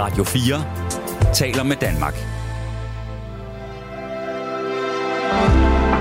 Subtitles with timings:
[0.00, 0.64] Radio 4
[1.34, 2.14] taler med Danmark.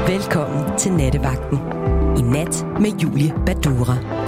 [0.08, 1.60] Velkommen til Nattevagten.
[2.18, 4.19] I nat med Julie Badura.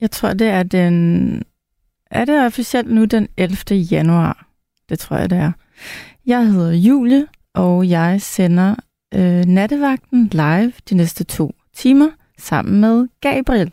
[0.00, 1.42] Jeg tror, det er den...
[2.10, 3.76] Er det officielt nu den 11.
[3.76, 4.48] januar?
[4.88, 5.52] Det tror jeg, det er.
[6.26, 8.74] Jeg hedder Julie, og jeg sender
[9.14, 12.08] øh, nattevagten live de næste to timer
[12.38, 13.72] sammen med Gabriel.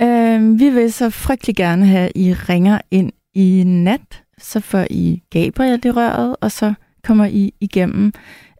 [0.00, 4.86] Øh, vi vil så frygtelig gerne have, at I ringer ind i nat, så får
[4.90, 8.12] I Gabriel i røret, og så kommer I igennem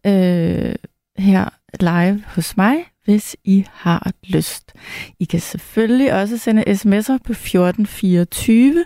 [0.06, 0.74] øh,
[1.18, 1.48] her
[1.80, 4.72] live hos mig, hvis I har lyst.
[5.18, 8.84] I kan selvfølgelig også sende sms'er på 1424,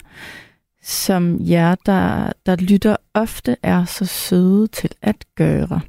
[0.82, 5.80] som jer, der, der lytter ofte, er så søde til at gøre.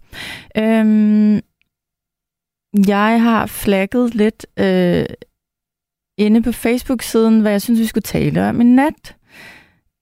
[0.57, 1.41] Øhm,
[2.87, 5.05] jeg har flagget lidt øh,
[6.17, 9.15] inde på Facebook-siden, hvad jeg synes, vi skulle tale om i nat.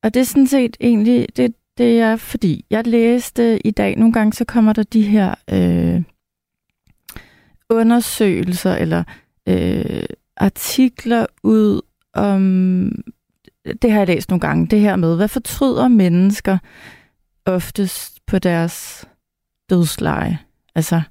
[0.03, 4.13] Og det er sådan set egentlig, det, det er fordi, jeg læste i dag, nogle
[4.13, 6.03] gange så kommer der de her øh,
[7.69, 9.03] undersøgelser eller
[9.47, 10.03] øh,
[10.37, 11.81] artikler ud
[12.13, 12.91] om,
[13.81, 16.57] det har jeg læst nogle gange, det her med, hvad fortryder mennesker
[17.45, 19.05] oftest på deres
[19.69, 20.39] dødsleje?
[20.75, 21.01] Altså,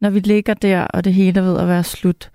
[0.00, 2.30] når vi ligger der, og det hele er ved at være slut,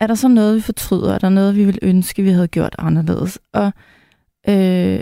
[0.00, 1.14] er der så noget, vi fortryder?
[1.14, 3.38] Er der noget, vi vil ønske, vi havde gjort anderledes?
[3.52, 3.72] Og
[4.48, 5.00] øh,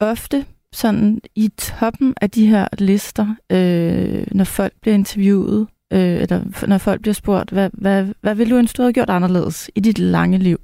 [0.00, 6.66] ofte sådan i toppen af de her lister, øh, når folk bliver interviewet, øh, eller
[6.66, 9.80] når folk bliver spurgt, hvad, hvad, hvad vil du ønske, du havde gjort anderledes i
[9.80, 10.58] dit lange liv?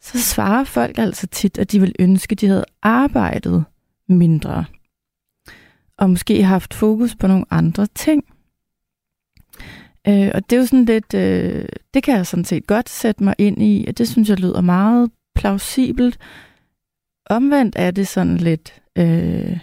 [0.00, 3.64] Så svarer folk altså tit, at de vil ønske, de havde arbejdet
[4.08, 4.64] mindre.
[5.98, 8.24] Og måske haft fokus på nogle andre ting.
[10.08, 11.64] Øh, og det er jo sådan lidt, øh,
[11.94, 14.60] det kan jeg sådan set godt sætte mig ind i, og det synes jeg lyder
[14.60, 16.18] meget plausibelt.
[17.26, 19.58] Omvendt er det sådan lidt, øh,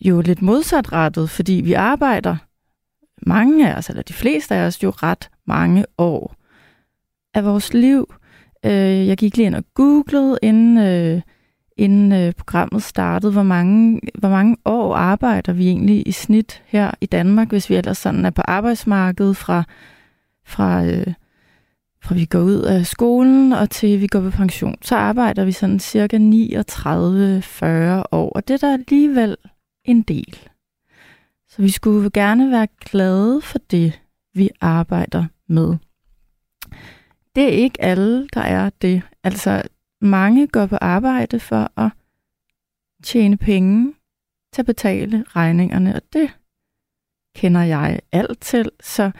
[0.00, 2.36] jo lidt modsatrettet, fordi vi arbejder
[3.26, 6.34] mange af os, eller de fleste af os, jo ret mange år
[7.34, 8.14] af vores liv.
[8.64, 11.20] Øh, jeg gik lige ind og googlede, inden, øh,
[11.76, 16.90] inden øh, programmet startede, hvor mange, hvor mange år arbejder vi egentlig i snit her
[17.00, 19.64] i Danmark, hvis vi ellers sådan er på arbejdsmarkedet fra,
[20.46, 21.14] fra, øh,
[22.02, 24.76] fra vi går ud af skolen og til vi går på pension.
[24.82, 26.22] Så arbejder vi sådan cirka 39-40
[28.12, 29.36] år, og det er der alligevel
[29.84, 30.38] en del.
[31.52, 34.02] Så vi skulle gerne være glade for det,
[34.34, 35.76] vi arbejder med.
[37.34, 39.02] Det er ikke alle, der er det.
[39.24, 39.62] Altså,
[40.00, 41.90] mange går på arbejde for at
[43.02, 43.94] tjene penge
[44.52, 46.30] til at betale regningerne, og det
[47.36, 48.70] kender jeg alt til.
[48.80, 49.10] Så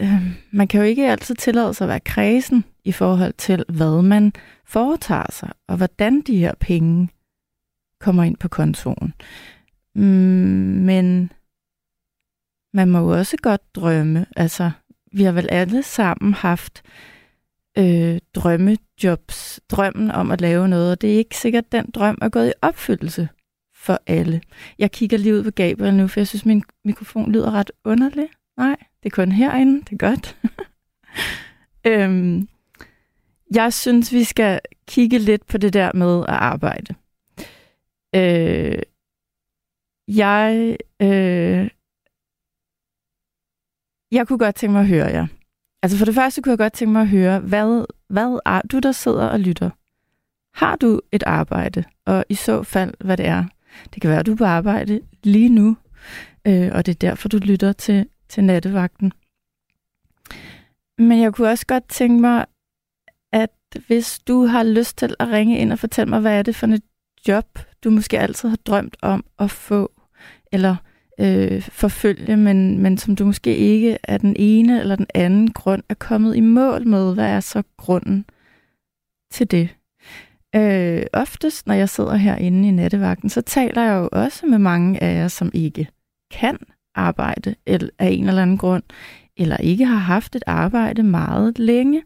[0.00, 4.02] øh, man kan jo ikke altid tillade sig at være kredsen i forhold til, hvad
[4.02, 4.32] man
[4.64, 7.08] foretager sig, og hvordan de her penge
[8.00, 9.14] kommer ind på kontoen.
[9.96, 10.02] Mm,
[10.84, 11.32] men
[12.74, 14.26] man må jo også godt drømme.
[14.36, 14.70] Altså,
[15.12, 16.82] vi har vel alle sammen haft
[17.78, 22.18] øh, drømmejobs, drømmen om at lave noget, og det er ikke sikkert, at den drøm
[22.22, 23.28] er gået i opfyldelse
[23.74, 24.40] for alle.
[24.78, 28.28] Jeg kigger lige ud på Gabriel nu, for jeg synes, min mikrofon lyder ret underlig.
[28.56, 30.36] Nej, det er kun herinde, det er godt.
[31.90, 32.48] øhm,
[33.54, 36.94] jeg synes, vi skal kigge lidt på det der med at arbejde.
[38.14, 38.82] Øh,
[40.08, 41.70] jeg, øh,
[44.12, 45.26] jeg kunne godt tænke mig at høre jer.
[45.82, 48.78] Altså for det første kunne jeg godt tænke mig at høre, hvad, hvad er du,
[48.78, 49.70] der sidder og lytter?
[50.54, 51.84] Har du et arbejde?
[52.06, 53.44] Og i så fald, hvad det er?
[53.94, 55.76] Det kan være, at du er på arbejde lige nu,
[56.46, 59.12] øh, og det er derfor, du lytter til, til nattevagten.
[60.98, 62.46] Men jeg kunne også godt tænke mig,
[63.32, 63.50] at
[63.86, 66.66] hvis du har lyst til at ringe ind og fortælle mig, hvad er det for
[66.66, 66.82] et
[67.28, 69.92] job, du måske altid har drømt om at få,
[70.52, 70.76] eller
[71.20, 75.82] øh, forfølge, men, men som du måske ikke af den ene eller den anden grund
[75.88, 77.14] er kommet i mål med.
[77.14, 78.24] Hvad er så grunden
[79.32, 79.68] til det?
[80.56, 85.02] Øh, oftest, når jeg sidder herinde i nattevagten, så taler jeg jo også med mange
[85.02, 85.88] af jer, som ikke
[86.30, 86.58] kan
[86.94, 88.82] arbejde eller, af en eller anden grund,
[89.36, 92.02] eller ikke har haft et arbejde meget længe.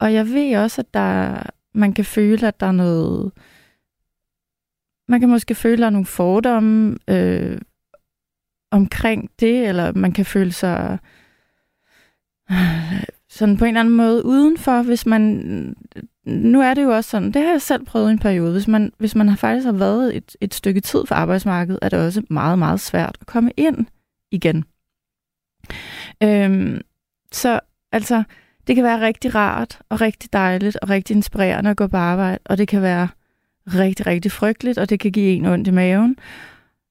[0.00, 1.42] Og jeg ved også, at der,
[1.74, 3.32] man kan føle, at der er noget...
[5.08, 7.58] Man kan måske føle, at der er nogle fordomme øh,
[8.74, 10.98] omkring det, eller man kan føle sig
[12.50, 15.76] øh, sådan på en eller anden måde udenfor, hvis man...
[16.24, 18.92] Nu er det jo også sådan, det har jeg selv prøvet en periode, hvis man,
[18.98, 22.22] hvis man har faktisk har været et, et stykke tid for arbejdsmarkedet, er det også
[22.30, 23.86] meget, meget svært at komme ind
[24.30, 24.64] igen.
[26.22, 26.80] Øhm,
[27.32, 27.60] så
[27.92, 28.22] altså,
[28.66, 32.38] det kan være rigtig rart og rigtig dejligt og rigtig inspirerende at gå på arbejde,
[32.44, 33.08] og det kan være
[33.66, 36.16] rigtig, rigtig frygteligt, og det kan give en ondt i maven.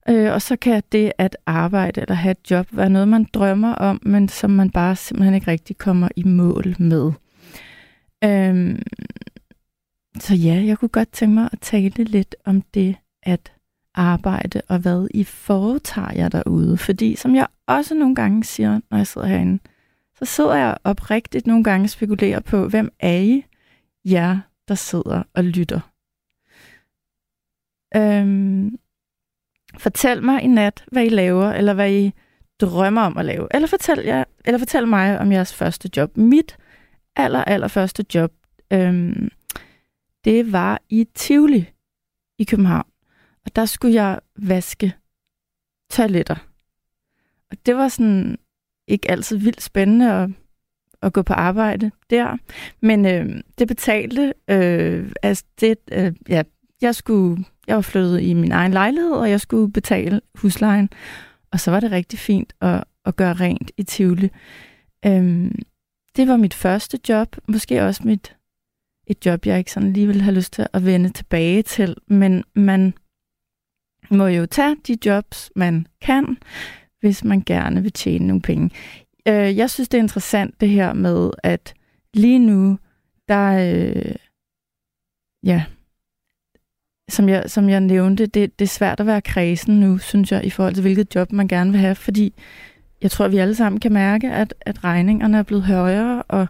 [0.08, 3.74] Øh, og så kan det at arbejde eller have et job være noget, man drømmer
[3.74, 7.12] om, men som man bare simpelthen ikke rigtig kommer i mål med.
[8.24, 8.82] Øhm,
[10.20, 13.52] så ja, jeg kunne godt tænke mig at tale lidt om det at
[13.94, 16.76] arbejde, og hvad I foretager jer derude.
[16.76, 19.58] Fordi som jeg også nogle gange siger, når jeg sidder herinde,
[20.18, 23.44] så sidder jeg oprigtigt nogle gange og spekulerer på, hvem er I,
[24.04, 25.80] jer, der sidder og lytter.
[27.96, 28.78] Øhm,
[29.78, 32.12] fortæl mig i nat, hvad I laver, eller hvad I
[32.60, 33.48] drømmer om at lave.
[33.54, 36.16] Eller fortæl, jer, eller fortæl mig om jeres første job.
[36.16, 36.56] Mit
[37.16, 38.32] aller, aller første job,
[38.72, 39.30] øhm,
[40.24, 41.70] det var i Tivoli
[42.38, 42.86] i København.
[43.44, 44.94] Og der skulle jeg vaske
[45.90, 46.36] toiletter.
[47.50, 48.38] Og det var sådan
[48.88, 50.30] ikke altid vildt spændende at,
[51.02, 52.36] at gå på arbejde der.
[52.80, 56.42] Men øh, det betalte, øh, altså det, øh, ja,
[56.80, 60.90] jeg skulle, jeg var flyttet i min egen lejlighed, og jeg skulle betale huslejen.
[61.52, 64.30] Og så var det rigtig fint at, at gøre rent i Tivoli.
[65.06, 65.58] Øhm,
[66.16, 68.36] det var mit første job, måske også mit
[69.06, 72.44] et job, jeg ikke sådan lige ville have lyst til at vende tilbage til, men
[72.54, 72.94] man
[74.10, 76.36] må jo tage de jobs, man kan,
[77.00, 78.70] hvis man gerne vil tjene nogle penge.
[79.28, 81.74] Øh, jeg synes, det er interessant det her med, at
[82.14, 82.78] lige nu,
[83.28, 84.14] der, øh,
[85.42, 85.64] ja,
[87.08, 90.44] som jeg, som jeg nævnte, det, det er svært at være kredsen nu, synes jeg,
[90.44, 92.34] i forhold til hvilket job man gerne vil have, fordi
[93.02, 96.48] jeg tror, vi alle sammen kan mærke, at, at regningerne er blevet højere, og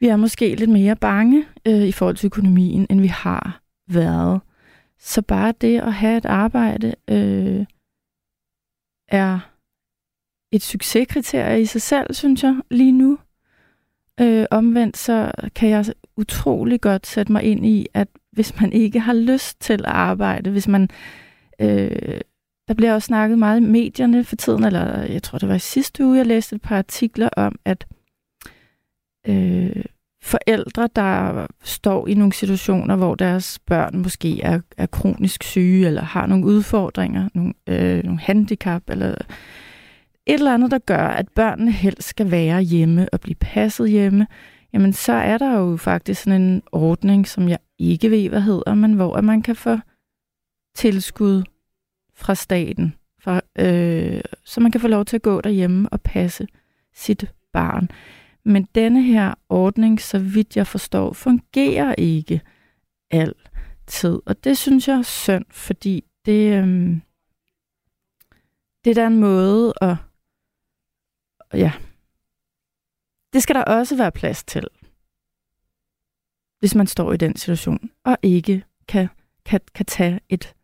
[0.00, 4.40] vi er måske lidt mere bange øh, i forhold til økonomien, end vi har været.
[4.98, 7.66] Så bare det at have et arbejde øh,
[9.08, 9.38] er
[10.52, 13.18] et succeskriterie i sig selv, synes jeg, lige nu.
[14.20, 15.84] Øh, omvendt så kan jeg
[16.16, 20.50] utrolig godt sætte mig ind i, at hvis man ikke har lyst til at arbejde,
[20.50, 20.88] hvis man...
[21.60, 22.20] Øh,
[22.68, 25.58] der bliver også snakket meget i medierne for tiden, eller jeg tror, det var i
[25.58, 27.86] sidste uge, jeg læste et par artikler om, at
[29.28, 29.84] øh,
[30.22, 36.02] forældre, der står i nogle situationer, hvor deres børn måske er, er kronisk syge, eller
[36.02, 39.08] har nogle udfordringer, nogle, øh, nogle handicap, eller
[40.26, 44.26] et eller andet, der gør, at børnene helst skal være hjemme og blive passet hjemme,
[44.72, 47.58] jamen så er der jo faktisk sådan en ordning, som jeg
[47.90, 49.78] ikke ved, hvad hedder, men hvor at man kan få
[50.74, 51.42] tilskud
[52.14, 56.46] fra staten, for, øh, så man kan få lov til at gå derhjemme og passe
[56.94, 57.88] sit barn.
[58.44, 62.40] Men denne her ordning, så vidt jeg forstår, fungerer ikke
[63.10, 64.20] altid.
[64.26, 66.96] Og det synes jeg er synd, fordi det, øh,
[68.84, 69.96] det er der en måde at...
[71.54, 71.72] Ja.
[73.32, 74.66] Det skal der også være plads til,
[76.62, 79.08] hvis man står i den situation, og ikke kan,
[79.44, 80.54] kan, kan tage et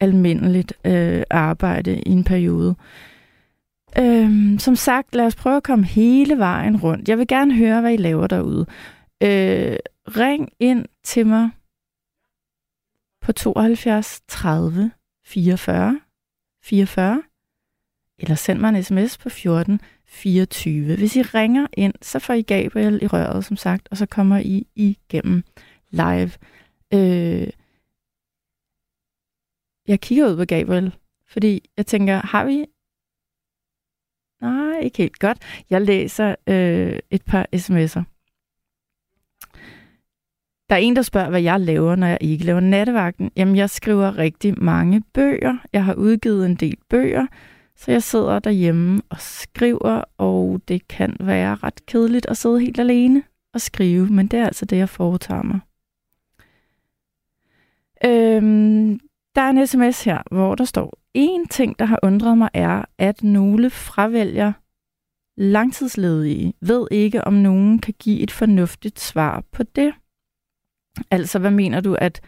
[0.00, 2.74] almindeligt øh, arbejde i en periode.
[3.98, 7.08] Øhm, som sagt, lad os prøve at komme hele vejen rundt.
[7.08, 8.66] Jeg vil gerne høre, hvad I laver derude.
[9.22, 9.76] Øh,
[10.16, 11.50] ring ind til mig
[13.20, 14.90] på 72 30
[15.26, 16.00] 44
[16.64, 17.22] 44,
[18.18, 20.96] eller send mig en sms på 14 24.
[20.96, 24.38] Hvis I ringer ind, så får I Gabriel i røret, som sagt, og så kommer
[24.38, 25.42] I igennem
[25.90, 26.30] live.
[26.94, 27.48] Øh,
[29.88, 30.94] jeg kigger ud på Gabriel,
[31.26, 32.66] fordi jeg tænker, har vi
[34.40, 35.38] Nej, ikke helt godt.
[35.70, 38.02] Jeg læser øh, et par sms'er.
[40.68, 43.30] Der er en, der spørger, hvad jeg laver, når jeg ikke laver nattevagten.
[43.36, 45.56] Jamen, jeg skriver rigtig mange bøger.
[45.72, 47.26] Jeg har udgivet en del bøger,
[47.78, 52.80] så jeg sidder derhjemme og skriver, og det kan være ret kedeligt at sidde helt
[52.80, 53.22] alene
[53.54, 55.60] og skrive, men det er altså det, jeg foretager mig.
[58.04, 59.00] Øhm,
[59.34, 62.84] der er en sms her, hvor der står, en ting, der har undret mig, er,
[62.98, 64.52] at nogle fravælger
[65.36, 69.94] langtidsledige, ved ikke, om nogen kan give et fornuftigt svar på det.
[71.10, 72.20] Altså, hvad mener du, at,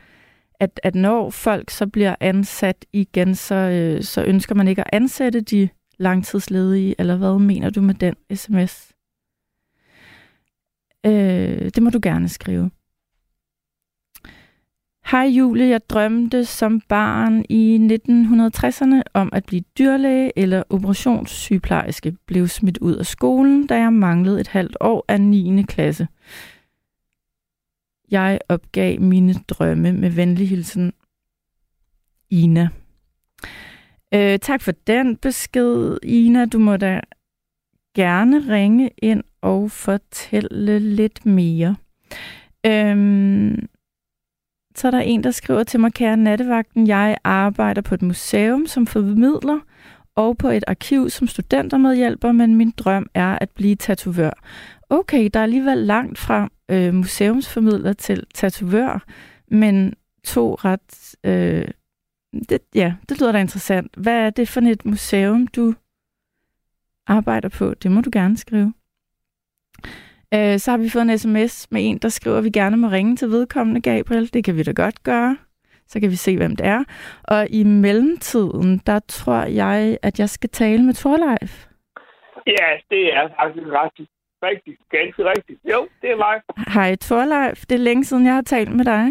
[0.60, 4.90] at, at når folk så bliver ansat igen, så, øh, så ønsker man ikke at
[4.92, 8.92] ansætte de langtidsledige, eller hvad mener du med den sms?
[11.06, 12.70] Øh, det må du gerne skrive.
[15.10, 22.16] Hej Julie, jeg drømte som barn i 1960'erne om at blive dyrlæge eller operationssygeplejerske.
[22.26, 25.62] Blev smidt ud af skolen, da jeg manglede et halvt år af 9.
[25.62, 26.08] klasse.
[28.10, 30.92] Jeg opgav mine drømme med venlig hilsen
[32.30, 32.68] Ina.
[34.14, 36.44] Øh, tak for den besked, Ina.
[36.44, 37.00] Du må da
[37.96, 41.76] gerne ringe ind og fortælle lidt mere.
[42.66, 43.66] Øhm,
[44.74, 48.66] Så er der en, der skriver til mig, kære nattevagten, jeg arbejder på et museum
[48.66, 49.60] som formidler,
[50.14, 54.30] og på et arkiv som studentermedhjælper, men min drøm er at blive tatovør.
[54.90, 59.04] Okay, der er alligevel langt fra øh, museumsformidler til tatovør,
[59.48, 61.16] men to ret...
[61.24, 61.68] Øh,
[62.48, 63.94] det, ja, det lyder da interessant.
[63.96, 65.74] Hvad er det for et museum, du
[67.06, 67.74] arbejder på?
[67.74, 68.72] Det må du gerne skrive.
[70.34, 72.88] Øh, så har vi fået en sms med en, der skriver, at vi gerne må
[72.88, 74.32] ringe til vedkommende, Gabriel.
[74.34, 75.36] Det kan vi da godt gøre.
[75.86, 76.84] Så kan vi se, hvem det er.
[77.24, 81.66] Og i mellemtiden, der tror jeg, at jeg skal tale med Torleif.
[82.46, 84.08] Ja, det er faktisk ret
[84.42, 84.80] rigtigt.
[84.90, 85.60] Ganske rigtigt.
[85.64, 86.42] Jo, det er mig.
[86.74, 89.04] Hej Torleif, det er længe siden, jeg har talt med dig.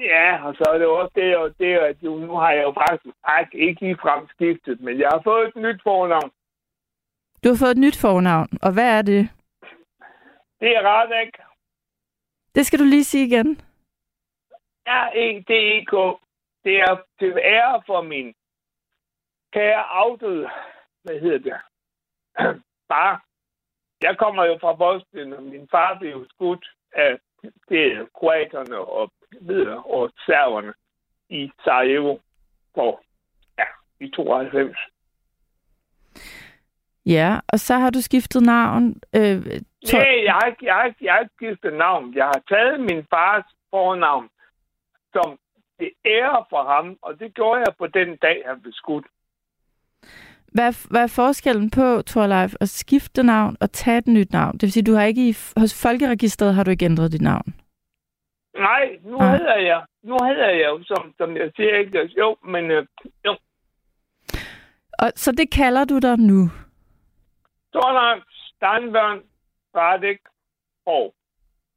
[0.00, 2.72] Ja, og så er det også det, og det at jo, nu har jeg jo
[2.72, 3.98] faktisk, faktisk ikke lige
[4.34, 6.30] skiftet, men jeg har fået et nyt fornavn.
[7.44, 9.28] Du har fået et nyt fornavn, og hvad er det?
[10.60, 11.32] Det er Radek.
[12.54, 13.60] Det skal du lige sige igen.
[14.86, 16.20] R-E-D-E-K.
[16.64, 18.34] Det er til ære for min
[19.52, 20.48] kære afdøde,
[21.04, 21.54] hvad hedder det,
[22.88, 23.24] far.
[24.02, 27.18] Jeg kommer jo fra Bosnien, og min far blev skudt af
[27.68, 30.72] det kroaterne og videre, og serverne
[31.28, 32.18] i Sarajevo
[32.74, 33.00] på,
[33.58, 33.64] ja,
[34.00, 34.78] i 92.
[37.06, 38.84] Ja, og så har du skiftet navn.
[39.16, 39.42] Øh,
[39.86, 39.96] to...
[39.98, 42.14] Nej, jeg har, ikke, jeg, har ikke, jeg har ikke skiftet navn.
[42.14, 44.28] Jeg har taget min fars fornavn
[45.12, 45.38] som
[45.78, 49.06] det ære for ham, og det gjorde jeg på den dag, han blev skudt.
[50.54, 54.52] Hvad, hvad er forskellen på, Torleif, at skifte navn og tage et nyt navn?
[54.52, 57.54] Det vil sige, du har ikke i, hos Folkeregisteret har du ikke ændret dit navn?
[58.56, 59.32] Nej, nu ah.
[59.32, 62.10] hedder jeg, nu hedder jeg jo, som, som jeg siger, ikke?
[62.18, 62.86] Jo, men øh,
[63.26, 63.36] jo.
[64.98, 66.50] Og, så det kalder du dig nu?
[67.72, 69.20] Torleif Steinbørn
[69.76, 70.18] Radek
[70.86, 71.14] og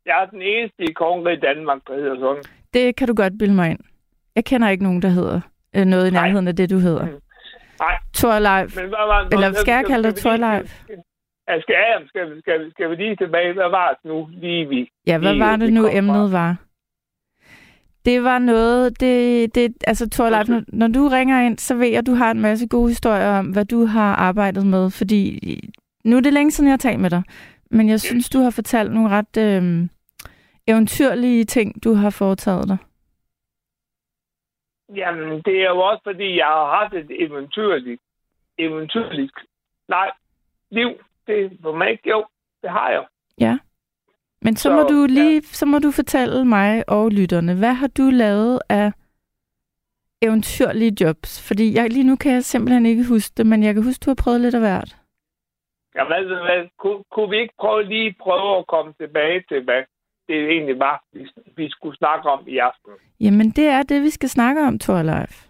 [0.06, 2.44] jeg er den eneste i kongeriget Danmark, der hedder sådan.
[2.74, 3.80] Det kan du godt bilde mig ind.
[4.36, 5.42] Jeg kender ikke nogen, der hedder
[5.76, 7.06] øh, noget i nærheden af det, du hedder.
[7.06, 7.22] Mm.
[7.80, 7.96] Nej.
[8.14, 8.76] Torleif.
[8.76, 10.82] Men hvad var, Eller skal jeg kalde dig Torleif?
[10.86, 13.54] Skal, skal, skal, skal, skal vi lige tilbage?
[13.54, 14.90] Hvad var det nu lige vi?
[15.08, 16.56] Ja, hvad var det nu emnet var?
[18.06, 21.98] Det var noget, det, det altså Torleif, når, når du ringer ind, så ved jeg,
[21.98, 25.60] at du har en masse gode historier om, hvad du har arbejdet med, fordi
[26.04, 27.24] nu er det længe siden, jeg har talt med dig,
[27.72, 29.88] men jeg synes, du har fortalt nogle ret øh,
[30.68, 32.78] eventyrlige ting, du har foretaget dig.
[34.90, 38.02] Jamen, det er jo også, fordi jeg har haft et eventyrligt,
[38.58, 39.34] eventyrligt,
[39.88, 40.12] nej,
[40.70, 40.90] liv.
[41.28, 42.26] Det for mig ikke, jo,
[42.62, 43.06] det har jeg.
[43.40, 43.58] Ja.
[44.42, 45.42] Men så, så må du lige, ja.
[45.42, 48.92] så må du fortælle mig og lytterne, hvad har du lavet af
[50.22, 51.48] eventyrlige jobs?
[51.48, 54.10] Fordi jeg, lige nu kan jeg simpelthen ikke huske det, men jeg kan huske, du
[54.10, 54.96] har prøvet lidt af hvert.
[55.96, 59.84] Ja, hvad, hvad, kunne, kunne vi ikke prøve lige prøve at komme tilbage til, hvad
[60.28, 62.92] det egentlig var, vi, vi skulle snakke om i aften?
[63.20, 65.46] Jamen, det er det, vi skal snakke om, Torleif.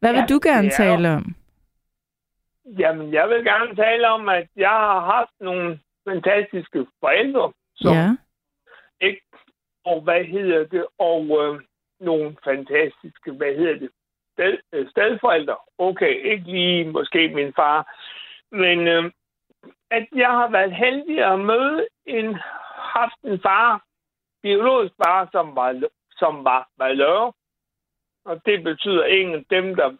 [0.00, 1.34] Hvad ja, vil du gerne tale om?
[2.78, 7.52] Jamen, jeg vil gerne tale om, at jeg har haft nogle fantastiske forældre.
[7.76, 8.16] Som ja.
[9.00, 9.22] Ikke,
[9.84, 10.86] og hvad hedder det?
[10.98, 11.60] Og øh,
[12.00, 13.90] nogle fantastiske, hvad hedder det?
[14.32, 15.56] Sted, øh, stedforældre.
[15.78, 17.80] Okay, ikke lige måske min far.
[18.50, 19.12] Men øh,
[19.96, 22.36] at jeg har været heldig at møde en,
[22.96, 23.84] haft en far,
[24.42, 27.32] biologisk far, som var, som var valør.
[28.24, 29.96] Og det betyder ingen af dem, der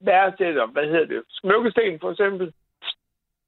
[0.00, 2.52] værdsætter, hvad hedder det, smykkesten for eksempel.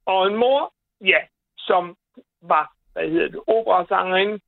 [0.06, 1.20] Og en mor, ja,
[1.58, 1.96] som
[2.42, 4.40] var, hvad hedder det, operasangerinde.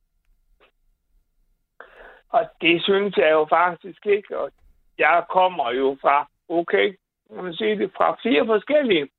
[2.29, 4.37] Og det synes jeg jo faktisk ikke.
[4.39, 4.51] Og
[4.97, 6.97] jeg kommer jo fra, okay,
[7.29, 9.09] man sige det, fra fire forskellige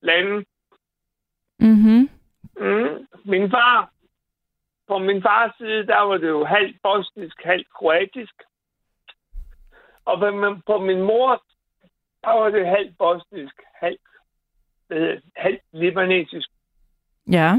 [0.00, 0.44] lande.
[2.64, 3.06] Mm.
[3.24, 3.90] Min far,
[4.88, 8.34] på min fars side, der var det jo halvt bosnisk, halvt kroatisk.
[10.04, 10.18] Og
[10.66, 11.42] på min mor,
[12.24, 14.00] der var det halvt bosnisk, halvt,
[15.36, 16.48] halvt libanesisk.
[17.30, 17.52] Ja.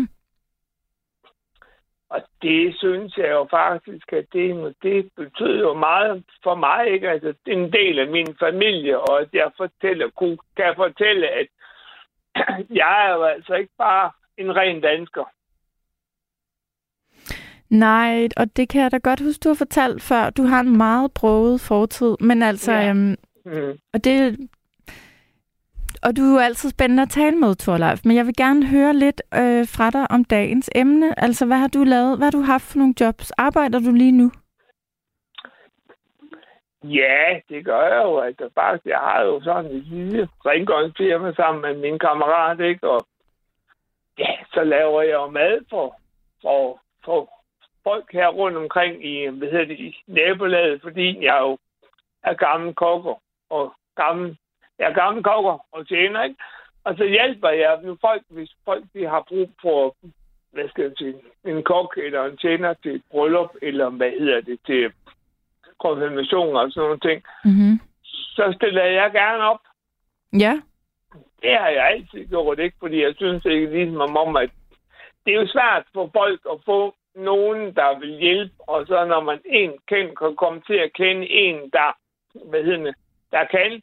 [2.10, 7.10] Og det synes jeg jo faktisk, at det, det betyder jo meget for mig, ikke?
[7.10, 11.48] Altså, det er en del af min familie, og at jeg fortæller, kan fortælle, at
[12.82, 15.26] jeg er jo altså ikke bare en ren dansker.
[17.69, 20.30] Nej, og det kan jeg da godt huske, du har fortalt før.
[20.30, 22.71] Du har en meget broget fortid, men altså...
[22.71, 22.89] Ja.
[22.89, 23.80] Øhm, mm.
[23.93, 24.38] Og det,
[26.06, 28.93] og du er jo altid spændende at tale med, Torleif, men jeg vil gerne høre
[28.93, 31.19] lidt øh, fra dig om dagens emne.
[31.19, 32.17] Altså, hvad har du lavet?
[32.17, 33.32] Hvad har du haft for nogle jobs?
[33.32, 34.32] Arbejder du lige nu?
[36.84, 38.19] Ja, det gør jeg jo.
[38.19, 42.89] Altså, faktisk, jeg har jo sådan et lille rengøringsfirma sammen med min kammerat, ikke?
[42.89, 43.08] Og
[44.19, 45.95] ja, så laver jeg jo mad for,
[46.41, 47.36] for, for,
[47.88, 51.58] folk her rundt omkring i, hvad hedder det, i nabolaget, fordi jeg jo
[52.23, 53.15] er gammel kokker
[53.49, 54.38] og gammel,
[54.80, 56.36] jeg er gammel kokker og tjener, ikke?
[56.84, 59.95] Og så hjælper jeg nu folk, hvis folk de har brug for,
[60.51, 64.60] hvad skal jeg sige, en kok eller en tjener til bryllup, eller hvad hedder det,
[64.65, 64.93] til
[65.80, 67.80] konfirmation og sådan nogle ting, Mm-hmm.
[68.36, 69.60] så stiller jeg gerne op.
[70.39, 70.62] Ja.
[71.41, 72.78] Det har jeg altid gjort, ikke?
[72.80, 74.49] Fordi jeg synes ikke ligesom om, at
[75.25, 79.21] det er jo svært for folk at få nogen, der vil hjælpe, og så når
[79.21, 81.97] man en kendt kan komme til at kende en, der,
[82.49, 82.93] hvad hedder
[83.32, 83.82] der kan,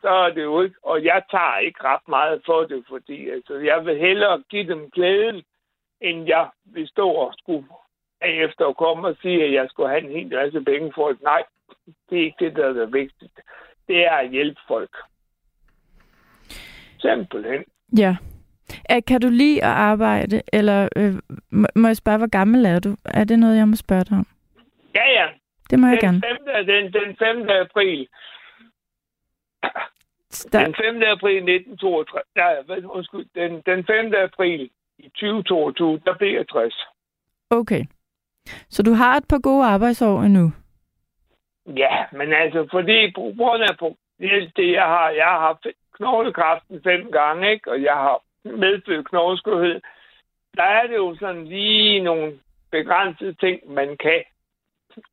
[0.00, 3.54] så er det jo ikke, og jeg tager ikke ret meget for det, fordi altså,
[3.54, 5.42] jeg vil hellere give dem glæden,
[6.00, 7.66] end jeg vil stå og skulle
[8.20, 11.22] efter at komme og sige, at jeg skulle have en hel masse penge for det.
[11.22, 11.42] Nej,
[12.10, 13.10] det er ikke det, der er det.
[13.88, 14.96] Det er at hjælpe folk.
[17.06, 17.64] Simpelthen.
[17.98, 18.16] Ja.
[19.06, 21.14] Kan du lide at arbejde, eller øh,
[21.74, 22.96] må, jeg spørge, hvor gammel er du?
[23.04, 24.26] Er det noget, jeg må spørge dig om?
[24.94, 25.26] Ja, ja.
[25.70, 26.22] Det må jeg Den gerne.
[26.56, 26.66] 5.
[26.66, 27.48] Den, den 5.
[27.48, 28.08] april.
[30.52, 31.02] Der, Den 5.
[31.14, 32.24] april 1962.
[32.36, 33.26] Nej, undskyld.
[33.34, 34.12] Den, den 5.
[34.14, 36.74] april i 2022, der blev jeg 60.
[37.50, 37.84] okay.
[38.68, 40.52] Så du har et par gode arbejdsår endnu?
[41.66, 43.74] Ja, men altså, fordi på grund af
[44.56, 45.66] det, jeg har, jeg har haft
[45.96, 47.70] knoglekræften fem gange, ikke?
[47.70, 49.80] og jeg har medfødt knogleskørhed,
[50.56, 52.38] der er det jo sådan lige nogle
[52.70, 54.22] begrænsede ting, man kan.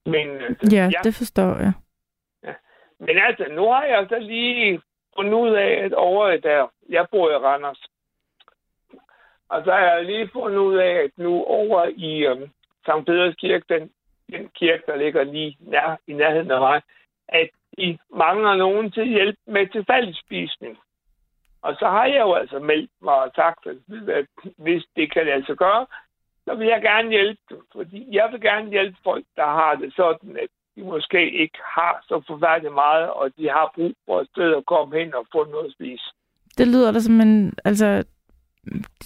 [0.05, 1.73] Men, altså, Ja, det forstår jeg.
[2.99, 4.81] men altså, nu har jeg så lige
[5.15, 7.85] fundet ud af, at over der, jeg bor i Randers,
[9.49, 12.49] og så har jeg lige fundet ud af, at nu over i øhm,
[12.85, 13.91] Sankt Peders Kirke, den,
[14.31, 16.81] den kirke, der ligger lige nær, i nærheden af mig,
[17.27, 20.77] at de mangler nogen til hjælp med tilfældsspisning.
[21.61, 23.77] Og så har jeg jo altså meldt mig og sagt, at
[24.57, 25.85] hvis det kan lade gøre,
[26.45, 27.61] så vil jeg gerne hjælpe dem.
[27.75, 32.03] Fordi jeg vil gerne hjælpe folk, der har det sådan, at de måske ikke har
[32.07, 35.45] så forfærdeligt meget, og de har brug for et sted at komme hen og få
[35.45, 36.03] noget at spise.
[36.57, 37.53] Det lyder da som en...
[37.65, 38.03] Altså,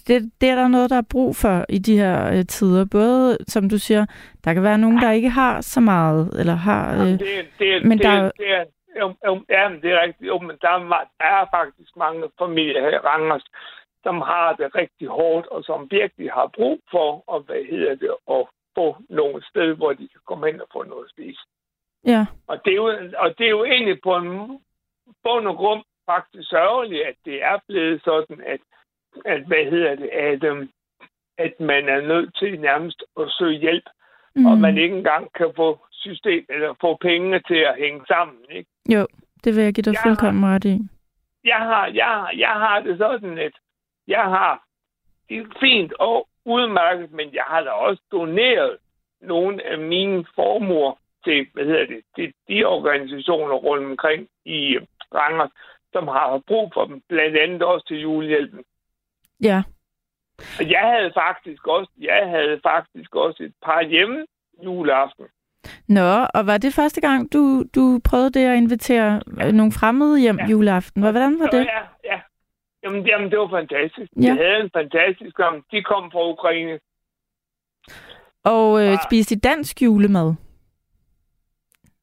[0.07, 2.85] det, det er der noget, der er brug for i de her øh, tider.
[2.91, 4.05] Både, som du siger,
[4.45, 6.93] der kan være nogen, der ikke har så meget, eller har...
[6.93, 8.65] Jamen, Øh, det, det, men det, der er jo- det er,
[8.99, 10.27] jo, jo, ja, men det er rigtigt.
[10.27, 10.79] Jo, men der er,
[11.19, 13.45] der er faktisk mange familier her i Randers,
[14.03, 18.11] som har det rigtig hårdt, og som virkelig har brug for, at, hvad hedder det,
[18.31, 18.43] at
[18.75, 21.39] få nogle sted, hvor de kan komme hen og få noget at spise.
[22.05, 24.29] ja, Og det er jo, og det er jo egentlig på en
[25.23, 28.59] bund og grund faktisk sørgeligt, at det er blevet sådan, at,
[29.25, 30.69] at hvad hedder det, at, øhm,
[31.37, 33.83] at man er nødt til nærmest at søge hjælp,
[34.35, 34.45] mm.
[34.45, 38.37] og man ikke engang kan få system eller få pengene til at hænge sammen.
[38.49, 38.69] Ikke?
[38.89, 39.07] Jo,
[39.43, 40.79] det vil jeg give dig Jeg fuldkommen ret i.
[41.43, 43.53] Jeg, har, jeg, har, jeg har det sådan, at
[44.07, 44.67] jeg har
[45.29, 48.77] det er fint og udmærket, men jeg har da også doneret
[49.21, 54.81] nogle af mine formuer til, hvad hedder det, til de organisationer rundt omkring i øh,
[55.15, 55.51] Randers,
[55.93, 58.63] som har brug for dem, blandt andet også til julehjælpen.
[59.41, 59.63] Ja,
[60.59, 64.25] jeg havde faktisk også, jeg havde faktisk også et par hjemme
[64.63, 65.25] juleaften.
[65.87, 69.51] Nå, og var det første gang, du, du prøvede det at invitere ja.
[69.51, 70.43] nogle fremmede hjem ja.
[70.43, 70.49] Ja.
[70.49, 71.01] juleaften?
[71.01, 71.65] Hvordan var det?
[71.65, 72.19] Ja, ja.
[72.83, 74.11] Jamen, jamen, det var fantastisk.
[74.15, 74.21] Ja.
[74.21, 74.27] Ja.
[74.27, 75.63] Jeg havde en fantastisk gang.
[75.71, 76.79] De kom fra Ukraine.
[78.43, 78.97] Og øh, Ah.
[79.07, 80.33] spiste dansk julemad?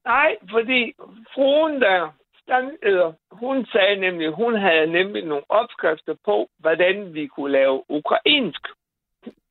[0.04, 0.92] Nej, fordi
[1.34, 2.14] fruen der,
[2.48, 7.82] den, eller, hun sagde nemlig, hun havde nemlig nogle opskrifter på, hvordan vi kunne lave
[7.88, 8.62] ukrainsk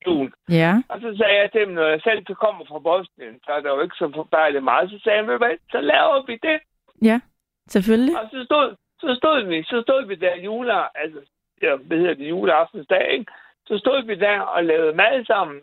[0.08, 0.34] jul.
[0.50, 0.74] Ja.
[0.90, 3.62] Og så sagde jeg til dem, når jeg selv så kommer fra Bosnien, så er
[3.62, 4.90] der jo ikke så forfærdeligt meget.
[4.90, 6.60] Så sagde jeg, "Ved du hvad, så laver vi det.
[7.02, 7.20] Ja,
[7.68, 8.20] selvfølgelig.
[8.20, 11.20] Og så stod, så stod vi, så stod vi der jule, altså,
[11.62, 13.32] ja, hvad hedder det, juleaftensdag, ikke?
[13.68, 15.62] Så stod vi der og lavede mad sammen,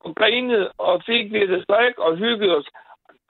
[0.00, 2.68] og grinede, og fik lidt strik, og hyggede os.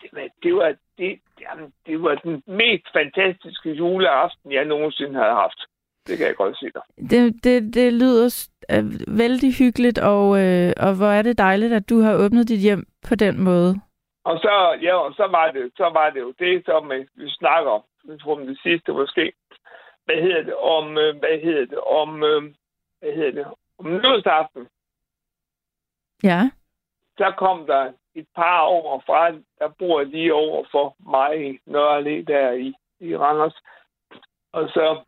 [0.02, 5.34] Det var, det var, det, jamen, det var den mest fantastiske juleaften, jeg nogensinde havde
[5.34, 5.60] haft.
[6.06, 6.82] Det kan jeg godt sige dig.
[7.10, 8.84] Det, det, det lyder øh,
[9.18, 12.86] vældig hyggeligt, og, øh, og hvor er det dejligt, at du har åbnet dit hjem
[13.08, 13.74] på den måde.
[14.24, 17.30] Og så, ja, og så var det, så var det jo det, som øh, vi
[17.30, 17.82] snakker om.
[18.08, 19.32] Jeg tror, om det sidste måske.
[20.04, 20.54] Hvad hedder det?
[20.54, 21.78] Om, øh, hvad hedder det?
[21.78, 22.42] Om, øh,
[23.00, 23.46] hvad hedder det?
[23.78, 24.66] Om nytårsaften.
[26.22, 26.50] Ja,
[27.18, 32.22] så kom der et par over fra, der bor lige over for mig i Nørre
[32.22, 33.56] der i, i Randers.
[34.52, 35.00] Og så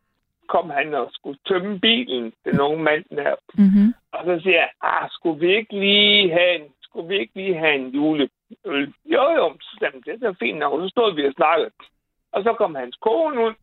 [0.47, 3.35] kom han og skulle tømme bilen, den unge mand der.
[3.53, 3.93] mm-hmm.
[4.11, 7.57] Og så siger jeg, ah, skulle vi ikke lige have en, skulle vi ikke lige
[7.57, 8.93] have en juleøl?
[9.05, 10.73] Jo, jo, han, det er fint nok.
[10.73, 11.71] Og så stod vi og snakkede.
[12.31, 13.53] Og så kom hans kone ud.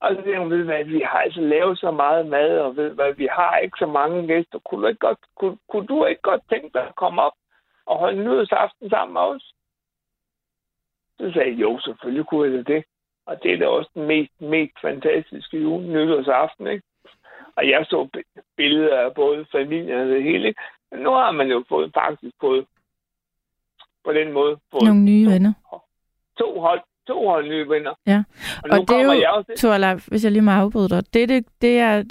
[0.00, 2.90] Og så siger hun, ved hvad, vi har altså lavet så meget mad, og ved
[2.90, 4.58] hvad, vi har ikke så mange gæster.
[4.58, 7.32] Kunne du ikke godt, kunne, kunne du ikke godt tænke dig at komme op
[7.90, 9.44] og holde nyhedsaften sammen med os?
[11.18, 12.84] Så sagde jeg, jo, selvfølgelig kunne jeg det.
[13.26, 16.84] Og det er da også den mest, mest fantastiske jule, nytårsaften, ikke?
[17.56, 18.08] Og jeg så
[18.56, 20.54] billeder af både familien og det hele.
[20.90, 22.66] Men nu har man jo fået, faktisk fået
[24.04, 25.52] på den måde fået Nogle nye to, venner.
[26.38, 27.94] to hold, to hold nye venner.
[28.06, 28.22] Ja.
[28.64, 31.28] Og, Og det er jo, jeg også Torleif, hvis jeg lige må afbryde dig, det,
[31.28, 32.04] det, det er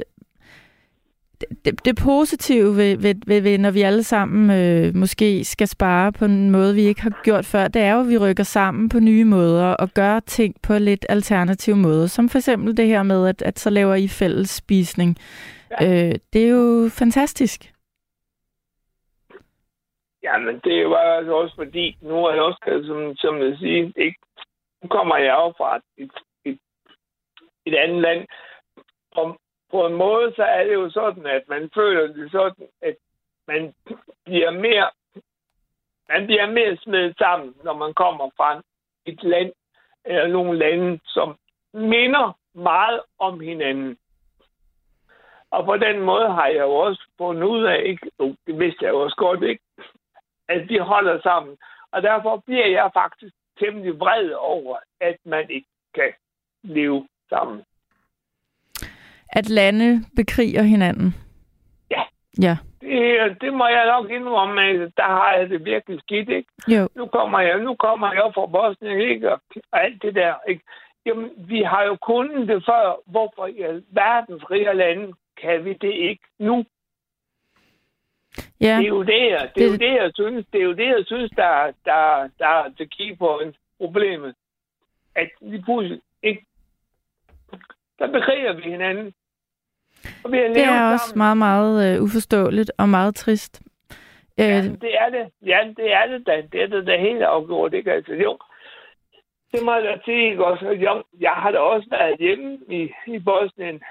[1.66, 6.12] det, det, positive ved, ved, ved, ved, når vi alle sammen øh, måske skal spare
[6.12, 8.90] på en måde, vi ikke har gjort før, det er jo, at vi rykker sammen
[8.90, 12.08] på nye måder og gør ting på lidt alternative måder.
[12.08, 15.18] Som for eksempel det her med, at, at så laver I fælles spisning.
[15.82, 15.86] Ja.
[15.86, 17.74] Øh, det er jo fantastisk.
[20.24, 24.20] Jamen, det var altså også fordi, nu er jeg også, som, som jeg siger, ikke,
[24.82, 26.12] nu kommer jeg jo fra et,
[26.46, 26.60] et,
[27.66, 28.28] et andet land.
[29.12, 29.40] Og
[29.72, 32.96] på en måde, så er det jo sådan, at man føler det sådan, at
[33.48, 33.74] man
[34.26, 34.90] bliver mere,
[36.10, 38.62] man bliver mere smidt sammen, når man kommer fra
[39.06, 39.52] et land,
[40.06, 41.38] eller nogle lande, som
[41.74, 43.98] minder meget om hinanden.
[45.52, 48.12] Og på den måde har jeg jo også fundet ud af, ikke?
[48.20, 49.64] Jo, det vidste jeg jo også godt, ikke?
[50.50, 51.58] at de holder sammen.
[51.92, 56.14] Og derfor bliver jeg faktisk temmelig vred over, at man ikke kan
[56.64, 57.64] leve sammen.
[59.32, 61.16] At lande bekriger hinanden.
[61.92, 62.04] Ja.
[62.42, 62.58] Ja.
[62.82, 66.50] Det, det må jeg nok indrømme, at der har jeg det virkelig skidt, ikke?
[66.68, 66.88] Jo.
[66.96, 69.34] Nu kommer jeg, nu kommer jeg fra Bosnien, ikke?
[69.34, 70.64] Og alt det der, ikke?
[71.06, 73.02] Jamen, vi har jo kunnet det før.
[73.06, 76.66] Hvorfor i verdens rige lande kan vi det ikke nu?
[78.62, 78.78] Ja.
[78.78, 80.86] Det er jo det, jeg, det, er jo det, jeg synes, det er jo det,
[80.86, 84.36] jeg synes, der, der, der er til key point problemet.
[85.16, 86.46] At vi pludselig ikke...
[88.00, 89.14] Der bekriger vi hinanden.
[90.26, 93.62] Det er også meget, meget øh, uforståeligt og meget trist.
[94.40, 95.32] Øh, Ja, det er det.
[95.46, 96.44] Ja, det er det da.
[96.52, 97.92] Det er det da helt afgjort, ikke?
[97.94, 98.38] Altså, jo.
[99.52, 100.66] Det må jeg da sige, ikke også?
[100.66, 103.82] Jo, jeg har da også været hjemme i, i Bosnien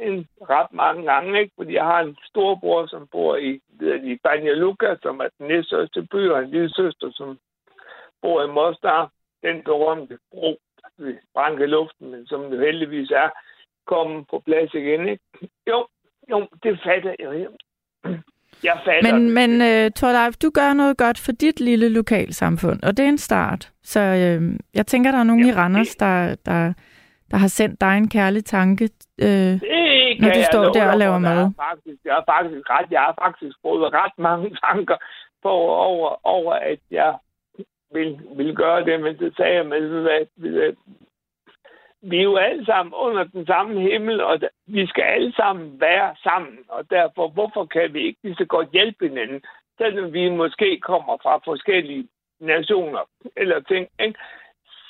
[0.00, 1.52] en ret mange gange, ikke?
[1.56, 3.60] Fordi jeg har en storbror, som bor i,
[4.02, 7.38] i Banja Luka, som er den næststørste by, og en lille søster, som
[8.22, 9.10] bor i Mostar.
[9.42, 10.58] Den berømte bro
[10.98, 13.30] ved Branke Luften, men som det heldigvis er
[13.86, 15.24] kommet på plads igen, ikke?
[15.70, 15.86] Jo,
[16.30, 17.46] jo, det fatter jeg.
[18.64, 19.32] Jeg fatter Men, det.
[19.34, 19.50] men
[19.86, 23.72] uh, Torleif, du gør noget godt for dit lille lokalsamfund, og det er en start.
[23.82, 26.72] Så uh, jeg tænker, der er nogen Jamen, i Randers, der, der,
[27.30, 28.84] der har sendt dig en kærlig tanke.
[29.22, 31.36] Uh, Det Når du står der og laver mad.
[31.36, 34.96] Jeg har faktisk, jeg har faktisk ret, jeg har faktisk fået ret mange tanker
[35.42, 35.48] på,
[35.90, 37.14] over, over, at jeg
[37.92, 40.72] vil, vil gøre det, men det sagde jeg med, hvad,
[42.10, 46.14] vi er jo alle sammen under den samme himmel, og vi skal alle sammen være
[46.22, 49.40] sammen, og derfor, hvorfor kan vi ikke lige så godt hjælpe hinanden,
[49.78, 52.08] selvom vi måske kommer fra forskellige
[52.40, 53.04] nationer
[53.36, 54.18] eller ting, ikke?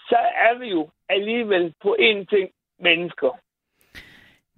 [0.09, 2.51] så er vi jo alligevel på én ting
[2.81, 3.39] mennesker.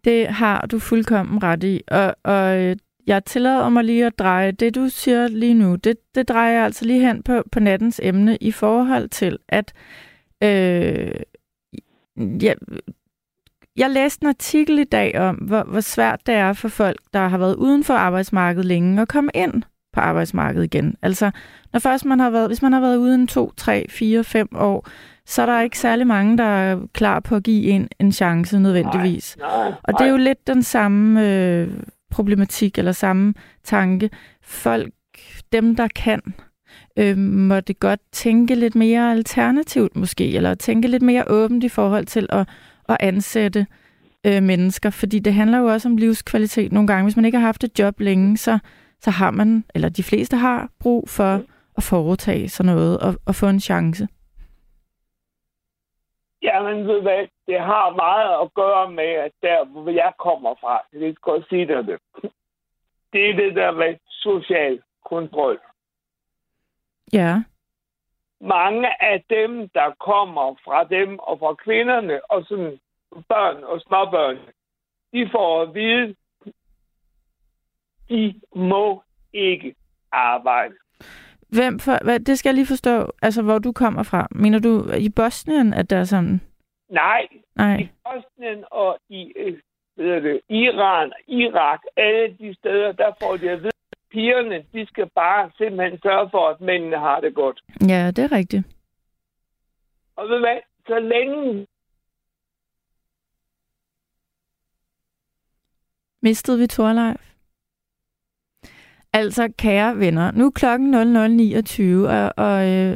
[0.05, 1.83] det har du fuldkommen ret i.
[1.89, 5.97] Og, og øh, jeg tillader mig lige at dreje det, du siger lige nu, det,
[6.15, 9.73] det drejer jeg altså lige hen på, på nattens emne i forhold til, at
[10.43, 11.21] øh,
[12.17, 12.57] jeg,
[13.77, 17.29] jeg læste en artikel i dag om, hvor, hvor svært det er for folk, der
[17.29, 20.95] har været uden for arbejdsmarkedet længe, at komme ind på arbejdsmarkedet igen.
[21.03, 21.31] Altså,
[21.73, 24.87] når først man har været, hvis man har været uden to, tre, fire, fem år,
[25.27, 28.59] så er der ikke særlig mange, der er klar på at give en en chance
[28.59, 29.37] nødvendigvis.
[29.39, 31.69] Nej, Og det er jo lidt den samme øh,
[32.11, 34.11] problematik eller samme tanke.
[34.43, 34.93] Folk,
[35.53, 36.21] dem der kan,
[36.99, 41.69] øh, måtte det godt tænke lidt mere alternativt måske, eller tænke lidt mere åbent i
[41.69, 42.49] forhold til at,
[42.89, 43.67] at ansætte
[44.27, 47.05] øh, mennesker, fordi det handler jo også om livskvalitet nogle gange.
[47.05, 48.59] Hvis man ikke har haft et job længe, så,
[49.01, 51.43] så har man, eller de fleste har brug for
[51.77, 54.09] at foretage sådan noget og, og få en chance.
[56.43, 60.83] Jamen, ved hvad, det har meget at gøre med, at der, hvor jeg kommer fra,
[60.93, 61.99] det skal godt sige dig det,
[63.13, 65.61] det er det der med social kontrol.
[67.13, 67.43] Ja,
[68.41, 72.79] Mange af dem, der kommer fra dem og fra kvinderne og sådan
[73.29, 74.39] børn og småbørn,
[75.13, 76.15] de får at vide,
[78.09, 79.75] de må ikke
[80.13, 80.75] arbejde.
[81.49, 84.29] Hvem for, hvad, det skal jeg lige forstå, altså hvor du kommer fra.
[84.31, 86.41] Mener du i Bosnien, at der er sådan?
[86.91, 87.77] Nej, Nej.
[87.81, 89.59] i Bosnien og i øh,
[89.97, 93.76] det, Iran, Irak, alle de steder, der får de at vide,
[94.13, 97.61] pigerne, de skal bare simpelthen sørge for, at mændene har det godt.
[97.89, 98.67] Ja, det er rigtigt.
[100.17, 101.67] Og ved hvad, så længe
[106.23, 107.33] Mistede vi Torleif?
[109.13, 112.95] Altså, kære venner, nu er klokken 00.29, og, og øh,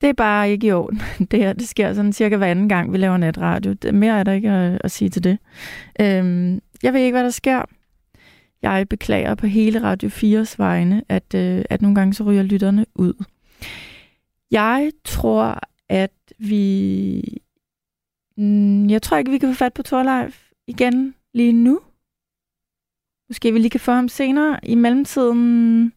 [0.00, 1.00] det er bare ikke i orden.
[1.30, 3.72] Det her, det sker sådan cirka hver anden gang, vi laver natradio.
[3.72, 5.38] Det, mere er der ikke at, at sige til det.
[6.00, 7.62] Øhm, jeg ved ikke, hvad der sker.
[8.62, 12.86] Jeg beklager på hele Radio 4's vegne, at, øh, at nogle gange så ryger lytterne
[12.94, 13.24] ud.
[14.50, 17.22] Jeg tror, at vi...
[18.36, 21.80] Mm, jeg tror ikke, vi kan få fat på Torleif igen lige nu.
[23.28, 24.60] Måske vi lige kan få ham senere.
[24.62, 25.92] I mellemtiden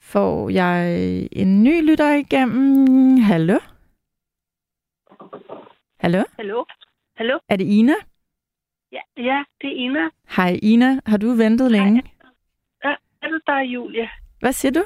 [0.00, 0.98] får jeg
[1.32, 3.16] en ny lytter igennem.
[3.16, 3.58] Hallo?
[6.00, 6.24] Hallo?
[6.36, 6.64] Hallo?
[7.16, 7.38] Hallo?
[7.48, 7.94] Er det Ina?
[8.92, 10.08] Ja, ja det er Ina.
[10.36, 12.02] Hej Ina, har du ventet længe?
[12.84, 14.08] Ja, er det dig, Julie?
[14.40, 14.84] Hvad siger du?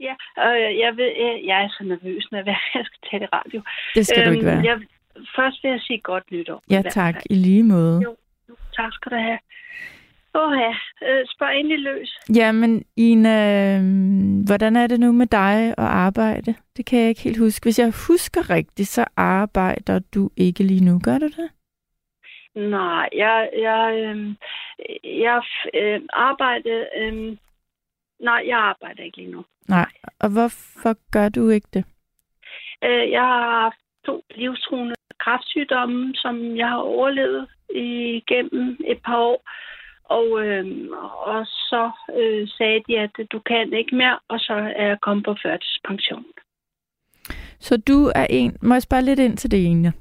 [0.00, 2.56] Ja, øh, jeg ved, jeg, jeg er så nervøs, når jeg
[2.88, 3.62] skal tage det radio.
[3.94, 4.64] Det skal øhm, du ikke være.
[4.64, 4.78] Jeg,
[5.36, 6.62] først vil jeg sige godt nytår.
[6.70, 7.14] Ja, tak.
[7.30, 8.00] I lige måde.
[8.04, 8.16] Jo,
[8.48, 9.38] jo tak skal du have.
[10.34, 10.74] Åh ja,
[11.08, 12.18] øh, spørg endelig løs.
[12.34, 16.54] Jamen, Ina, øhm, hvordan er det nu med dig og arbejde?
[16.76, 17.64] Det kan jeg ikke helt huske.
[17.64, 21.50] Hvis jeg husker rigtigt, så arbejder du ikke lige nu, gør du det?
[22.58, 24.34] Nej, jeg, jeg, øh,
[25.04, 25.42] jeg
[25.74, 26.84] øh, arbejder...
[26.96, 27.36] Øh,
[28.20, 29.44] nej, jeg arbejder ikke lige nu.
[29.68, 29.90] Nej,
[30.20, 31.84] og hvorfor gør du ikke det?
[32.84, 39.42] Øh, jeg har haft to livstruende kræftsygdomme, som jeg har overlevet igennem et par år.
[40.04, 40.66] Og, øh,
[41.26, 45.24] og så øh, sagde de, at du kan ikke mere, og så er jeg kommet
[45.24, 46.24] på førtidspension.
[47.58, 48.56] Så du er en...
[48.62, 49.92] Må jeg spørge lidt ind til det ene?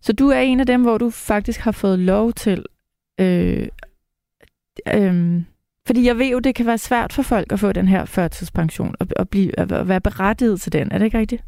[0.00, 2.64] Så du er en af dem, hvor du faktisk har fået lov til...
[3.20, 3.68] Øh,
[4.94, 5.42] øh,
[5.86, 8.94] fordi jeg ved jo, det kan være svært for folk at få den her førtidspension
[9.00, 10.92] og, og, blive, at være berettiget til den.
[10.92, 11.44] Er det ikke rigtigt?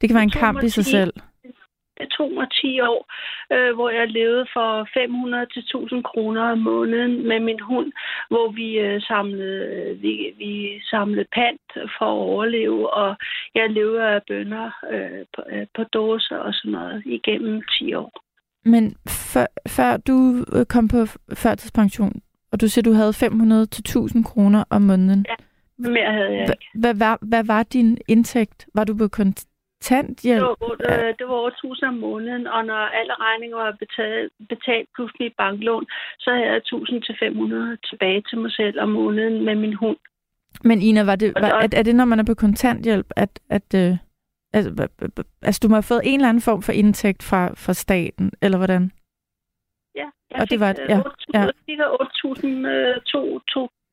[0.00, 1.12] Det kan være en kamp i sig selv
[1.98, 3.00] det tog mig 10 år,
[3.54, 7.92] øh, hvor jeg levede for 500 til 1000 kroner om måneden med min hund,
[8.28, 13.16] hvor vi øh, samlede øh, vi, vi samlede pant for at overleve, og
[13.54, 18.12] jeg levede af bønder øh, på, øh, på dåser og sådan noget igennem 10 år.
[18.64, 18.96] Men
[19.32, 22.12] før, før du øh, kom på førtidspension,
[22.52, 25.26] og du siger, du havde 500 til 1000 kroner om måneden.
[25.28, 25.34] Ja,
[25.78, 26.66] mere havde jeg ikke.
[26.74, 28.66] Hvad, hvad, hvad var din indtægt?
[28.74, 29.53] Var du på kont-
[29.84, 30.40] kontanthjælp?
[30.40, 34.32] Det var, øh, det var over 1000 om måneden, og når alle regninger var betalt,
[34.48, 35.86] betalt plus mit banklån,
[36.18, 39.96] så havde jeg 1000 til 500 tilbage til mig selv om måneden med min hund.
[40.64, 43.74] Men Ina, var det, var, er, er det, når man er på kontanthjælp, at, at
[43.74, 43.96] øh,
[44.52, 44.88] altså,
[45.42, 48.58] altså, du må have fået en eller anden form for indtægt fra, fra staten, eller
[48.58, 48.90] hvordan?
[49.94, 51.46] Ja, jeg og det var, ja, 8.000, ja.
[51.46, 51.52] 8.000,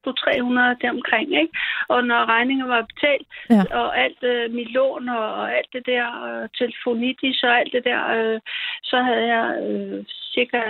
[0.04, 1.54] 300 deromkring, ikke?
[1.88, 3.64] Og når regningen var betalt, ja.
[3.80, 7.84] og alt øh, mit lån og, og alt det der, øh, telefonitis og alt det
[7.84, 8.40] der, øh,
[8.84, 10.62] så havde jeg øh, cirka,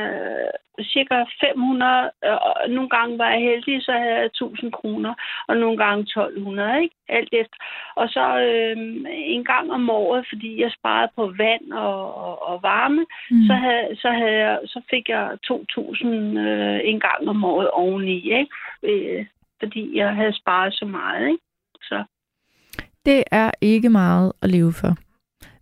[0.93, 5.13] cirka 500, og nogle gange var jeg heldig, så havde jeg 1000 kroner,
[5.47, 6.95] og nogle gange 1200, ikke?
[7.09, 7.57] Alt efter.
[7.95, 8.77] Og så øh,
[9.35, 13.45] en gang om året, fordi jeg sparede på vand og, og, og varme, mm.
[13.47, 18.17] så, havde, så, havde jeg, så fik jeg 2000 øh, en gang om året oveni,
[18.39, 18.51] ikke?
[18.83, 19.25] Øh,
[19.59, 21.43] fordi jeg havde sparet så meget, ikke?
[21.81, 22.03] Så.
[23.05, 25.10] Det er ikke meget at leve for.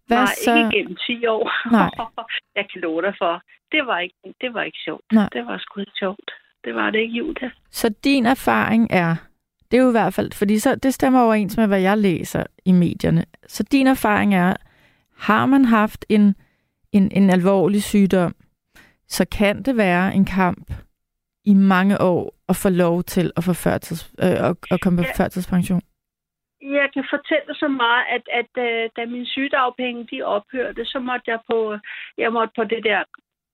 [0.09, 0.55] Hvad Nej, så?
[0.57, 1.45] ikke gennem 10 år.
[1.71, 1.89] Nej.
[2.57, 3.33] jeg kan love dig for.
[3.71, 5.05] Det var ikke, det var ikke sjovt.
[5.11, 5.29] Nej.
[5.33, 6.31] Det var sgu ikke sjovt.
[6.65, 7.49] Det var det ikke, Julia.
[7.71, 9.15] Så din erfaring er,
[9.71, 12.43] det er jo i hvert fald, fordi så, det stemmer overens med, hvad jeg læser
[12.65, 13.25] i medierne.
[13.47, 14.53] Så din erfaring er,
[15.17, 16.35] har man haft en,
[16.91, 18.35] en, en alvorlig sygdom,
[19.07, 20.71] så kan det være en kamp
[21.45, 25.03] i mange år at få lov til at, få førtids, øh, at, at komme på
[25.03, 25.23] ja.
[25.23, 25.81] førtidspension
[26.61, 30.99] jeg kan fortælle så meget, at, at, at øh, da mine sygedagpenge de ophørte, så
[30.99, 31.77] måtte jeg på,
[32.17, 33.03] jeg måtte på det der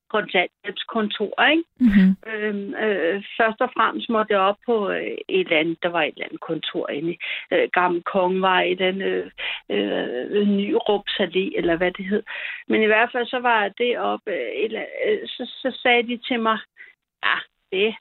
[0.10, 1.64] kontanthjælpskontor, ikke?
[1.80, 2.12] Mm-hmm.
[2.32, 6.04] Øhm, øh, først og fremmest måtte jeg op på øh, et eller andet, der var
[6.04, 7.18] et eller andet kontor inde i
[7.54, 9.32] øh, Gamle Kongvej, i den øh,
[9.70, 12.24] øh, nye Rupsalé, eller hvad det hed.
[12.68, 16.18] Men i hvert fald så var det op, øh, eller, øh, så, så sagde de
[16.18, 16.58] til mig,
[17.26, 17.38] ja,
[17.72, 17.96] det,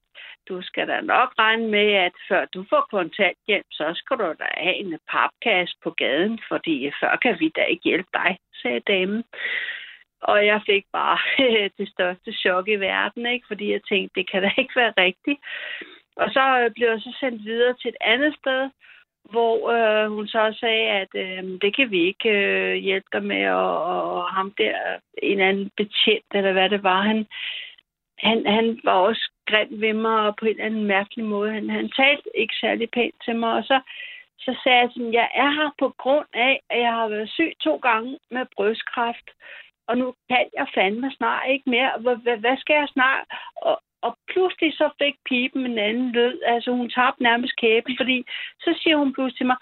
[0.49, 4.49] du skal da nok regne med, at før du får kontanthjælp, så skal du da
[4.57, 9.25] have en papkasse på gaden, fordi før kan vi da ikke hjælpe dig, sagde damen.
[10.23, 11.19] Og jeg fik bare
[11.79, 13.47] det største chok i verden, ikke?
[13.47, 15.41] fordi jeg tænkte, det kan da ikke være rigtigt.
[16.17, 18.71] Og så øh, blev jeg så sendt videre til et andet sted,
[19.31, 23.49] hvor øh, hun så sagde, at øh, det kan vi ikke øh, hjælpe dig med,
[23.49, 24.77] og, og ham der,
[25.23, 27.27] en anden betjent, eller hvad det var, han,
[28.25, 31.53] han, han var også grim ved mig og på en eller anden mærkelig måde.
[31.53, 33.81] Han, han talte ikke særlig pænt til mig, og så,
[34.39, 37.53] så sagde jeg sådan, jeg er her på grund af, at jeg har været syg
[37.61, 39.29] to gange med brystkræft,
[39.87, 41.91] og nu kan jeg fandme snart ikke mere.
[42.01, 43.27] Hvad, hvad skal jeg snart?
[43.57, 46.41] Og, og pludselig så fik pipen en anden lyd.
[46.47, 48.25] Altså hun tabte nærmest kæben, fordi
[48.61, 49.57] så siger hun pludselig til mig,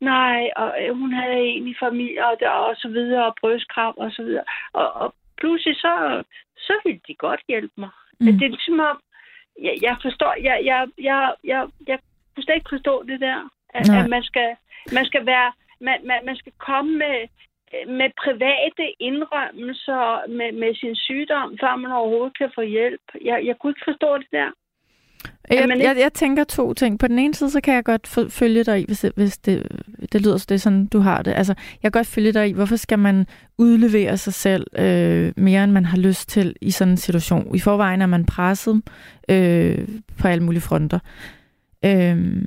[0.00, 4.10] nej, og øh, hun havde egentlig familie, og, der, og så videre, og brystkram, og
[4.12, 4.44] så videre.
[4.72, 6.22] Og, og pludselig så,
[6.56, 7.90] så ville de godt hjælpe mig.
[8.20, 8.38] Mm.
[8.38, 9.00] Det er ligesom om,
[9.66, 11.98] jeg, jeg forstår, jeg, jeg, jeg, jeg, jeg
[12.34, 13.40] kunne slet ikke forstå det der,
[13.74, 14.56] at, at man, skal,
[14.92, 17.18] man skal være, man, man, man skal komme med,
[17.98, 23.06] med private indrømmelser med, med sin sygdom, før man overhovedet kan få hjælp.
[23.24, 24.50] Jeg, jeg kunne ikke forstå det der.
[25.50, 26.98] Jeg, jeg, jeg tænker to ting.
[26.98, 29.66] På den ene side, så kan jeg godt følge dig i, hvis, det, hvis det,
[30.12, 31.32] det lyder det sådan, du har det.
[31.32, 33.26] Altså, jeg kan godt følge dig i, hvorfor skal man
[33.58, 37.54] udlevere sig selv øh, mere, end man har lyst til i sådan en situation.
[37.54, 38.82] I forvejen er man presset
[39.30, 39.88] øh,
[40.18, 40.98] på alle mulige fronter.
[41.84, 42.42] Øh,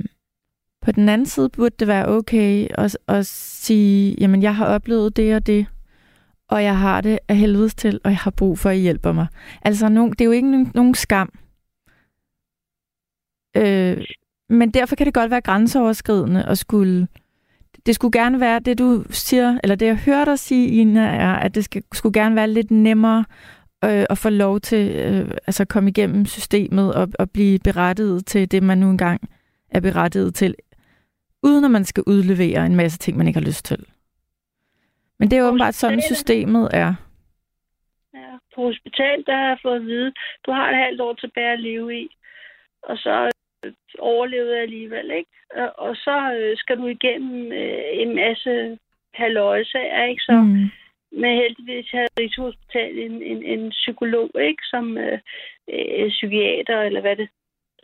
[0.81, 5.17] på den anden side burde det være okay at, at sige, jamen jeg har oplevet
[5.17, 5.65] det og det,
[6.49, 9.11] og jeg har det af helvedes til, og jeg har brug for, at I hjælper
[9.11, 9.27] mig.
[9.61, 11.33] Altså, det er jo ikke nogen skam.
[13.57, 14.05] Øh,
[14.49, 17.07] men derfor kan det godt være grænseoverskridende at skulle...
[17.85, 21.33] Det skulle gerne være, det du siger, eller det jeg hører dig sige, Ina, er,
[21.33, 23.25] at det skal, skulle gerne være lidt nemmere
[23.83, 28.25] øh, at få lov til øh, altså at komme igennem systemet og, og blive berettiget
[28.25, 29.29] til det, man nu engang
[29.69, 30.55] er berettiget til,
[31.43, 33.85] uden at man skal udlevere en masse ting, man ikke har lyst til.
[35.19, 36.93] Men det er åbenbart sådan, systemet er.
[38.13, 40.13] Ja, på hospital, der har jeg fået at vide,
[40.45, 42.07] du har et halvt år tilbage at leve i.
[42.83, 43.31] Og så
[43.99, 45.31] overlevede jeg alligevel, ikke?
[45.55, 48.77] Og, og så øh, skal du igennem øh, en masse
[49.13, 50.21] halvøjsager, ikke?
[50.21, 50.69] Så mm.
[51.11, 54.63] med heldigvis havde Rigshospital en, en, en psykolog, ikke?
[54.63, 55.19] Som øh,
[55.73, 57.29] øh, psykiater, eller hvad det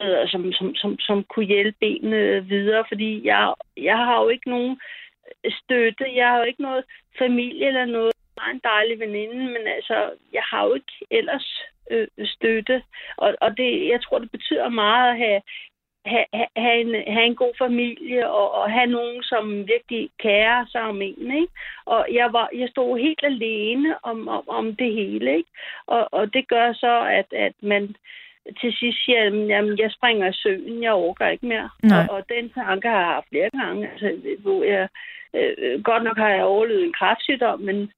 [0.02, 4.50] øh, som, som, som, som kunne hjælpe benene videre, fordi jeg, jeg har jo ikke
[4.50, 4.80] nogen
[5.50, 6.84] støtte, jeg har jo ikke noget
[7.20, 8.14] familie eller noget.
[8.38, 12.84] Har en dejlig veninde, men altså, jeg har jo ikke ellers øh, støtte.
[13.18, 15.42] Og, og det, jeg tror, det betyder meget at have,
[16.06, 20.82] have, have, en, have en god familie og, og have nogen, som virkelig kærer sig
[20.82, 21.32] om en.
[21.42, 21.54] Ikke?
[21.86, 25.38] Og jeg, var, jeg stod helt alene om, om, om det hele.
[25.38, 25.50] Ikke?
[25.88, 27.96] Og, og det gør så, at, at man
[28.62, 31.70] til sidst siger, jamen, jeg springer i søen, jeg overgår ikke mere.
[31.84, 34.88] Og, og den tanke har jeg haft flere gange, altså, hvor jeg,
[35.34, 37.92] øh, godt nok har jeg overlevet en kræftsygdom, men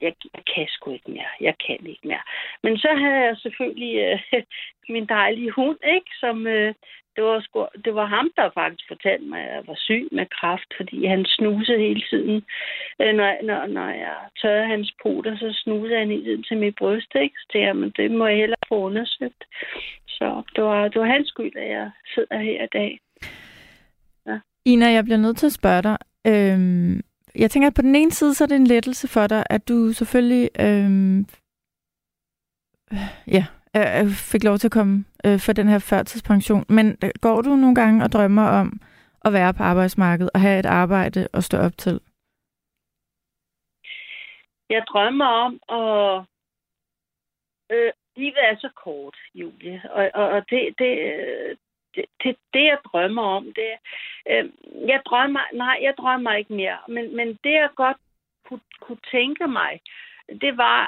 [0.00, 1.30] jeg, jeg kan sgu ikke mere.
[1.40, 2.24] Jeg kan ikke mere.
[2.62, 4.42] Men så havde jeg selvfølgelig øh,
[4.94, 6.10] min dejlige hund, ikke?
[6.20, 6.74] Som, øh,
[7.16, 10.26] det, var sgu, det var ham, der faktisk fortalte mig, at jeg var syg med
[10.40, 12.44] kraft, fordi han snusede hele tiden.
[13.00, 16.74] Øh, når, når, når jeg tørrede hans poter, så snusede han hele tiden til mit
[16.78, 17.36] bryst, ikke?
[17.38, 19.44] Så tænkte jeg, men det må jeg hellere få undersøgt.
[20.08, 23.00] Så det var, det var hans skyld, at jeg sidder her i dag.
[24.26, 24.38] Ja.
[24.64, 25.96] Ina, jeg bliver nødt til at spørge dig.
[26.26, 27.02] Øhm,
[27.34, 29.68] jeg tænker, at på den ene side, så er det en lettelse for dig, at
[29.68, 31.18] du selvfølgelig øhm,
[32.92, 33.44] øh, ja,
[33.76, 36.64] øh, øh, fik lov til at komme øh, for den her førtidspension.
[36.68, 38.80] Men øh, går du nogle gange og drømmer om
[39.24, 42.00] at være på arbejdsmarkedet og have et arbejde at stå op til?
[44.70, 46.24] Jeg drømmer om at...
[47.72, 50.92] Øh, livet er så kort, Julie, og, og, og det, det,
[51.94, 53.70] det, det, det, jeg drømmer om, det
[54.30, 54.44] øh,
[54.88, 57.96] jeg drømmer, nej, jeg drømmer ikke mere, men, men det, jeg godt
[58.46, 59.80] kunne, kunne tænke mig,
[60.40, 60.80] det var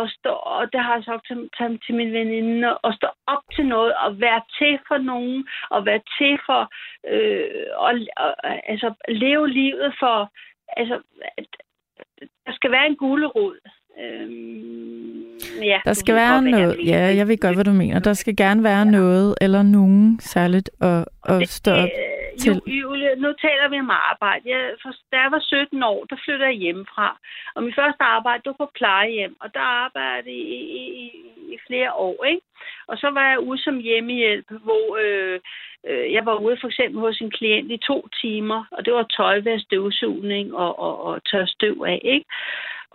[0.00, 3.42] at stå, og det har jeg sagt til, til, til min veninde, at stå op
[3.54, 6.62] til noget, og være til for nogen, og være til for,
[7.06, 8.34] øh, og, og,
[8.70, 10.30] altså, leve livet for,
[10.76, 11.02] altså,
[12.46, 13.58] der skal være en gulerod.
[14.04, 15.06] Øhm,
[15.62, 17.98] ja, der skal være noget, ja, jeg ved godt, hvad du mener.
[17.98, 18.90] Der skal gerne være ja.
[18.98, 21.88] noget, eller nogen særligt at, at stå op
[22.38, 22.62] til.
[22.66, 24.42] Julie, nu taler vi om arbejde.
[24.50, 27.18] Jeg, for, da jeg var 17 år, der flyttede jeg hjemmefra.
[27.54, 31.06] Og min første arbejde, det var på plejehjem, og der arbejdede jeg i, i, i,
[31.54, 32.46] i flere år, ikke?
[32.88, 35.40] Og så var jeg ude som hjemmehjælp, hvor øh,
[35.88, 39.02] øh, jeg var ude for eksempel hos en klient i to timer, og det var
[39.16, 42.26] tøjvask, støvsugning og, og, og tør støv af, ikke?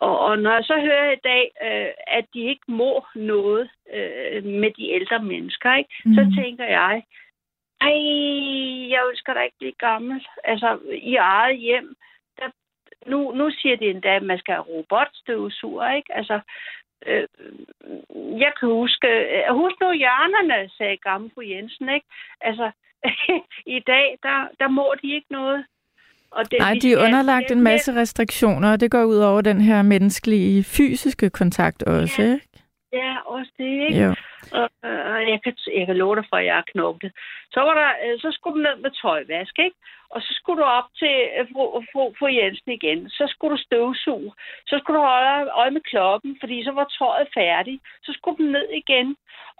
[0.06, 4.43] Og, og når jeg så hører i dag, øh, at de ikke må noget øh,
[4.43, 6.14] med de ældre mennesker, ikke, mm.
[6.16, 6.34] så mhm.
[6.34, 7.04] tænker jeg,
[7.82, 7.97] ej,
[8.93, 10.28] jeg ønsker da ikke blive gammel.
[10.43, 11.95] Altså, i eget hjem,
[12.38, 12.49] der,
[13.06, 16.14] nu, nu siger de endda, at man skal have robotstøvsuger, ikke?
[16.16, 16.39] Altså,
[17.06, 17.28] øh,
[18.39, 22.08] jeg kan huske, øh, husk nu hjørnerne, sagde gamle fru Jensen, ikke?
[22.41, 22.72] Altså,
[23.78, 25.66] i dag, der, der må de ikke noget.
[26.32, 29.61] Og det, Nej, de er underlagt en masse restriktioner, og det går ud over den
[29.61, 32.34] her menneskelige fysiske kontakt også, ja.
[32.34, 32.47] ikke?
[32.93, 34.03] Ja, også det, ikke?
[34.03, 34.15] Jo.
[34.59, 37.11] Og, og jeg, kan, jeg kan love dig for, at jeg har knoklet.
[37.53, 39.77] Så, var der, øh, så skulle du ned med tøjvask, ikke?
[40.13, 43.09] Og så skulle du op til øh, fru, fru, fru Jensen igen.
[43.09, 44.32] Så skulle du støvsuge.
[44.69, 47.82] Så skulle du holde øje med klokken, fordi så var tøjet færdigt.
[48.05, 49.15] Så skulle du ned igen.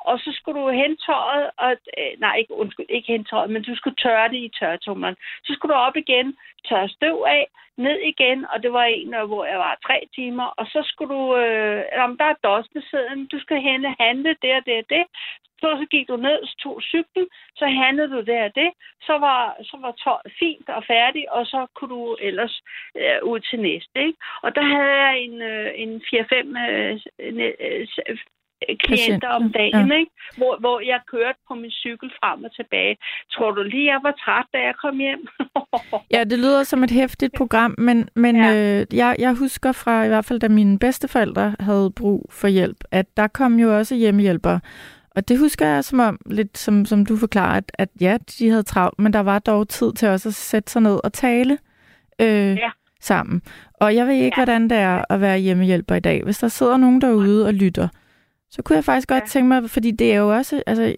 [0.10, 1.50] Og så skulle du hente tøjet.
[1.58, 5.16] Og, øh, nej, ikke, undskyld, ikke hente tøjet, men du skulle tørre det i tørretummeren.
[5.46, 6.28] Så skulle du op igen,
[6.70, 7.48] tørre støv af,
[7.78, 8.46] ned igen.
[8.52, 10.48] Og det var en, øh, hvor jeg var tre timer.
[10.60, 11.38] Og så skulle du...
[11.38, 15.04] Øh, om der er dosmeseden, du skal hente handle det og det og det.
[15.62, 18.70] Så, så gik du ned, tog cyklen, så handlede du det og det.
[19.02, 22.62] Så var, så var tøjet fint og færdig, og så kunne du ellers
[22.98, 23.98] øh, ud til næste.
[24.08, 24.18] Ikke?
[24.44, 26.36] Og der havde jeg en, øh, en 4-5
[26.68, 27.00] øh,
[28.10, 28.18] øh
[28.80, 29.96] klienter om dagen, ja.
[30.00, 30.12] ikke?
[30.38, 32.98] Hvor, hvor jeg kørte på min cykel frem og tilbage.
[33.34, 35.28] Tror du lige, jeg var træt, da jeg kom hjem?
[36.16, 38.80] ja, det lyder som et hæftigt program, men, men ja.
[38.80, 42.78] øh, jeg, jeg husker fra i hvert fald, da mine bedsteforældre havde brug for hjælp,
[42.92, 44.60] at der kom jo også hjemmehjælpere.
[45.16, 48.50] Og det husker jeg som om, lidt som, som du forklarer, at, at ja, de
[48.50, 51.58] havde travlt, men der var dog tid til også at sætte sig ned og tale
[52.22, 52.70] øh, ja.
[53.02, 53.42] sammen.
[53.74, 54.44] Og jeg ved ikke, ja.
[54.44, 56.24] hvordan det er at være hjemmehjælper i dag.
[56.24, 57.88] Hvis der sidder nogen derude og lytter,
[58.52, 59.28] så kunne jeg faktisk godt ja.
[59.28, 60.96] tænke mig, fordi det er jo også, altså,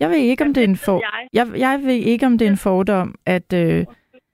[0.00, 2.50] jeg ved ikke, om det er en for, jeg, jeg ved ikke, om det er
[2.50, 3.84] en fordom, at, øh,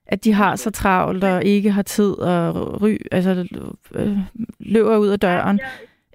[0.06, 3.30] at de har så travlt og ikke har tid at ry, altså,
[3.94, 4.18] øh,
[4.60, 5.60] løber ud af døren.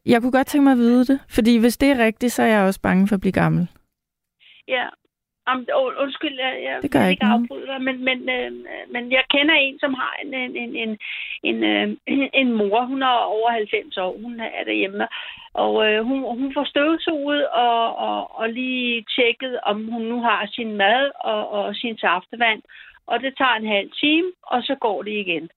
[0.05, 2.47] Jeg kunne godt tænke mig at vide det, fordi hvis det er rigtigt, så er
[2.47, 3.67] jeg også bange for at blive gammel.
[4.67, 4.87] Ja,
[5.51, 5.65] Um,
[6.03, 8.51] undskyld, jeg, jeg det gør vil ikke afbryde dig, men, men, øh,
[8.93, 10.97] men jeg kender en, som har en, en, en, en,
[11.43, 11.87] en, øh,
[12.41, 12.85] en mor.
[12.85, 14.17] Hun er over 90 år.
[14.21, 15.07] Hun er derhjemme.
[15.63, 20.49] Og øh, hun, hun får støvsuget og, og, og lige tjekket, om hun nu har
[20.55, 22.61] sin mad og, og sin saftevand.
[23.07, 25.49] Og det tager en halv time, og så går det igen.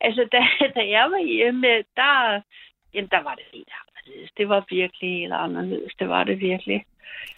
[0.00, 0.40] Altså, da,
[0.76, 1.66] da jeg var hjemme,
[2.00, 2.40] der,
[2.94, 4.30] jamen, der var det helt anderledes.
[4.36, 5.92] Det var virkelig helt anderledes.
[5.98, 6.84] Det var det virkelig.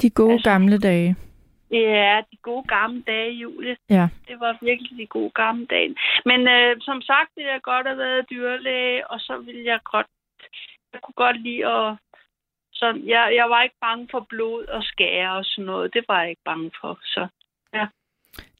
[0.02, 1.16] De gode altså, gamle dage.
[1.70, 3.76] Ja, de gode gamle dage, Julie.
[3.90, 4.08] Ja.
[4.28, 5.94] Det var virkelig de gode gamle dage.
[6.24, 10.06] Men øh, som sagt, ville jeg godt have været dyrlæge, og så ville jeg godt...
[10.96, 11.96] Jeg kunne godt lide at...
[12.72, 15.94] Sådan, jeg, jeg var ikke bange for blod og skære og sådan noget.
[15.94, 17.26] Det var jeg ikke bange for, så
[17.74, 17.86] ja.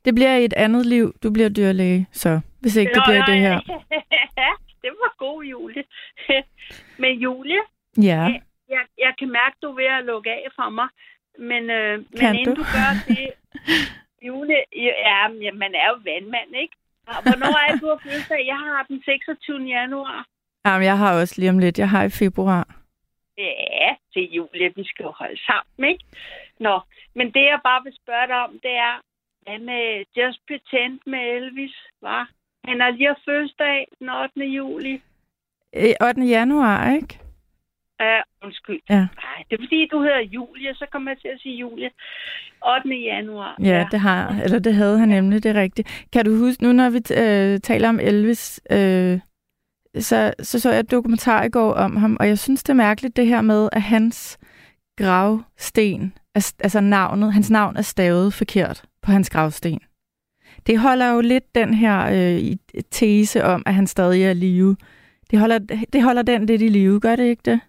[0.04, 3.38] Det bliver et andet liv, du bliver dyrlæge, så hvis ikke Nå, det bliver det
[3.46, 3.58] her.
[4.44, 5.84] Ja, det var god, Julie.
[7.02, 7.62] Men Julie,
[7.96, 8.02] ja.
[8.02, 10.88] jeg, jeg, jeg kan mærke, du er ved at lukke af for mig.
[11.38, 12.60] Men, øh, men inden du?
[12.60, 13.30] du gør det,
[14.26, 14.92] Jule, ja,
[15.42, 16.76] ja, man er jo vandmand, ikke?
[17.26, 18.42] Hvornår er det, du har fødselsdag?
[18.46, 19.58] Jeg har den 26.
[19.78, 20.26] januar.
[20.66, 21.78] Jamen, jeg har også lige om lidt.
[21.78, 22.64] Jeg har i februar.
[23.38, 26.04] Ja, det er Julie, vi skal jo holde sammen, ikke?
[26.60, 26.80] Nå,
[27.14, 28.94] men det jeg bare vil spørge dig om, det er,
[29.42, 32.30] hvad med Just Pretend med Elvis, var?
[32.64, 34.40] Han har lige fødselsdag den 8.
[34.40, 35.02] juli.
[36.00, 36.20] 8.
[36.20, 37.18] januar, ikke?
[38.02, 38.80] Uh, undskyld.
[38.90, 39.06] Ja.
[39.28, 41.90] Ej, det er fordi, du hedder Julie, så kommer jeg til at sige Julie.
[42.76, 42.88] 8.
[42.94, 43.56] januar.
[43.60, 46.06] Ja, ja, det har, eller det havde han nemlig, det er rigtigt.
[46.12, 49.20] Kan du huske, nu når vi øh, taler om Elvis, øh,
[50.00, 52.74] så, så så jeg et dokumentar i går om ham, og jeg synes, det er
[52.74, 54.38] mærkeligt det her med, at hans
[54.98, 59.80] gravsten, altså navnet, hans navn er stavet forkert på hans gravsten.
[60.66, 62.56] Det holder jo lidt den her øh,
[62.90, 64.76] tese om, at han stadig er live.
[65.30, 65.58] Det holder,
[65.92, 67.60] det holder den lidt i live, gør det ikke det?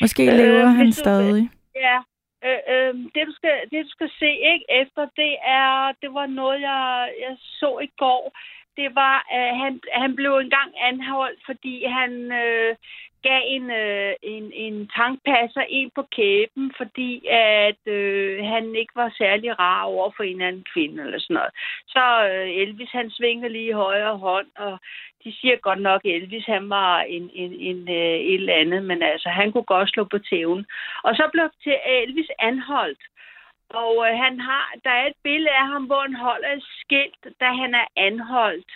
[0.00, 1.50] Måske øh, lever han du, stadig.
[1.76, 1.98] Ja,
[2.46, 6.26] øh, øh, det, du skal, det du skal se ikke efter, det er, det var
[6.26, 8.32] noget, jeg, jeg så i går.
[8.80, 12.76] Det var, at han, han blev engang anholdt, fordi han øh,
[13.22, 19.14] gav en, øh, en, en tankpasser en på kæben, fordi at øh, han ikke var
[19.18, 21.52] særlig rar over for en anden kvinde eller sådan noget.
[21.94, 24.78] Så øh, Elvis, han svinger lige højre hånd, og
[25.24, 28.82] de siger godt nok, at Elvis han var en, en, en, øh, et eller andet,
[28.84, 30.66] men altså, han kunne godt slå på tæven.
[31.04, 33.02] Og så blev til Elvis anholdt.
[33.70, 37.22] Og øh, han har, der er et billede af ham, hvor han holder et skilt,
[37.40, 38.72] da han er anholdt.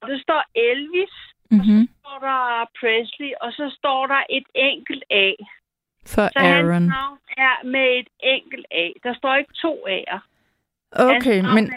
[0.00, 1.14] Og der står Elvis,
[1.50, 1.60] mm-hmm.
[1.60, 1.88] og så mhm.
[2.00, 5.30] står der Presley, og så står der et enkelt A.
[6.06, 6.72] For så Aaron.
[6.72, 8.86] hans navn er med et enkelt A.
[9.02, 10.20] Der står ikke to A'er.
[10.92, 11.72] Okay, men...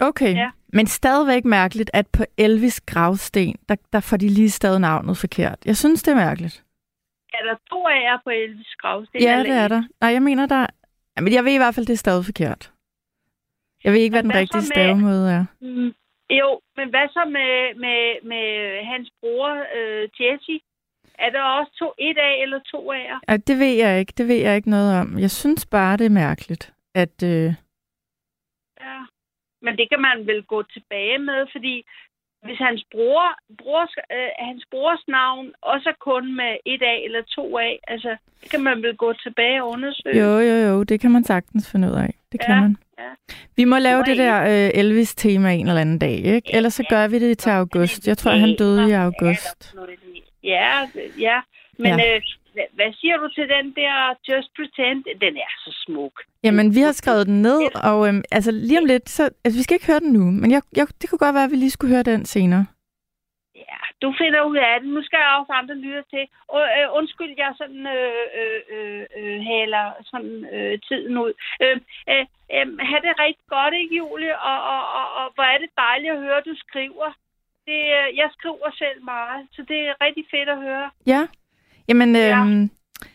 [0.00, 0.50] Okay, ja.
[0.68, 5.58] men stadigvæk mærkeligt, at på Elvis gravsten, der, der får de lige stadig navnet forkert.
[5.64, 6.64] Jeg synes, det er mærkeligt.
[7.34, 9.20] Er der to af jer på Elvis gravsten?
[9.20, 9.82] Ja, det er der.
[10.00, 10.66] Nej, jeg mener, der...
[11.16, 12.72] Jamen, jeg ved i hvert fald, det er stadig forkert.
[13.84, 14.72] Jeg ved ikke, hvad den hvad rigtige med...
[14.74, 15.44] stavemåde er.
[15.60, 15.90] Mm,
[16.40, 17.52] jo, men hvad så med,
[17.84, 18.00] med,
[18.30, 18.46] med
[18.84, 20.60] hans bror, øh, Jesse?
[21.18, 24.12] Er der også to, et af eller to af Ja, det ved jeg ikke.
[24.18, 25.18] Det ved jeg ikke noget om.
[25.18, 27.16] Jeg synes bare, det er mærkeligt, at...
[27.22, 27.54] Øh,
[29.64, 31.84] men det kan man vel gå tilbage med, fordi
[32.44, 33.26] hvis hans bror,
[33.62, 38.16] brors, øh, hans brors navn også er kun med et A eller to A, altså,
[38.42, 40.18] det kan man vel gå tilbage og undersøge.
[40.24, 42.14] Jo, jo, jo, det kan man sagtens finde ud af.
[42.32, 42.76] Det Ja, kan man.
[42.98, 43.10] ja.
[43.56, 46.54] Vi må lave det der øh, Elvis-tema en eller anden dag, ikke?
[46.56, 48.06] Ellers så gør vi det til august.
[48.08, 49.74] Jeg tror, han døde i august.
[50.44, 50.70] Ja,
[51.20, 51.40] ja.
[51.78, 51.96] Men Ja.
[52.04, 52.16] ja.
[52.16, 52.22] Øh,
[52.54, 53.94] hvad, siger du til den der
[54.28, 55.04] Just Pretend?
[55.20, 56.14] Den er så smuk.
[56.44, 59.22] Jamen, vi har skrevet den ned, og øhm, altså lige om lidt, så...
[59.44, 61.50] Altså, vi skal ikke høre den nu, men jeg, jeg, det kunne godt være, at
[61.50, 62.66] vi lige skulle høre den senere.
[63.54, 64.88] Ja, du finder ud af det.
[64.96, 66.24] Nu skal jeg også andre lytte til.
[66.48, 71.32] Og, øh, undskyld, jeg sådan øh, øh, øh, øh, haler sådan øh, tiden ud.
[71.62, 71.76] Øh,
[72.12, 72.24] øh,
[72.56, 74.34] øh, ha' det rigtig godt, ikke, Julie?
[74.50, 77.08] Og, og, og, og hvor er det dejligt at høre, du skriver.
[77.68, 80.90] Det, øh, jeg skriver selv meget, så det er rigtig fedt at høre.
[81.06, 81.22] Ja.
[81.88, 82.38] Jamen, Ja.
[82.40, 82.70] øhm,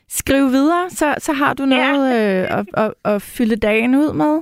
[0.08, 4.42] skriv videre, så, så har du noget øh, at, at, at fylde dagen ud med.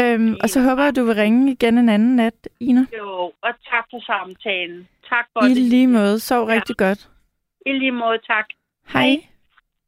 [0.00, 2.86] Øhm, og så håber jeg, at du vil ringe igen en anden nat, Ina.
[2.98, 3.08] Jo,
[3.42, 4.88] og tak for samtalen.
[5.08, 5.56] Tak for I det.
[5.56, 6.20] lige måde.
[6.20, 6.54] Sov Ja.
[6.54, 7.08] rigtig godt.
[7.66, 8.44] I lige måde, tak.
[8.88, 9.16] Hej.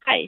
[0.07, 0.27] Hej.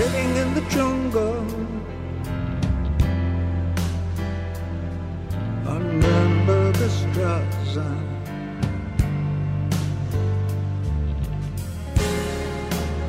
[0.00, 1.44] Sitting in the jungle.
[5.66, 7.76] Remember the Straße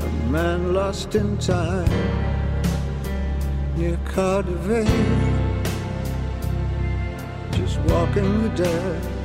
[0.04, 1.88] A man lost in time
[3.78, 4.68] Near Cardiff.
[7.52, 9.21] Just walking the dead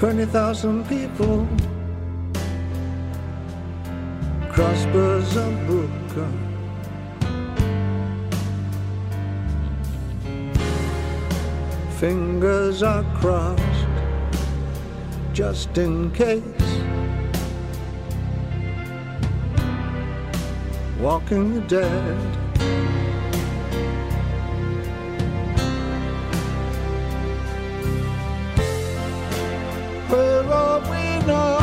[0.00, 1.46] 20,000 people.
[4.50, 6.32] Crossbows and broken.
[11.98, 13.62] Fingers are crossed
[15.34, 16.42] just in case.
[20.98, 22.39] Walking the dead.
[31.26, 31.59] know.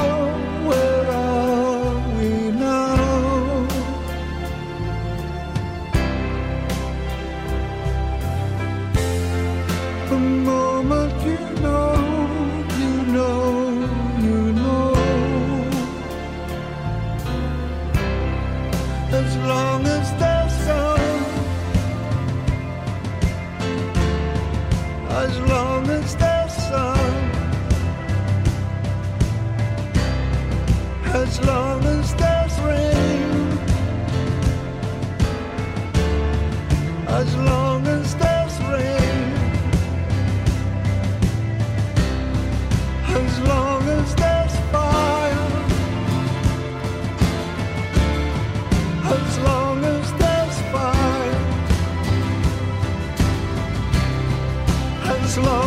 [55.38, 55.67] slow.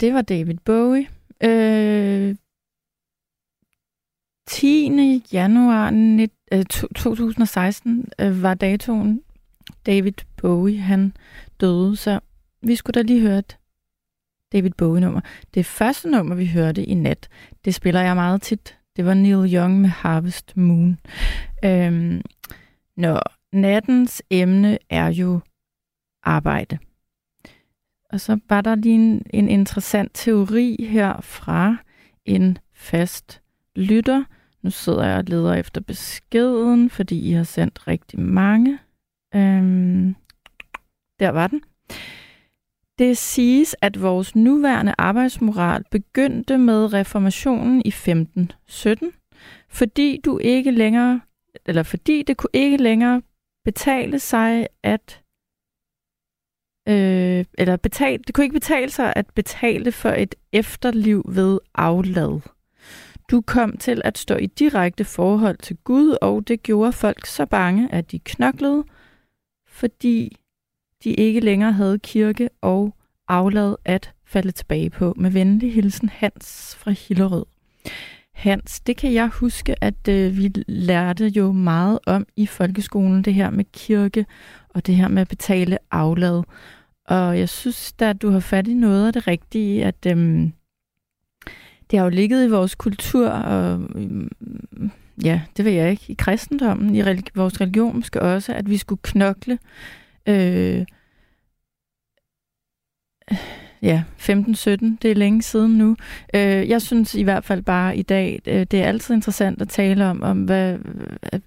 [0.00, 1.08] Det var David Bowie.
[1.44, 2.36] Øh,
[4.46, 5.22] 10.
[5.32, 9.22] januar 19, øh, 2016 øh, var datoen.
[9.86, 11.12] David Bowie, han
[11.60, 12.20] døde, så
[12.62, 13.58] vi skulle da lige høre et
[14.52, 15.20] David Bowie-nummer.
[15.54, 17.28] Det første nummer, vi hørte i nat,
[17.64, 18.78] det spiller jeg meget tit.
[18.96, 20.98] Det var Neil Young med Harvest Moon.
[21.64, 22.22] Øhm,
[22.96, 23.22] når
[23.52, 25.40] nattens emne er jo
[26.22, 26.78] arbejde.
[28.12, 31.76] Og så var der lige en, en interessant teori her fra
[32.24, 33.42] en fast
[33.76, 34.24] lytter.
[34.62, 38.78] Nu sidder jeg og leder efter beskeden, fordi I har sendt rigtig mange.
[39.34, 40.14] Øhm,
[41.20, 41.62] der var den.
[42.98, 49.12] Det siges, at vores nuværende arbejdsmoral begyndte med reformationen i 1517,
[49.68, 51.20] fordi du ikke længere,
[51.66, 53.22] eller fordi det kunne ikke længere
[53.64, 55.22] betale sig at
[56.88, 62.40] øh, eller betalt, det kunne ikke betale sig at betale for et efterliv ved aflad.
[63.30, 67.46] Du kom til at stå i direkte forhold til Gud, og det gjorde folk så
[67.46, 68.84] bange, at de knoklede,
[69.66, 70.36] fordi
[71.04, 72.94] de ikke længere havde kirke og
[73.28, 75.14] aflad at falde tilbage på.
[75.16, 77.44] Med venlig hilsen Hans fra Hillerød.
[78.34, 83.34] Hans, det kan jeg huske, at øh, vi lærte jo meget om i folkeskolen, det
[83.34, 84.26] her med kirke
[84.68, 86.42] og det her med at betale aflad.
[87.08, 90.52] Og jeg synes at du har fat i noget af det rigtige, at øhm,
[91.90, 94.30] det har jo ligget i vores kultur, og øhm,
[95.24, 98.76] ja, det ved jeg ikke, i kristendommen, i religi- vores religion måske også, at vi
[98.76, 99.58] skulle knokle.
[100.26, 100.86] Øh,
[103.82, 105.96] ja, 15-17, det er længe siden nu.
[106.34, 109.68] Øh, jeg synes i hvert fald bare i dag, øh, det er altid interessant at
[109.68, 110.78] tale om, om hvad,
[111.32, 111.40] øh,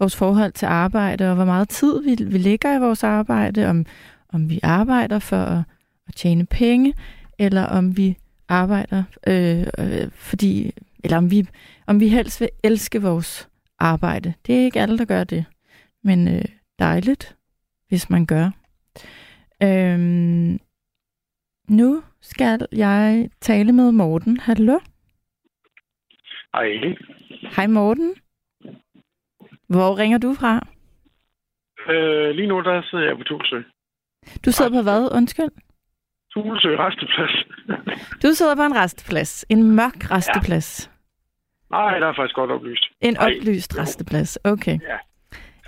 [0.00, 3.86] vores forhold til arbejde, og hvor meget tid vi, vi lægger i vores arbejde, om,
[4.32, 5.62] om vi arbejder for at,
[6.08, 6.94] at tjene penge,
[7.38, 8.16] eller om vi
[8.48, 10.72] arbejder, øh, øh, fordi,
[11.04, 11.48] eller om vi,
[11.86, 14.34] om vi helst vil elske vores arbejde.
[14.46, 15.44] Det er ikke alle, der gør det,
[16.04, 16.44] men øh,
[16.78, 17.36] dejligt,
[17.88, 18.50] hvis man gør.
[19.62, 20.58] Øhm,
[21.68, 24.36] nu skal jeg tale med Morten.
[24.36, 24.78] Hallo?
[26.54, 26.96] Hej.
[27.56, 28.14] Hej Morten.
[29.68, 30.66] Hvor ringer du fra?
[31.92, 33.60] Øh, lige nu der sidder jeg på Tulsø.
[34.44, 35.12] Du sidder på hvad?
[35.16, 35.50] Undskyld.
[36.32, 37.34] Tulsø resteplads.
[38.22, 39.44] Du sidder på en resteplads.
[39.48, 40.90] En mørk resteplads.
[41.70, 42.84] Nej, der er faktisk godt oplyst.
[43.00, 44.38] En Nej, oplyst resteplads.
[44.44, 44.78] Okay.
[44.82, 44.98] Ja.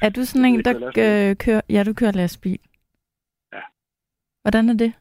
[0.03, 1.61] Er du sådan en, der øh, kører...
[1.71, 2.59] Ja, du kører lastbil.
[3.53, 3.61] Ja.
[4.43, 4.93] Hvordan er det?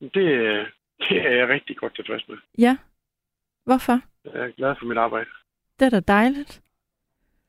[0.00, 0.14] Det,
[0.98, 2.36] det er jeg rigtig godt tilfreds med.
[2.58, 2.76] Ja.
[3.64, 4.00] Hvorfor?
[4.24, 5.30] Jeg er glad for mit arbejde.
[5.80, 6.62] Det er da dejligt.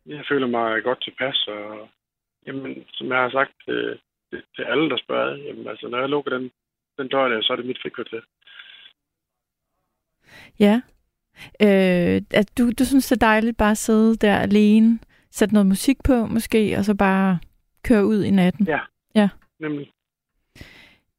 [0.06, 1.90] Jeg føler mig godt tilpas, og
[2.48, 3.98] jamen, som jeg har sagt øh,
[4.32, 6.52] til, til alle, der spørger, jamen, altså, når jeg lukker den,
[6.98, 8.22] den dør der, så er det mit frikvarter.
[10.60, 10.82] Ja.
[11.62, 15.00] Øh, at du, du synes, det er dejligt bare at sidde der alene,
[15.32, 17.40] sætte noget musik på måske, og så bare
[17.84, 18.68] køre ud i natten.
[18.68, 18.80] Ja.
[19.16, 19.30] Ja.
[19.60, 19.92] Nemlig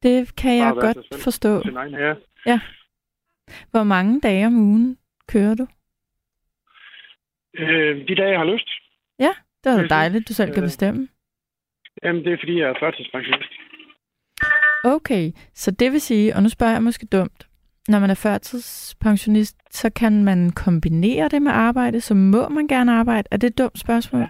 [0.03, 1.21] Det kan jeg Bare godt selv.
[1.23, 1.63] forstå.
[1.63, 2.17] sin egen herre.
[3.71, 4.99] Hvor mange dage om ugen
[5.29, 5.67] kører du?
[7.55, 8.69] Øh, de dage, jeg har lyst,
[9.65, 10.67] Det er da dejligt, du selv kan Øh.
[10.67, 11.09] bestemme.
[12.05, 13.53] Jamen, det er fordi, jeg er førtidspensionist.
[14.85, 17.49] Okay, så det vil sige, og nu spørger jeg måske dumt,
[17.89, 22.93] når man er førtidspensionist, så kan man kombinere det med arbejde, så må man gerne
[22.93, 23.29] arbejde.
[23.31, 24.21] Er det et dumt spørgsmål?
[24.23, 24.29] Ja.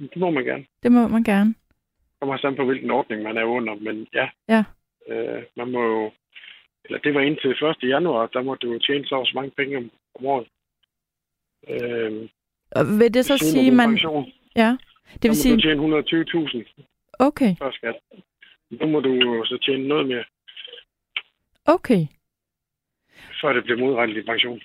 [0.00, 0.64] Det må man gerne.
[0.82, 1.54] Det må man gerne.
[2.20, 4.28] kommer sammen på, hvilken ordning man er under, men ja.
[4.48, 4.64] Ja.
[5.08, 6.10] Øh, man må jo,
[6.84, 7.90] eller det var indtil 1.
[7.90, 10.46] januar, der må du jo tjene så så mange penge om, om året.
[11.68, 12.28] Øh,
[12.70, 13.88] Og vil det så sige, man...
[13.88, 14.76] pension, Ja,
[15.22, 15.56] det vil sige...
[15.56, 16.64] du tjene 120.000
[17.18, 17.94] Okay, før skat.
[18.70, 20.24] Nu må du så tjene noget mere,
[21.64, 22.06] okay.
[23.40, 24.60] før det bliver modregnet i pension.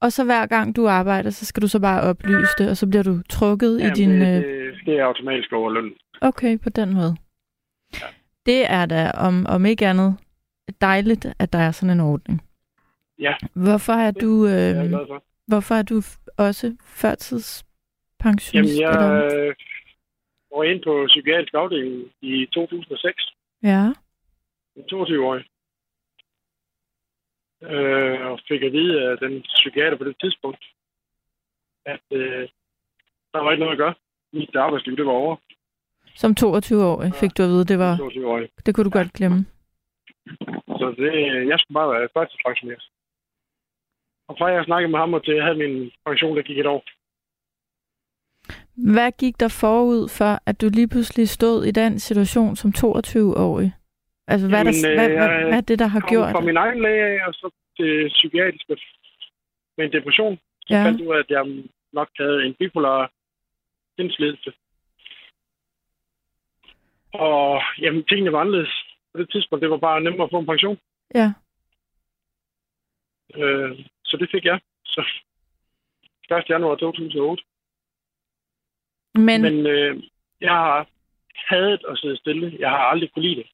[0.00, 2.86] Og så hver gang du arbejder, så skal du så bare oplyse det, og så
[2.86, 4.10] bliver du trukket i Jamen, din...
[4.10, 5.92] det, øh, det, det er automatisk over løn.
[6.20, 7.16] Okay, på den måde.
[7.94, 8.06] Ja.
[8.46, 10.16] Det er da, om, om ikke andet,
[10.80, 12.42] dejligt, at der er sådan en ordning.
[13.18, 13.34] Ja.
[13.54, 15.24] Hvorfor er Det du, er jeg øh, glad for.
[15.46, 15.96] hvorfor er du
[16.38, 18.80] også Jamen, førtidspensionist?
[18.80, 19.54] jeg eller?
[20.56, 23.34] Var ind på psykiatrisk afdeling i 2006.
[23.62, 23.82] Ja,
[24.92, 25.44] 22-årig.
[27.62, 30.64] Øh, og fik at vide af den psykiater på det tidspunkt,
[31.86, 32.48] at øh,
[33.32, 33.94] der var ikke noget at gøre.
[34.32, 35.36] Mit arbejdsliv, det var over.
[36.14, 38.48] som 22-årig fik du at vide, det var, 22-årig.
[38.66, 39.46] det kunne du godt glemme.
[40.80, 41.12] Så det,
[41.48, 42.84] jeg skulle bare være førtidspensioneret.
[44.28, 46.66] Og fra jeg snakkede med ham, og til jeg havde min pension, der gik et
[46.66, 46.82] år.
[48.76, 53.72] Hvad gik der forud for, at du lige pludselig stod i den situation som 22-årig?
[54.28, 56.08] Altså, hvad, er, der, Jamen, hvad, øh, hvad, jeg hvad er det, der har kom
[56.08, 56.46] gjort fra det?
[56.46, 58.68] min egen læge og så til psykiatrisk
[59.76, 60.36] med, en depression.
[60.66, 60.84] Så Ja.
[60.84, 61.44] fandt jeg ud af, at jeg
[61.92, 63.10] nok havde en bipolar
[63.98, 64.52] indslidelse.
[67.12, 68.74] Og jamen, tingene var anderledes.
[69.12, 70.78] På det tidspunkt, det var bare nemmere at få en pension.
[71.14, 71.32] Ja.
[73.34, 74.60] Øh, så det fik jeg.
[74.84, 75.00] Så
[76.30, 76.44] 1.
[76.48, 77.42] januar 2008.
[79.16, 80.02] Men, Men, øh,
[80.40, 80.88] jeg har
[81.48, 82.56] hadet at sidde stille.
[82.58, 83.46] Jeg har aldrig kunne lide det.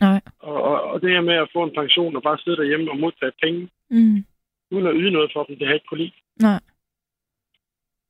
[0.00, 0.20] nej.
[0.38, 2.98] Og, og, og det her med at få en pension og bare sidde derhjemme og
[2.98, 4.24] modtage penge, Mm,
[4.70, 6.12] uden at yde noget for dem, det har jeg ikke kunne lide.
[6.36, 6.60] nej.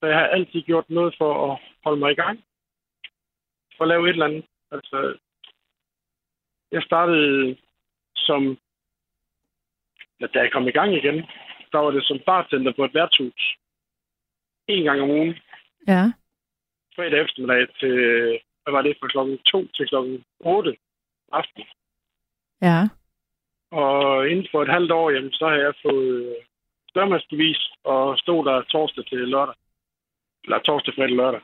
[0.01, 2.45] Så jeg har altid gjort noget for at holde mig i gang.
[3.77, 4.45] For at lave et eller andet.
[4.71, 5.17] Altså,
[6.73, 7.57] jeg startede
[8.17, 8.59] som...
[10.21, 11.15] Da jeg kom i gang igen,
[11.73, 13.57] der var det som bartender på et værtshus.
[14.69, 15.35] En gang om ugen.
[15.89, 16.13] Ja.
[16.97, 17.95] Fredag eftermiddag til...
[18.63, 18.97] Hvad var det?
[19.01, 20.77] Fra klokken 2 til klokken 8
[21.33, 21.63] aften.
[22.63, 22.81] Ja.
[23.71, 26.37] Og inden for et halvt år, jamen, så har jeg fået
[26.91, 29.55] størmandsbevis og stod der torsdag til lørdag.
[30.45, 31.41] Eller torsdag, fredag, lørdag.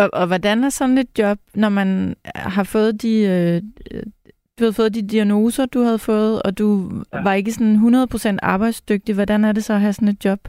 [0.00, 3.12] Og, og hvordan er sådan et job, når man har fået de...
[3.32, 3.62] Øh,
[4.58, 6.66] du havde fået de diagnoser, du havde fået, og du
[7.12, 7.22] ja.
[7.22, 7.76] Var ikke sådan
[8.34, 9.14] 100% arbejdsdygtig.
[9.14, 10.40] Hvordan er det så at have sådan et job,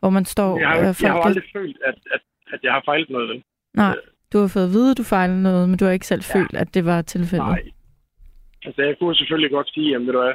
[0.00, 0.58] hvor man står...
[0.58, 2.20] Jeg har, øh, jeg har aldrig følt, at, at,
[2.52, 3.42] at jeg har fejlet noget.
[3.74, 3.96] Nej,
[4.32, 6.34] du har fået at vide, at du fejlede noget, men du har ikke selv Ja.
[6.38, 7.46] følt, at det var tilfældet.
[7.48, 7.62] Nej.
[8.64, 10.34] Altså, jeg kunne selvfølgelig godt sige, at ved du hvad,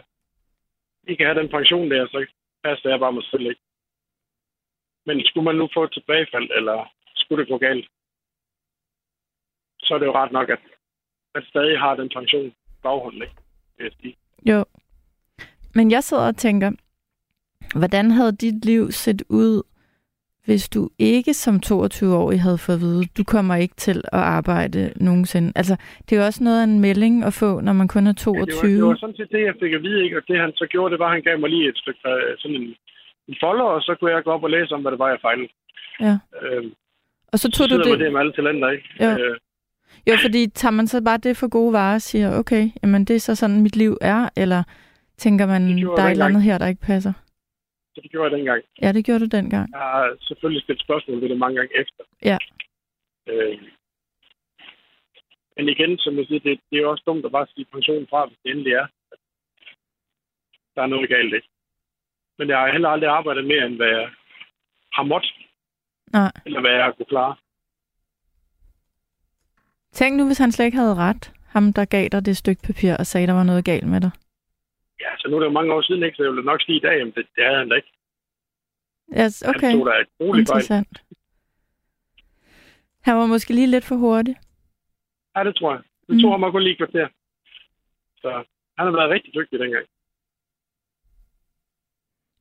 [1.07, 2.25] I kan have den pension der, så
[2.63, 3.61] passer jeg bare mig selv ikke.
[5.05, 7.88] Men skulle man nu få et tilbagefald, eller skulle det gå galt,
[9.79, 10.59] så er det jo ret nok, at
[11.36, 12.53] man stadig har den pension
[12.84, 13.36] baghånden, ikke?
[13.77, 14.15] Vil jeg sige.
[14.49, 14.65] Jo.
[15.75, 16.71] Men jeg sidder og tænker,
[17.79, 19.63] hvordan havde dit liv set ud,
[20.46, 24.94] hvis du ikke som 22-årig havde fået at vide, du kommer ikke til at arbejde
[24.96, 25.52] nogensinde?
[25.56, 25.76] Altså,
[26.06, 28.36] det er jo også noget af en melding at få, når man kun er 22.
[28.36, 30.18] Ja, det, var, det var sådan set det, jeg fik at vide, ikke?
[30.18, 32.38] Og det han så gjorde, det var, at han gav mig lige et stykke, øh,
[32.38, 32.68] sådan en,
[33.30, 35.20] en folder, og så kunne jeg gå op og læse om, hvad det var, jeg
[35.28, 35.50] fejlede.
[36.08, 36.16] Ja.
[36.41, 36.72] Øhm,
[37.32, 38.06] Og så så tog du sidder man det...
[38.06, 38.86] det med alle talenter, ikke?
[39.04, 39.10] Jo.
[39.10, 39.38] Øh,
[40.08, 43.16] Jo, fordi tager man så bare det for gode varer og siger, okay, jamen det
[43.16, 44.64] er så sådan, mit liv er, eller
[45.18, 47.14] tænker man, der er et eller andet her, der ikke passer?
[47.96, 48.64] Så det gjorde jeg dengang.
[48.82, 49.72] Ja, det gjorde du dengang.
[49.72, 52.04] Jeg har selvfølgelig stillet spørgsmål ved det mange gange efter.
[52.30, 52.38] Ja.
[53.28, 53.58] Øh,
[55.58, 58.08] men igen, som jeg siger, det, det er jo også dumt at bare sige pension
[58.10, 58.88] fra, hvis det endelig er.
[60.76, 61.48] Der er noget galt, ikke?
[62.38, 64.10] Men jeg har heller aldrig arbejdet mere, end hvad jeg
[64.94, 65.34] har måttet,
[66.14, 66.32] Nej.
[66.46, 67.36] eller hvad jeg har kunne klare.
[69.91, 72.96] Tænk nu, hvis han slet ikke havde ret, ham der gav dig det stykke papir
[73.00, 74.12] og sagde, der var noget galt med dig.
[75.24, 76.15] Ja, så nu er det jo mange år siden, ikke?
[76.17, 77.91] Så jeg vil nok sige i dag, at det, det havde han da ikke.
[79.19, 80.57] Yes, Han okay, stod der et roligt fejl.
[80.61, 81.03] interessant.
[83.01, 84.36] Han var måske lige lidt for hurtig.
[85.36, 85.82] Ja, det tror jeg.
[86.07, 86.21] Det Mm.
[86.21, 87.07] tog ham kun lige et kvarter.
[88.21, 88.30] Så
[88.78, 89.86] han har været rigtig dygtig dengang.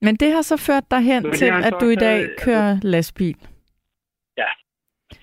[0.01, 2.29] Men det har så ført dig hen Men til, han at du i dag øh,
[2.39, 3.37] kører lastbil.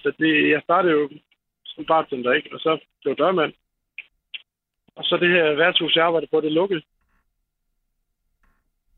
[0.04, 1.10] Så det, jeg startede jo
[1.66, 2.50] som bartender, ikke?
[2.54, 3.54] Og så blev dørmand.
[4.96, 6.82] Og så det her værtshus, jeg arbejdede på, det lukkede.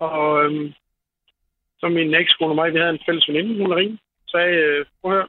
[0.08, 0.74] Og øhm,
[1.80, 5.12] så min ekskone og mig, vi havde en fælles veninde, hun ringede, sagde, øh, prøv
[5.12, 5.28] at høre,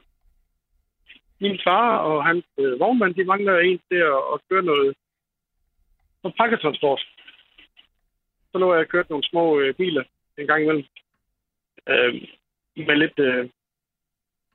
[1.39, 4.95] min far og hans øh, vognmand, de mangler en til at, at køre noget
[6.23, 7.01] noget pakketransport.
[8.51, 10.03] Så lå jeg og kørte nogle små øh, biler
[10.37, 10.85] en gang imellem.
[11.89, 12.13] Øh,
[12.87, 13.49] med lidt øh,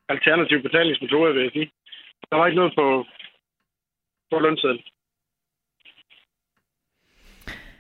[0.09, 1.71] alternative betalingsmetoder, vil jeg sige.
[2.31, 3.07] Der var ikke noget på,
[4.31, 4.83] på lønsedlen.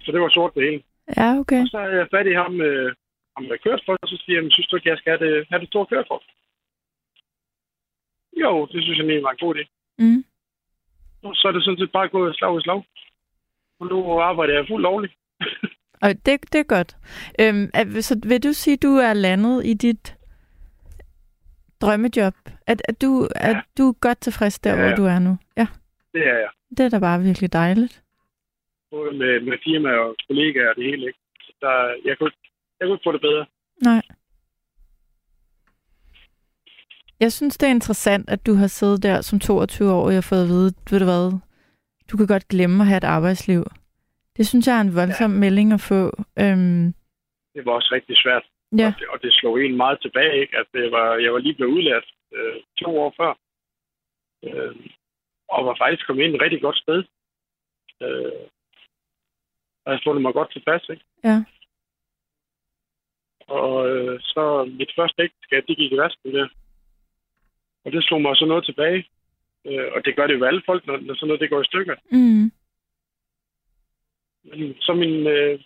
[0.00, 0.82] Så det var sort det hele.
[1.16, 1.62] Ja, okay.
[1.62, 2.94] Og så havde jeg fat i ham, øh,
[3.36, 5.46] ham der kørte for, og så siger jeg, synes du ikke, jeg skal have det,
[5.50, 6.24] have det store kørekort?
[8.42, 9.64] Jo, det synes jeg egentlig var en god idé.
[9.98, 10.24] Mm.
[11.22, 12.82] Og så er det sådan set bare gået slag i slag.
[13.80, 15.14] Og nu arbejder jeg fuldt lovligt.
[16.04, 16.96] Og det, det er godt.
[17.40, 20.16] Øhm, er- så vil du sige, at du er landet i dit
[21.80, 22.34] drømmejob?
[22.66, 23.60] At, at, du, at Ja.
[23.78, 24.94] du er godt tilfreds der, Ja, hvor ja.
[24.94, 25.38] du er nu?
[25.56, 25.66] Ja,
[26.14, 26.48] Det er jeg.
[26.70, 28.02] det er da bare virkelig dejligt.
[28.90, 31.06] Både med, med firma og kollegaer og det hele.
[31.06, 31.18] Ikke?
[31.40, 31.74] Så der,
[32.04, 32.32] jeg, kunne,
[32.78, 33.46] jeg kunne ikke få det bedre.
[33.82, 34.02] Nej.
[37.20, 40.48] Jeg synes, det er interessant, at du har siddet der som 22-årig og fået at
[40.48, 41.38] vide, ved du hvad,
[42.10, 43.62] du kan godt glemme at have et arbejdsliv.
[44.36, 45.38] Det synes jeg er en voldsom ja.
[45.38, 46.00] melding at få.
[46.42, 46.84] Øhm,
[47.54, 48.44] Det var også rigtig svært.
[48.80, 50.56] ja, Og, det, og det slog en meget tilbage, ikke?
[50.56, 53.32] At det var, jeg var lige blevet udlært øh, to år før.
[54.46, 54.76] Øh,
[55.48, 57.00] og var faktisk kommet ind et rigtig godt sted.
[58.02, 58.42] Øh,
[59.88, 61.04] og jeg fundet mig godt tilpas, ikke?
[61.24, 61.44] ja.
[63.48, 66.48] Og øh, så mit første ægteskab, det gik i vasken der.
[67.84, 69.08] Og det slog mig så noget tilbage.
[69.64, 71.70] Øh, og det gør det jo alle folk, når, når sådan noget det går i
[71.70, 71.96] stykker.
[72.10, 72.50] Mm.
[74.44, 75.26] Men så min...
[75.26, 75.60] Øh,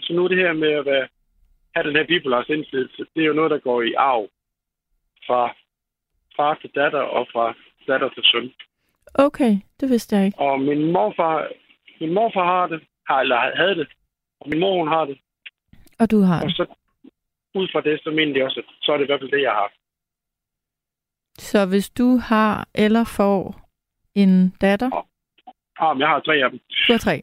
[0.00, 1.08] så nu det her med at være,
[1.74, 4.28] have den her bipolare indflydelse, det er jo noget, der går i arv
[5.26, 5.54] fra
[6.36, 7.54] far til datter og fra
[7.88, 8.52] datter til søn.
[9.14, 10.38] Okay, det vidste jeg ikke.
[10.38, 11.48] Og min morfar,
[12.00, 13.88] min morfar har det, har, eller havde det,
[14.40, 15.18] og min mor hun har det.
[15.98, 16.56] Og du har Og det.
[16.56, 16.66] så
[17.54, 19.42] ud fra det, så mener jeg også, at så er det i hvert fald det,
[19.42, 19.72] jeg har.
[21.38, 23.68] Så hvis du har eller får
[24.14, 24.90] en datter,
[25.94, 26.60] men jeg har tre af dem.
[26.88, 27.22] du har tre.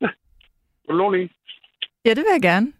[0.00, 1.30] Vil du låne en?
[2.04, 2.72] Ja, det vil jeg gerne.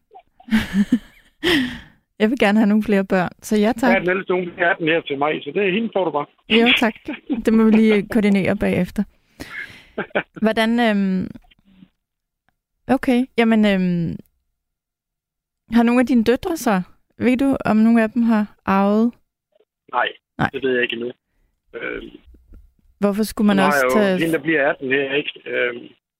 [2.18, 3.96] jeg vil gerne have nogle flere børn, så ja Jeg tak.
[3.96, 6.10] er den ældste jeg er den her til mig, så det er hende, får du
[6.10, 6.26] bare.
[6.48, 6.94] Jo, tak.
[7.44, 9.02] Det må vi lige koordinere bagefter.
[10.42, 10.80] Hvordan...
[10.80, 11.28] Øhm...
[12.88, 13.64] Okay, jamen...
[13.64, 14.16] Øhm...
[15.72, 16.82] Har nogle af dine døtre så?
[17.18, 19.12] Ved du, om nogle af dem har arvet?
[19.92, 20.50] Nej, Nej.
[20.52, 21.12] det ved jeg ikke endnu.
[21.74, 22.02] Øh,
[22.98, 24.24] Hvorfor skulle man også jo tage...
[24.26, 25.42] en, der bliver 18 her, ikke?
[25.46, 25.74] Øh,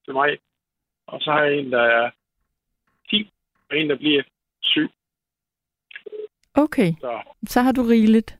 [0.05, 0.39] til mig.
[1.07, 2.11] Og så har jeg en, der er
[3.11, 3.31] 10,
[3.71, 4.23] og en, der bliver
[4.63, 4.89] 7.
[6.55, 8.39] Okay, Så så har du rigeligt,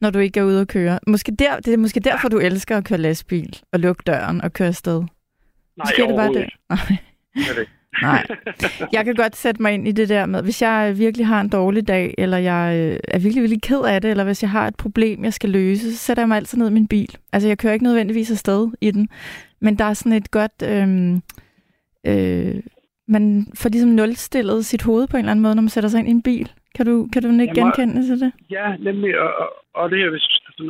[0.00, 0.98] når du ikke er ude at køre.
[1.06, 4.52] Måske der, det er måske derfor, du elsker at køre lastbil og lukke døren og
[4.52, 5.00] køre afsted.
[5.00, 5.06] nej,
[5.76, 6.48] Måske er det bare det.
[6.68, 6.98] Nej.
[7.56, 7.68] Det.
[8.02, 8.26] Nej.
[8.92, 11.48] Jeg kan godt sætte mig ind i det der med, hvis jeg virkelig har en
[11.48, 14.66] dårlig dag, eller jeg øh, er virkelig, virkelig ked af det, eller hvis jeg har
[14.66, 17.16] et problem, jeg skal løse, så sætter jeg mig altid ned i min bil.
[17.32, 19.08] Altså, jeg kører ikke nødvendigvis afsted i den,
[19.60, 20.62] men der er sådan et godt...
[20.64, 21.16] Øh,
[22.06, 22.62] øh,
[23.08, 25.98] man får ligesom nulstillet sit hoved på en eller anden måde, når man sætter sig
[25.98, 26.52] ind i en bil.
[26.74, 28.32] Kan du, kan du ikke genkende til det?
[28.50, 29.20] Ja, nemlig.
[29.20, 30.62] Og, og, og det her, hvis altså,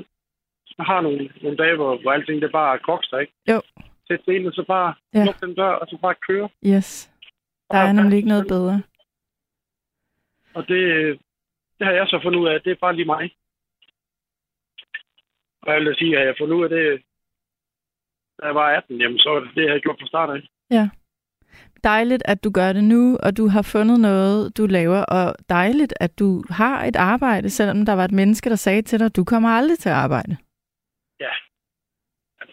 [0.64, 3.32] hvis man har nogle, nogle dage, hvor, hvor alting det bare er kokster, ikke?
[3.50, 3.60] Jo.
[4.08, 5.18] Sæt det ind, og så bare Ja.
[5.18, 5.24] ja.
[5.24, 6.48] lukke den dør, og så bare køre.
[6.66, 7.10] Yes.
[7.70, 8.82] Der er nemlig ikke noget bedre.
[10.54, 10.80] Og det,
[11.78, 13.30] det har jeg så fundet ud af, det er bare lige mig.
[15.62, 17.02] Og jeg vil sige, at jeg har fundet ud af det,
[18.40, 20.42] da jeg var 18, jamen så var det det, jeg havde gjort fra start af.
[21.84, 25.94] Dejligt, at du gør det nu, og du har fundet noget, du laver, og dejligt,
[26.00, 29.24] at du har et arbejde, selvom der var et menneske, der sagde til dig, du
[29.24, 30.36] kommer aldrig til at arbejde.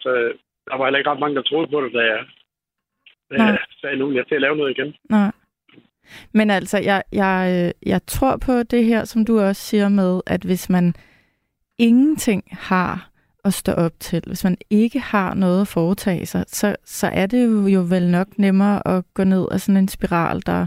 [0.06, 0.32] Altså,
[0.66, 2.24] der var heller ikke ret mange, der troede på det, da jeg,
[3.30, 4.94] da jeg sagde, nu jeg til at lave noget igen.
[5.10, 5.32] Nej.
[6.34, 10.20] Men altså, jeg, jeg, øh, jeg tror på det her, som du også siger med,
[10.26, 10.94] at hvis man
[11.78, 13.10] ingenting har
[13.46, 17.26] at stå op til, hvis man ikke har noget at foretage sig, så, så er
[17.26, 20.66] det jo, jo vel nok nemmere at gå ned af sådan en spiral, der...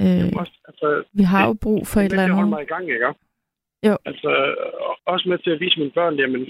[0.00, 2.48] Øh, Jamen, også, altså, vi har jo brug for et det er eller andet.
[2.48, 3.06] mig i gang, ikke?
[3.88, 3.96] Jo.
[4.04, 4.28] Altså,
[4.86, 6.46] og- også med til at vise mine børn, jamen,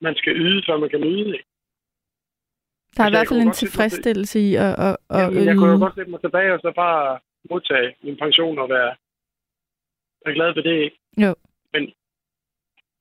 [0.00, 1.44] man skal yde, før man kan nyde, ikke?
[2.96, 5.54] Der er i Altså, jeg hvert fald en tilfredsstillelse i at, at, at Jamen, jeg
[5.56, 5.80] kunne jo yde.
[5.84, 7.18] godt sætte mig tilbage og så bare
[7.50, 8.92] modtage min pension og være,
[10.24, 10.98] være glad ved det, ikke?
[11.24, 11.34] Jo.
[11.72, 11.82] Men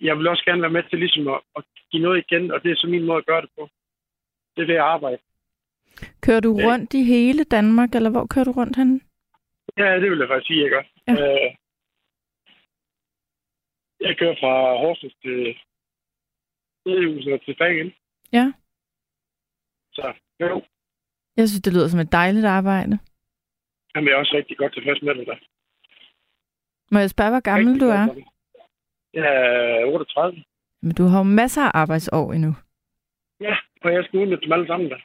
[0.01, 2.71] jeg vil også gerne være med til ligesom at, at give noget igen, og det
[2.71, 3.69] er så min måde at gøre det på.
[4.55, 5.17] Det er det, jeg arbejder.
[6.21, 6.65] Kører du Ja.
[6.67, 8.99] rundt i hele Danmark, eller hvor kører du rundt henne?
[9.77, 10.83] Ja, det vil jeg faktisk sige, jeg gør.
[11.07, 11.13] Ja.
[11.13, 11.55] Øh,
[13.99, 15.57] jeg kører fra Horsens til
[16.85, 17.93] Hedehusene og tilbage igen.
[18.33, 18.53] Ja.
[19.93, 20.63] Så jo,
[21.37, 22.99] Jeg synes, det lyder som et dejligt arbejde.
[23.95, 25.37] jamen, jeg er også rigtig godt tilfreds med det der.
[26.93, 28.05] Må jeg spørge, hvor gammel Rigtig du er?
[28.07, 28.25] for det.
[29.15, 29.25] Jeg
[29.81, 30.43] er 38.
[30.81, 32.55] Men du har jo masser af arbejdsår endnu.
[33.41, 34.97] Ja, og jeg skal udnytte dem alle sammen der.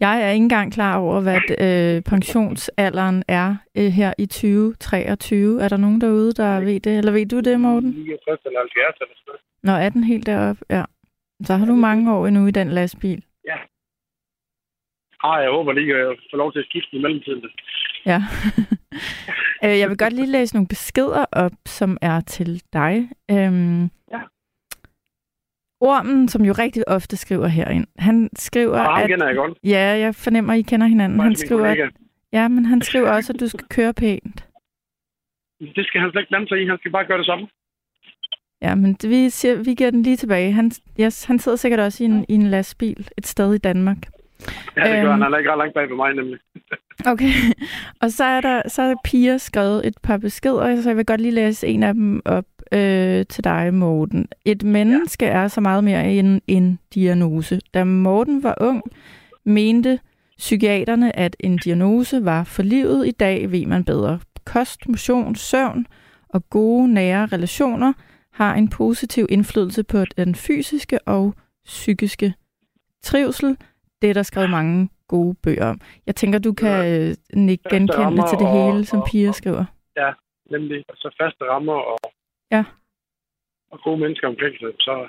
[0.00, 5.62] Jeg er ikke engang klar over, hvad øh, pensionsalderen er øh, her i 2023.
[5.62, 6.98] Er der nogen derude, der ved det?
[6.98, 7.90] Eller ved du det, Morten?
[7.90, 9.40] 69 eller 70 eller sådan noget.
[9.62, 10.64] Nå, er den helt deroppe?
[10.70, 10.84] Ja.
[11.44, 13.22] Så har du mange år endnu i den lastbil.
[15.22, 17.50] Ah, jeg håber lige, at jeg får lov til at skifte i mellemtiden.
[18.06, 18.20] Ja.
[19.64, 23.10] Øh, jeg vil godt lige læse nogle beskeder op, som er til dig.
[23.30, 23.82] Øhm,
[24.12, 24.20] Ja.
[25.80, 29.08] Ormen, som jo rigtig ofte skriver herind, han skriver, ham at...
[29.08, 29.58] kender jeg godt.
[29.64, 31.20] Ja, jeg fornemmer, I kender hinanden.
[31.20, 31.78] Han skriver, at,
[32.32, 34.48] ja, men han skriver også, at du skal køre pænt.
[35.76, 36.66] Det skal han slet ikke blande sig i.
[36.66, 37.48] Han skal bare gøre det samme.
[38.62, 40.52] Ja, men vi, siger, vi giver den lige tilbage.
[40.52, 43.98] Han, yes, han sidder sikkert også i en, i en lastbil et sted i Danmark.
[44.76, 45.10] Ja, det gør Øhm.
[45.10, 45.22] han.
[45.22, 46.38] Han er ikke ret langt bag ved mig, nemlig.
[47.06, 47.32] Okay,
[48.00, 51.20] og så er der så er Pia skrevet et par beskeder, så jeg vil godt
[51.20, 54.28] lige læse en af dem op øh, til dig, Morten.
[54.44, 55.32] Et menneske ja.
[55.32, 57.60] er så meget mere end en diagnose.
[57.74, 58.82] Da Morten var ung,
[59.44, 59.98] mente
[60.38, 63.06] psykiaterne, at en diagnose var for livet.
[63.06, 64.18] I dag ved man bedre.
[64.44, 65.86] Kost, motion, søvn
[66.28, 67.92] og gode, nære relationer
[68.32, 71.34] har en positiv indflydelse på den fysiske og
[71.64, 72.34] psykiske
[73.02, 73.56] trivsel.
[74.02, 75.80] Det er der skrevet mange gode bøger om.
[76.06, 77.14] Jeg tænker, du kan øh,
[77.46, 79.64] nikke genkendende til det og- hele, som og- Pia og- skriver.
[80.56, 80.84] Nemlig.
[80.88, 81.98] Og så faste rammer og,
[82.50, 82.64] Ja.
[83.70, 84.72] og gode mennesker omkring sig.
[84.86, 85.08] Så,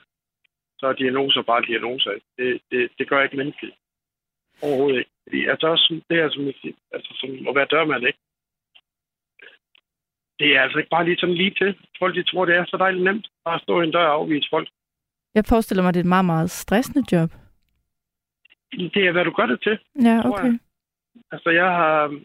[0.79, 2.11] så er diagnoser bare diagnoser.
[2.37, 3.75] Det, det, det gør ikke menneskeligt.
[4.61, 5.11] Overhovedet ikke.
[5.27, 6.43] Fordi, altså også det her, som,
[6.95, 8.19] altså, som at være dørmand, ikke?
[10.39, 11.71] Det er altså ikke bare lige sådan lige til.
[11.99, 14.13] Folk de tror, det er så dejligt nemt bare at stå i en dør og
[14.13, 14.69] afvise folk.
[15.35, 17.29] Jeg forestiller mig, det er et meget, meget stressende job.
[18.71, 19.79] Det er, hvad du gør det til.
[20.07, 20.43] Ja, okay.
[20.43, 20.59] jeg.
[21.31, 22.19] Altså, jeg har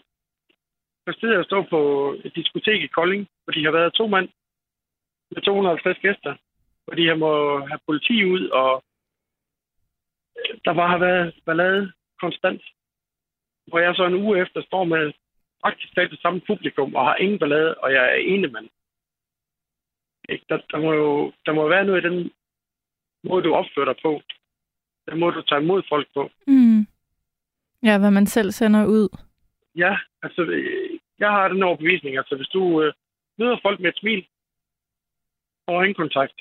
[1.07, 1.81] præsteret at stå på
[2.25, 4.29] et diskotek i Kolding, hvor de har været to mand
[5.31, 6.37] med 250 gæster,
[6.85, 7.33] hvor de har må
[7.67, 8.85] have politi ud, og
[10.39, 12.63] øh, der bare har været ballade konstant.
[13.67, 15.13] Hvor jeg så en uge efter står med
[15.63, 18.69] praktisk talt det samme publikum, og har ingen ballade, og jeg er ene mand.
[20.49, 22.31] Der, der, må jo der må være noget i den
[23.25, 24.23] måde, du opfører dig på.
[25.11, 26.31] Den måde, du tager imod folk på.
[26.47, 26.87] Mm.
[27.83, 29.09] Ja, hvad man selv sender ud.
[29.77, 30.43] Ja, altså,
[31.19, 32.93] jeg har den overbevisning, altså hvis du øh,
[33.39, 34.27] møder folk med et smil
[35.67, 36.41] og øjenkontakt,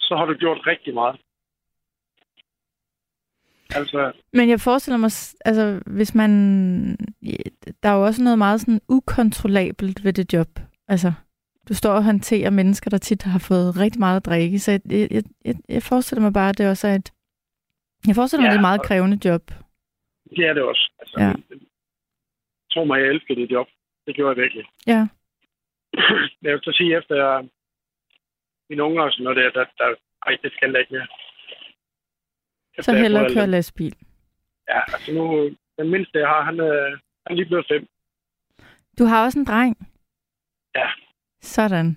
[0.00, 1.20] så har du gjort rigtig meget.
[3.74, 5.10] Altså, Men jeg forestiller mig,
[5.44, 6.30] altså, hvis man...
[7.82, 10.48] Der er jo også noget meget sådan ukontrollabelt ved det job.
[10.88, 11.12] Altså,
[11.68, 14.58] du står og håndterer mennesker, der tit har fået rigtig meget at drikke.
[14.58, 17.12] Så jeg, jeg, jeg, jeg forestiller mig bare, at det også er et...
[18.06, 19.42] Jeg forestiller mig, Ja, det er et meget krævende job.
[20.36, 20.90] det er det også.
[20.98, 21.26] Altså, Ja.
[21.28, 21.34] ja.
[22.72, 23.68] Tro mig, jeg elsker det job.
[24.06, 24.64] Det gjorde jeg virkelig.
[24.86, 25.00] Ja.
[26.42, 27.48] Jeg vil så sige, efter jeg,
[28.70, 29.94] mine unger og sådan noget der, der, der
[30.26, 31.06] ej, det skal jeg ikke mere.
[31.06, 33.94] Så Efter jeg hellere fået køre lastbil.
[34.68, 36.88] Ja, altså nu, den mindste jeg har, han, er,
[37.26, 37.88] han er lige blevet fem.
[38.98, 39.76] Du har også en dreng.
[40.74, 40.88] Ja.
[41.40, 41.96] Sådan.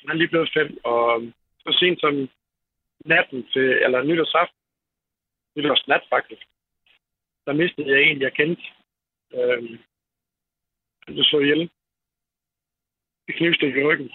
[0.00, 1.22] Han er lige blevet fem, og
[1.60, 2.28] så sent som
[3.04, 4.58] natten til, eller nytårsaften,
[5.56, 6.42] nytårsnat faktisk,
[7.46, 8.62] der mistede jeg en, jeg kendte.
[9.34, 9.78] Øhm,
[11.04, 11.70] han blev så ihjel.
[13.26, 14.10] Det knivstik i ryggen.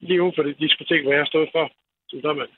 [0.00, 1.72] Lige ude for det diskotek, hvor jeg stod for,
[2.08, 2.52] som dørmand.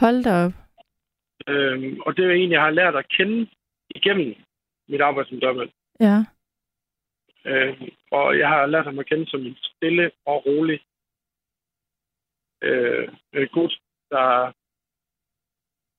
[0.00, 0.52] Hold da op.
[1.48, 3.50] Øhm, og det er en, jeg har lært at kende
[3.94, 4.34] igennem
[4.88, 5.70] mit arbejde som dørmand.
[6.00, 6.16] Ja.
[7.44, 10.80] Øhm, og jeg har lært ham at kende som en stille og rolig
[12.62, 13.81] øh, øh, gut,
[14.14, 14.52] der...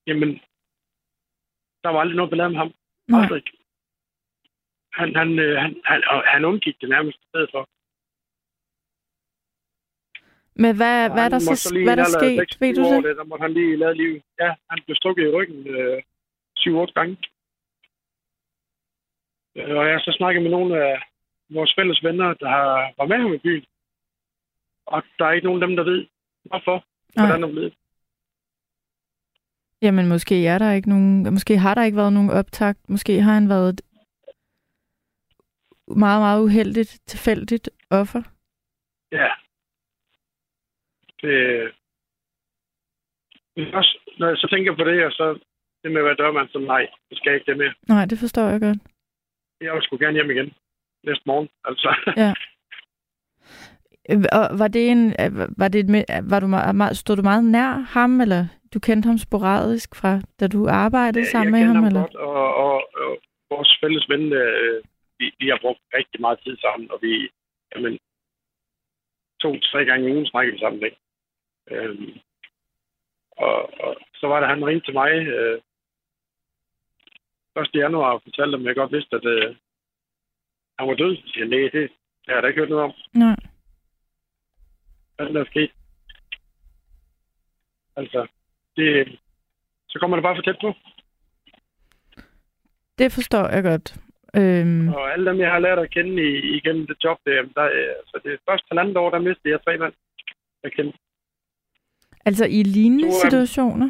[0.07, 0.29] Jamen,
[1.83, 2.71] der var aldrig noget ballade med ham.
[3.07, 3.21] Nej.
[3.21, 3.43] Aldrig.
[4.99, 7.63] Han, han, øh, han, han, og han undgik det nærmest i stedet for.
[10.63, 12.47] Men hvad, Og hvad er han der så lige hvad er der en alder af
[12.49, 12.61] sket?
[12.61, 13.17] Ved 26 du det?
[13.17, 14.13] Der måtte han lige lade liv.
[14.41, 15.97] Ja, han blev stukket i ryggen øh,
[16.59, 17.15] 7-8 gange.
[19.57, 20.93] Øh, Og jeg har så snakket med nogle af
[21.49, 23.65] vores fælles venner, der har, var med ham i byen.
[24.85, 26.01] Og der er ikke nogen af dem, der ved,
[26.49, 26.77] hvorfor.
[27.15, 27.25] Nej.
[27.25, 27.73] Hvordan det blevet.
[29.83, 31.33] Jamen, måske er der ikke nogen...
[31.33, 32.89] Måske har der ikke været nogen optakt.
[32.89, 33.81] Måske har han været et
[35.87, 38.21] meget, meget uheldigt, tilfældigt offer.
[39.11, 39.29] Ja.
[41.21, 41.35] Det,
[43.55, 45.39] men også, når jeg så tænker på det, og så
[45.83, 47.73] det med at være dørmand, så nej, det skal jeg ikke det mere.
[47.87, 48.77] Nej, det forstår jeg godt.
[49.61, 50.53] Jeg vil sgu gerne hjem igen
[51.03, 51.49] næste morgen.
[51.65, 51.89] Altså,
[52.23, 52.33] Ja.
[54.31, 55.13] Og var det en...
[55.57, 59.17] Var, det et, var du meget, stod du meget nær ham, eller du kendte ham
[59.17, 61.75] sporadisk fra, da du arbejdede sammen med jeg ham?
[61.75, 62.01] kender eller?
[62.01, 63.17] godt, og, og, og
[63.49, 64.83] vores fælles ven, øh,
[65.19, 67.29] vi, vi har brugt rigtig meget tid sammen, og vi,
[67.75, 67.99] jamen,
[69.41, 70.97] to-tre gange i ugen snakker vi sammen, ikke?
[71.71, 72.11] Øhm,
[73.31, 75.61] og, og, så var det, han ringte til mig øh,
[77.61, 77.69] 1.
[77.73, 79.55] januar og fortalte, om jeg godt vidste, at øh,
[80.79, 81.17] han var død.
[81.17, 81.91] Så siger nej, det,
[82.27, 82.93] har jeg da ikke hørt noget om.
[83.13, 83.35] Nej.
[85.15, 85.71] Hvad er der er sket?
[87.95, 88.27] Altså,
[88.77, 89.19] det,
[89.89, 90.73] så kommer det bare for tæt på.
[92.97, 93.95] Det forstår jeg godt.
[94.35, 97.63] Øhm, Og alle dem, jeg har lært at kende i, igennem det job, der, der
[97.63, 99.93] øh, altså det første halvandet år, der mistede jeg tre mand.
[100.63, 100.97] Jeg kendte.
[102.25, 103.21] altså i lignende To dem.
[103.23, 103.89] situationer?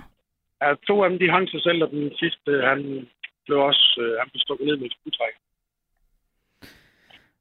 [0.62, 3.08] Ja, to af dem, de hang sig selv, og den sidste, han
[3.46, 5.34] blev også øh, han blev stukket ned med et skudtræk.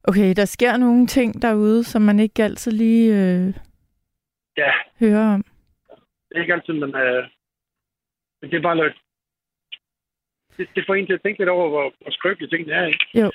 [0.04, 3.54] Okay, der sker nogle ting derude, som man ikke altid lige øh,
[4.56, 4.70] Ja,
[5.00, 5.44] hører om.
[6.32, 7.24] Det er ikke altid, men, øh,
[8.40, 8.96] men det er bare lidt...
[10.56, 12.86] Det, det får en til at tænke lidt over, hvor, hvor skrøbelige tingene er.
[12.86, 13.06] Ikke?
[13.20, 13.26] Jo.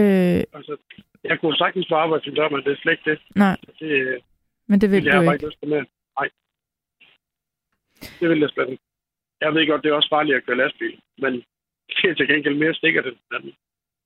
[0.00, 0.76] Øh, Altså,
[1.24, 3.18] jeg kunne sagtens få arbejde som dørmand, det er slet ikke det.
[3.36, 4.20] nej, Det, øh,
[4.66, 5.46] men det vil det du ikke.
[5.46, 5.82] lyst til med.
[6.18, 6.28] Nej.
[8.20, 8.82] Det vil jeg slet ikke.
[9.40, 11.32] Jeg ved godt, det er også farligt at køre lastbil, men
[11.88, 13.16] det er til gengæld mere sikkert end,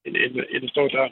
[0.05, 1.09] end, end, end at stå der.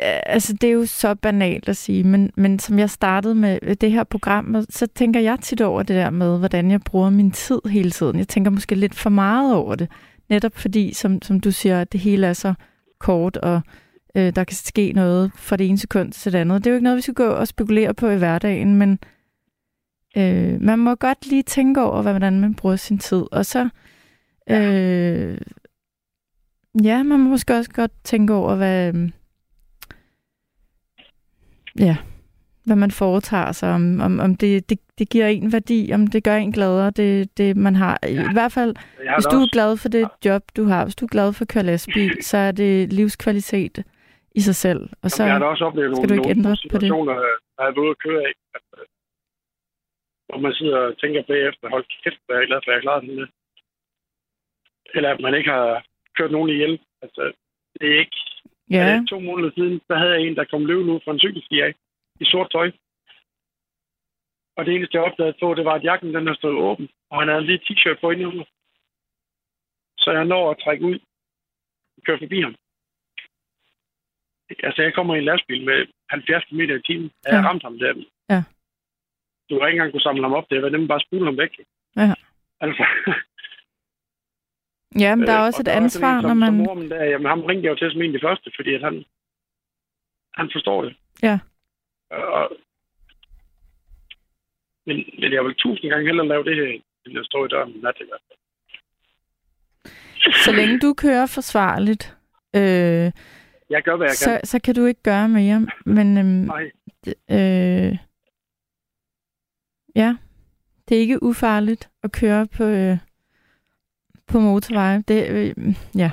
[0.00, 3.92] Altså, det er jo så banalt at sige, men, men som jeg startede med det
[3.92, 7.60] her program, så tænker jeg tit over det der med, hvordan jeg bruger min tid
[7.70, 8.18] hele tiden.
[8.18, 9.88] Jeg tænker måske lidt for meget over det.
[10.28, 12.54] Netop fordi, som, som du siger, at det hele er så
[13.00, 13.60] kort, og
[14.16, 16.64] øh, der kan ske noget fra det ene sekund til det andet.
[16.64, 18.98] Det er jo ikke noget, vi skal gå og spekulere på i hverdagen, men
[20.16, 23.24] øh, man må godt lige tænke over, hvordan man bruger sin tid.
[23.32, 23.68] Og så,
[24.50, 25.38] øh,
[26.84, 29.10] ja, man må måske også godt tænke over, hvad, øh,
[31.80, 31.96] ja,
[32.66, 36.24] hvad man foretager sig, om, om, om det, det, det giver en værdi, om det
[36.24, 37.98] gør en gladere, det, det man har.
[38.02, 38.08] Ja.
[38.08, 38.74] I hvert fald,
[39.16, 41.48] hvis du er glad for det job, du har, hvis du er glad for at
[41.48, 43.84] køre lastbil, så er det livskvalitet
[44.34, 44.82] i sig selv.
[45.02, 46.88] Og så jeg har også oplevet skal nogle, du ikke ændre nogle på det.
[47.56, 48.86] der er ude at køre af, øh,
[50.26, 52.82] hvor man sidder og tænker bagefter, hold kæft, hvad er jeg glad for, at jeg
[52.82, 53.26] klarede der.
[54.94, 55.84] Eller at man ikke har
[56.16, 56.80] kørt nogen ihjel.
[57.02, 57.32] Altså,
[57.80, 58.20] det er ikke...
[58.72, 59.04] Ja, Ja.
[59.10, 61.74] To måneder siden, der havde jeg en, der kom løbende ud fra en cykelsti af,
[62.20, 62.68] i sort tøj.
[64.56, 67.16] Og det eneste, jeg opdagede på, det var, at jakken den har stået åben, og
[67.20, 68.44] han havde lige t-shirt på inde
[69.98, 70.98] Så jeg når at trække ud
[71.96, 72.54] og køre forbi ham.
[74.62, 77.10] Altså, jeg kommer i en lastbil med 70 km i timen.
[77.24, 77.48] Jeg Ja.
[77.48, 77.94] ramt ham der.
[78.30, 78.42] Ja.
[79.50, 80.50] Du har ikke engang kunne samle ham op.
[80.50, 81.52] Det var nemlig bare spule ham væk.
[81.96, 82.14] Ja.
[82.60, 82.84] Altså,
[84.98, 86.48] ja men der er Øh, også og et ansvar, når en, man...
[86.48, 88.50] Som, som ormen der, jamen, ham ringte jeg jo til som en af de første,
[88.56, 89.04] fordi at han,
[90.34, 90.96] han forstår det.
[91.22, 91.38] Ja.
[92.10, 92.50] Og,
[94.86, 97.72] men, men jeg vil tusind gange hellere lave det her, end at stå i døren
[97.82, 98.38] nat i hvert fald.
[100.44, 102.16] Så længe du kører forsvarligt,
[102.56, 103.12] øh,
[103.70, 104.46] Jeg gør, hvad jeg så, kan.
[104.46, 105.66] så kan du ikke gøre mere.
[105.86, 106.70] Men øhm, Nej,
[107.30, 107.98] øh,
[109.96, 110.16] ja,
[110.88, 112.98] det er ikke ufarligt at køre på, øh,
[114.30, 115.02] på motorveje.
[115.08, 116.10] Det, øh, ja.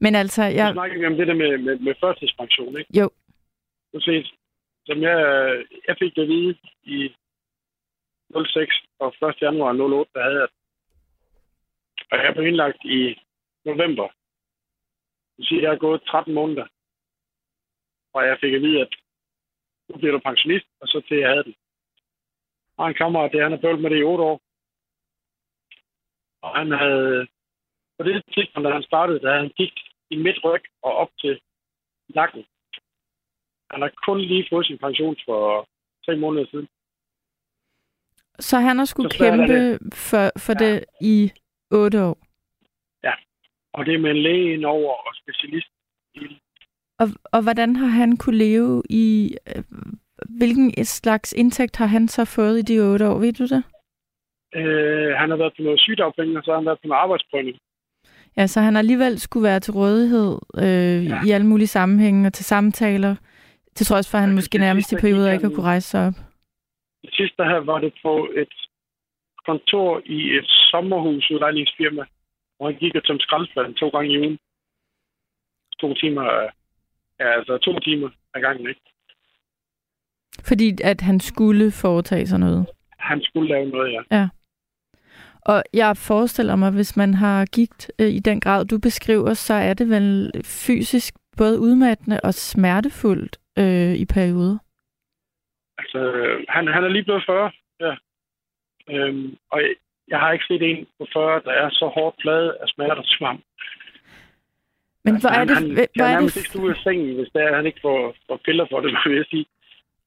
[0.00, 0.54] Men altså, jeg...
[0.54, 2.98] jeg, nu snakker vi om det der med, med, med førtidspension, ikke?
[3.00, 3.10] Jo.
[3.92, 4.26] Du set,
[4.86, 5.18] som jeg,
[5.88, 7.14] jeg fik det at vide i
[8.46, 9.42] 06 og 1.
[9.42, 10.48] januar 08, der havde jeg
[12.10, 13.00] og jeg blev indlagt i
[13.64, 14.06] november.
[14.06, 16.66] Det vil sige, at jeg har gået 13 måneder.
[18.14, 18.94] Og jeg fik at vide, at
[19.88, 21.54] nu bliver du pensionist, og så til jeg havde den.
[22.76, 24.40] Og en kammerat, det han har bøvlet med det i 8 år.
[26.42, 27.26] Og han havde,
[28.00, 29.74] på det tidspunkt, da han startede, da han gik
[30.10, 31.40] i midt ryg og op til
[32.14, 32.44] nakken.
[33.70, 35.68] Han har kun lige fået sin pension for
[36.06, 36.68] tre måneder siden.
[38.48, 39.78] så han har skulle kæmpe
[40.08, 40.64] for, for Ja.
[40.64, 41.30] det i
[41.70, 42.16] otte år.
[43.72, 45.68] Og det er med en læge indover og specialist.
[46.98, 49.36] Og, og hvordan har han kunne leve i...
[49.56, 49.62] Øh,
[50.38, 53.18] hvilken slags indtægt har han så fået i de otte år?
[53.18, 53.62] Ved du det?
[54.54, 57.58] Øh, han har været på noget sygdagpenge, og så har han været på noget arbejdsprøvning.
[58.36, 61.18] Ja, så han alligevel skulle være til rådighed øh, ja.
[61.26, 63.14] i alle mulige sammenhænge og til samtaler,
[63.74, 66.06] til trods for, at han Ja, måske nærmest i perioder ikke har kunne rejse sig
[66.06, 66.14] op.
[67.02, 68.54] Det sidste her var det på et
[69.46, 72.04] kontor i et sommerhusudlejningsfirma,
[72.56, 74.38] hvor han gik og tømte skraldespanden to gange i ugen.
[75.80, 76.24] To timer,
[77.20, 78.80] ja, altså to timer ad gangen, ikke?
[80.48, 82.66] Fordi at han skulle foretage sig noget.
[82.98, 84.28] Han skulle lave noget, ja.
[85.52, 89.54] Og jeg forestiller mig, hvis man har gigt øh, i den grad, du beskriver, så
[89.54, 94.58] er det vel fysisk både udmattende og smertefuldt øh, i perioder.
[95.78, 97.50] Altså, øh, han, han er lige blevet 40,
[97.80, 97.92] ja.
[98.90, 99.74] Øhm, og jeg,
[100.08, 103.26] jeg har ikke set en på 40, der er så hårdt pladet af smerter som
[103.26, 103.42] ham.
[105.04, 105.56] Men Altså, hvor er han, det...
[105.56, 107.66] han, hvor kan er nærmest det ikke stå ud af sengen, hvis det er, han
[107.66, 109.46] ikke får, får piller for det, vil jeg sige.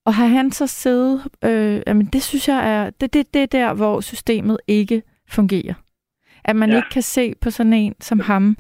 [0.06, 1.16] Og har han så siddet...
[1.44, 2.90] Øh, jamen, det synes jeg er...
[2.90, 5.02] Det, det, det er der, hvor systemet ikke
[5.34, 5.74] fungerer.
[6.46, 6.76] At man Ja.
[6.76, 8.58] ikke kan se på sådan en som ham,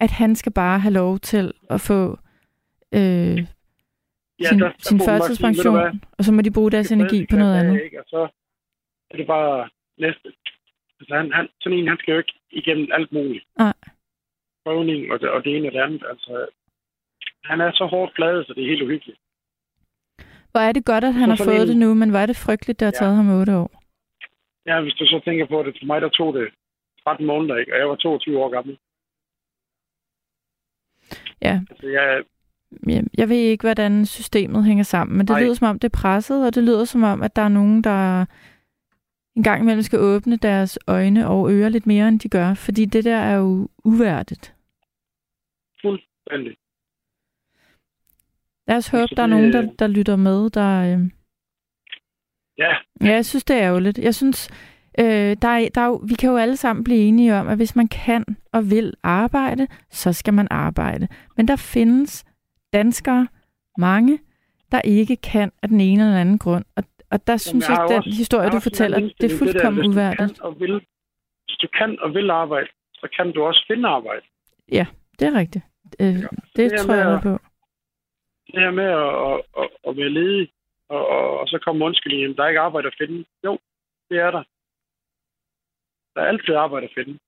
[0.00, 2.18] at han skal bare have lov til at få
[2.94, 6.92] øh, Ja, sin, der- der sin godt sige, førtidspension, og så må de bruge deres
[6.92, 7.82] energi på noget andet.
[7.84, 7.98] Ikke?
[8.00, 8.28] Og så
[9.10, 10.28] er det bare næste.
[11.00, 13.44] Altså, han, han, sådan en, han skal jo ikke igennem alt muligt.
[13.58, 13.72] Nej.
[14.64, 16.02] Prøvning og det, og det ene og det andet.
[16.10, 16.46] Altså,
[17.44, 19.18] han er så hårdt pladet, så det er helt uhyggeligt.
[20.50, 22.26] Hvor er det godt, at han Så har fået en- det nu, men hvor er
[22.26, 22.98] det frygteligt, det har Ja.
[23.04, 23.82] taget ham otte år.
[24.66, 26.48] Ja, hvis du så tænker på det, for mig der tog det
[27.04, 27.72] 13 måneder, ikke?
[27.74, 28.78] og jeg var 22 år gammel.
[31.42, 32.24] Ja, Altså, jeg,
[33.18, 35.42] jeg, ved ikke, hvordan systemet hænger sammen, men det Nej.
[35.42, 37.84] lyder som om, det er presset, og det lyder som om, at der er nogen,
[37.84, 38.24] der
[39.36, 42.84] en gang imellem skal åbne deres øjne og ører lidt mere, end de gør, fordi
[42.84, 44.54] det der er jo uværdigt.
[45.82, 46.56] fuldstændig.
[48.68, 51.08] Lad os håbe, der er nogen, der, der lytter med, der...
[52.58, 53.98] Ja, Ja, jeg synes, det er ærgerligt.
[53.98, 54.50] Jeg synes,
[55.00, 57.56] øh, der er, der er jo, vi kan jo alle sammen blive enige om, at
[57.56, 61.08] hvis man kan og vil arbejde, så skal man arbejde.
[61.36, 62.24] Men der findes
[62.72, 63.28] danskere,
[63.78, 64.18] mange,
[64.72, 66.64] der ikke kan af den ene eller anden grund.
[66.76, 70.28] Og, og der synes jeg at den historie, du fortæller, det er fuldkommen der, uværdigt.
[70.28, 70.72] Hvis du, kan og vil,
[71.44, 74.22] hvis du kan og vil arbejde, så kan du også finde arbejde.
[75.18, 75.64] Det er rigtigt.
[76.00, 77.38] Øh, det det er tror jeg på.
[78.46, 80.48] det her med at, at, at, at være ledig,
[80.88, 83.24] og, og, og så kommer undskyldningen, der er ikke arbejde at finde.
[83.44, 83.58] Jo,
[84.10, 84.44] det er der.
[86.14, 87.18] Der er altid arbejde at finde.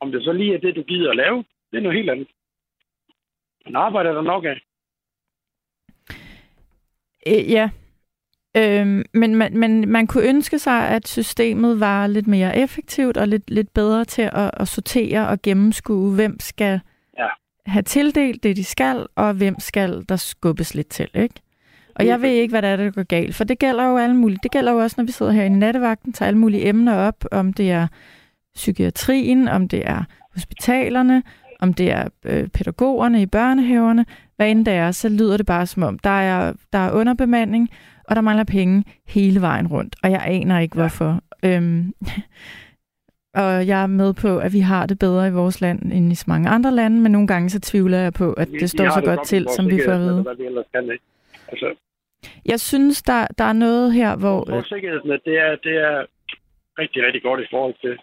[0.00, 2.28] Om det så lige er det, du gider at lave, det er noget helt andet.
[3.64, 4.60] Men arbejder der nok af.
[7.26, 7.70] Øh, ja.
[8.56, 13.28] Øhm, men, man, man, man kunne ønske sig, at systemet var lidt mere effektivt og
[13.28, 16.80] lidt, lidt bedre til at, at sortere og gennemskue, hvem skal
[17.66, 21.34] have tildelt det, de skal, og hvem skal der skubbes lidt til, ikke?
[21.94, 24.16] Og jeg ved ikke, hvad der er, der går galt, for det gælder jo alle
[24.16, 24.38] mulige.
[24.42, 27.24] Det gælder jo også, når vi sidder her i nattevagten, tager alle mulige emner op,
[27.32, 27.86] om det er
[28.54, 30.04] psykiatrien, om det er
[30.34, 31.22] hospitalerne,
[31.60, 34.06] om det er øh, pædagogerne i børnehaverne.
[34.36, 37.68] Hvad end det er, så lyder det bare som om, der er, der er underbemanding,
[38.04, 39.96] og der mangler penge hele vejen rundt.
[40.02, 41.22] Og jeg aner ikke, hvorfor.
[41.42, 41.94] Øhm,
[43.34, 46.14] og jeg er med på, at vi har det bedre i vores land end i
[46.14, 48.84] så mange andre lande, men nogle gange så tvivler jeg på, at Vi- det står
[48.84, 50.24] vi så godt med til, som vi får at vide.
[51.48, 51.74] Altså,
[52.46, 54.44] Jeg synes, der, der er noget her, hvor...
[54.50, 56.06] vores sikkerhedsnet, det er, det er
[56.78, 57.98] rigtig, rigtig godt i forhold til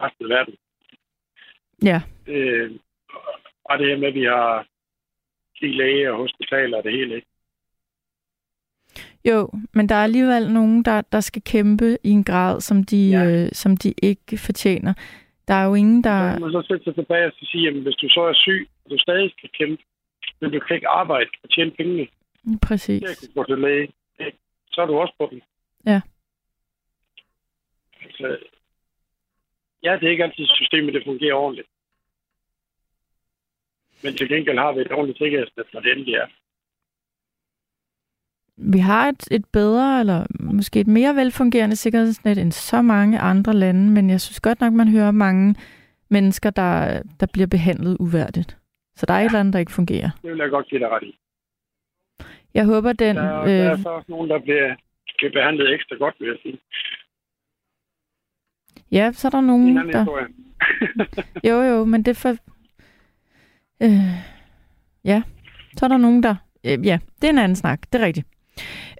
[0.00, 0.54] resten af verden.
[1.82, 2.70] Ja, Øh,
[3.64, 4.66] og det her med, at vi har
[5.60, 7.26] de læger og hospitaler og det hele, ikke?
[9.24, 13.10] Jo, men der er alligevel nogen, der, der skal kæmpe i en grad, som de,
[13.10, 13.24] Ja.
[13.44, 14.94] øh, som de ikke fortjener.
[15.48, 16.32] Der er jo ingen, Så der...
[16.32, 18.68] kan man så sætte sig tilbage og så sige, at hvis du så er syg,
[18.84, 19.82] og du stadig skal kæmpe,
[20.40, 22.06] men du kan ikke arbejde og tjene pengene
[22.62, 23.02] Præcis.
[23.02, 23.88] at kunne gå til læge,
[24.72, 25.42] så er du også på den.
[25.86, 26.00] Ja.
[28.04, 28.36] Altså,
[29.82, 31.68] ja, det er ikke altid systemet, det fungerer ordentligt.
[34.02, 36.26] Men til gengæld har vi et ordentligt sikkerhedsnet, når det endelig er.
[38.62, 43.54] Vi har et, et bedre, eller måske et mere velfungerende sikkerhedsnet end så mange andre
[43.54, 45.54] lande, men jeg synes godt nok, man hører mange
[46.08, 48.58] mennesker, der, der bliver behandlet uværdigt.
[48.96, 49.24] Så der er ja.
[49.24, 50.10] et eller andet, der ikke fungerer.
[50.22, 51.18] Det vil jeg godt give dig ret i.
[52.54, 53.16] Jeg håber, den...
[53.16, 54.74] Der, er- der er Øh, så også nogen, der bliver,
[55.18, 56.58] bliver behandlet ekstra godt, vil jeg sige.
[58.92, 60.26] ja, så er der En nogen, anden der...
[61.48, 62.36] Jo, jo, men det er for...
[63.82, 64.24] Øh,
[65.04, 65.22] ja,
[65.76, 66.34] så er der nogen, der...
[66.66, 68.26] Øh, ja, det er en anden snak, det er rigtigt.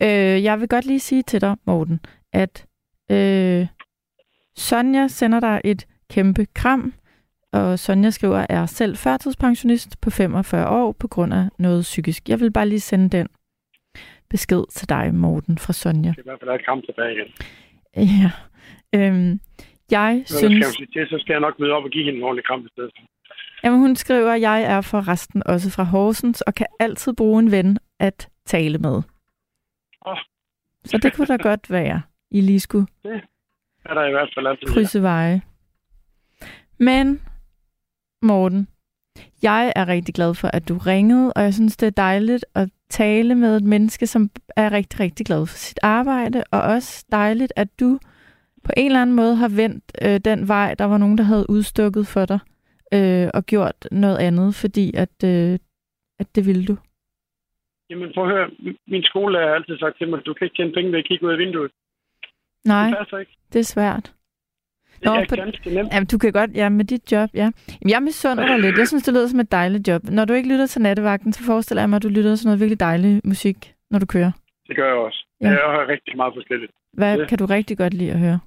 [0.02, 2.00] Øh, jeg vil godt lige sige til dig, Morten,
[2.32, 2.66] at
[3.10, 3.66] øh,
[4.56, 6.94] Sonja sender dig et kæmpe kram,
[7.52, 12.28] og Sonja skriver, er selv førtidspensionist på 45 år på grund af noget psykisk.
[12.28, 13.28] Jeg vil bare lige sende den
[14.30, 16.10] besked til dig, Morten, fra Sonja.
[16.10, 17.28] Det er i hvert fald et kamp tilbage igen.
[18.22, 18.30] Ja.
[18.94, 19.40] Øhm,
[19.90, 20.80] jeg Så skal synes...
[20.80, 22.68] jeg til, så skal jeg nok møde op og give hende en ordentlig kamp i
[22.72, 22.90] stedet.
[23.64, 27.42] Jamen, hun skriver, at jeg er for resten også fra Horsens, og kan altid bruge
[27.42, 29.02] en ven at tale med.
[30.06, 30.16] Åh.
[30.84, 32.86] Så det kunne da godt være, I lige skulle
[33.84, 34.68] Er der i hvert fald altid.
[34.68, 35.42] krydse veje.
[36.78, 37.20] Men,
[38.22, 38.68] Morten,
[39.42, 42.68] jeg er rigtig glad for, at du ringede, og jeg synes, det er dejligt at
[42.90, 47.52] tale med et menneske, som er rigtig, rigtig glad for sit arbejde, og også dejligt,
[47.56, 47.98] at du
[48.64, 51.50] på en eller anden måde har vendt øh, den vej, der var nogen, der havde
[51.50, 52.38] udstukket for dig,
[52.94, 55.58] øh, og gjort noget andet, fordi at, øh,
[56.18, 56.76] at det ville du.
[57.90, 58.50] Jamen, prøv at høre.
[58.86, 61.04] Min skole har altid sagt til mig, at du kan ikke tjene penge ved at
[61.04, 61.70] kigge ud af vinduet.
[62.64, 63.32] Nej, Det passer ikke.
[63.52, 64.12] det er svært.
[64.94, 65.92] Det Nå, er på- ganske nemt.
[65.92, 67.38] Jamen, du kan godt, ja, med dit job, ja.
[67.80, 68.78] Jamen, jeg misunder dig lidt.
[68.78, 70.02] Jeg synes, det lyder som et dejligt job.
[70.04, 72.60] Når du ikke lytter til nattevagten, så forestiller jeg mig, at du lytter til noget
[72.60, 73.56] virkelig dejlig musik,
[73.90, 74.32] når du kører.
[74.68, 75.26] Det gør jeg også.
[75.40, 75.46] Ja.
[75.48, 76.72] Jeg hører rigtig meget forskelligt.
[76.92, 77.26] Hvad Ja.
[77.26, 78.40] kan du rigtig godt lide at høre?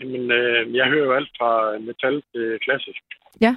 [0.00, 3.02] Jamen, øh, jeg hører jo alt fra metal til klassisk.
[3.40, 3.56] Ja.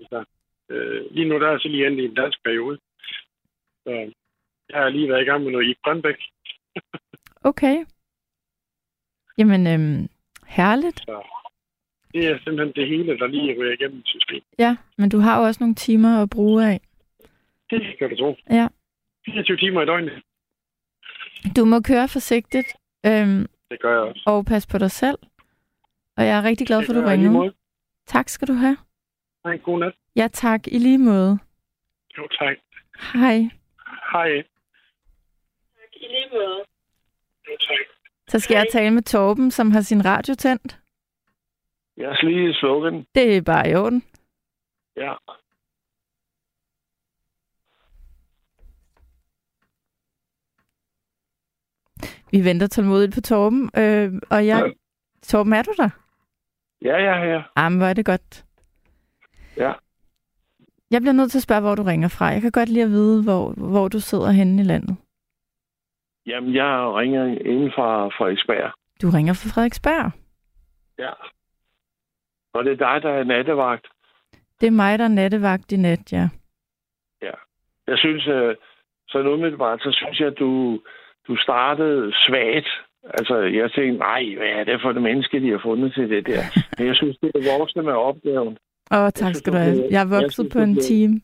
[0.00, 0.24] Så,
[0.70, 2.78] øh, lige nu der er jeg så lige endt i en dansk periode.
[3.84, 3.90] Så
[4.70, 6.16] jeg har lige været i gang med noget i Grønbæk.
[7.44, 7.84] Okay.
[9.38, 10.08] Jamen, øhm,
[10.46, 10.98] herligt.
[10.98, 11.22] Så
[12.12, 14.44] det er simpelthen det hele, der lige ryger igennem systemet.
[14.58, 16.80] Ja, men du har jo også nogle timer at bruge af.
[17.70, 18.36] Det kan du tro.
[18.50, 18.68] Ja.
[19.24, 20.22] 24 timer i døgnet.
[21.56, 22.68] Du må køre forsigtigt,
[23.06, 24.22] øhm, Det gør jeg også.
[24.26, 25.18] og passe på dig selv.
[26.16, 27.54] Og jeg er rigtig glad for, at du ringede.
[28.06, 28.76] Tak skal du have.
[29.44, 29.94] Ha' en god nat.
[30.16, 30.66] Ja, tak.
[30.66, 31.38] I lige måde.
[32.18, 32.56] Jo, tak.
[33.14, 33.48] Hej.
[34.12, 34.28] Hej.
[35.92, 36.64] I lige måde.
[37.46, 37.78] Tak.
[38.28, 40.78] Så skal jeg tale med Torben, som har sin radio tændt.
[41.96, 43.06] Jeg skal lige slukke den.
[43.14, 44.02] Det er bare i orden.
[44.96, 45.14] Ja.
[52.30, 53.70] Vi venter tålmodigt på Torben.
[53.76, 54.62] Øh, og jeg...
[54.66, 54.72] Ja.
[55.22, 55.90] Torben, er du der?
[56.82, 57.42] Ja, ja, ja.
[57.56, 58.44] Jamen, hvor er det godt.
[59.56, 59.72] Ja.
[60.92, 62.24] Jeg bliver nødt til at spørge, hvor du ringer fra.
[62.26, 64.96] Jeg kan godt lide at vide, hvor, hvor du sidder henne i landet.
[66.26, 66.70] Jamen, jeg
[67.00, 68.72] ringer inden fra Frederiksberg.
[69.02, 70.10] Du ringer fra Frederiksberg.
[70.98, 71.12] Ja.
[72.54, 73.86] Og det er dig, der er nattevagt.
[74.60, 76.28] Det er mig, der er nattevagt i nat, ja.
[77.22, 77.36] Ja.
[77.86, 78.56] Jeg synes, øh,
[79.08, 80.80] så umiddelbart, så synes jeg, at du,
[81.28, 82.68] du startede svagt.
[83.04, 86.26] Altså, jeg tænkte, nej, hvad er det for det menneske, de har fundet til det
[86.26, 86.42] der?
[86.78, 88.58] Men jeg synes, det er voksne med opgaven.
[88.90, 89.86] Åh, tak skal du have.
[89.90, 91.20] Jeg er vokset synes, på en blev- time.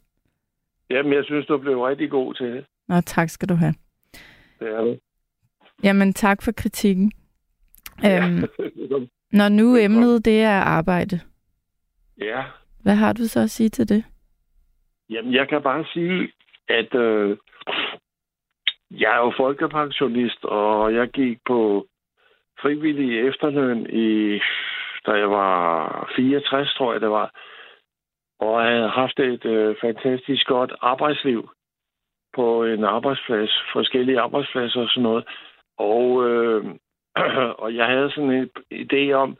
[0.90, 2.64] Jamen, jeg synes, du blev rigtig god til det.
[2.89, 3.74] Nå, tak skal du have.
[4.60, 5.01] Det er det.
[5.85, 7.12] Jamen, tak for kritikken.
[8.05, 8.40] Øhm, Ja.
[9.39, 11.20] når nu emnet det er arbejde,
[12.20, 12.43] ja.
[12.82, 14.05] hvad har du så at sige til det?
[15.10, 16.32] Jamen, jeg kan bare sige,
[16.68, 17.36] at øh,
[18.90, 21.86] jeg er jo folkepensionist, og jeg gik på
[22.62, 24.40] frivillig efterløn i,
[25.09, 27.28] da jeg var 64, tror jeg det var.
[28.40, 31.51] Og jeg havde haft et øh, fantastisk godt arbejdsliv
[32.35, 35.24] på en arbejdsplads, forskellige arbejdspladser og sådan noget.
[35.78, 36.64] Og, øh,
[37.62, 39.36] og jeg havde sådan en idé om,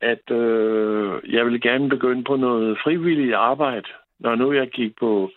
[0.00, 3.88] at øh, jeg ville gerne begynde på noget frivilligt arbejde,
[4.18, 5.30] når nu jeg gik på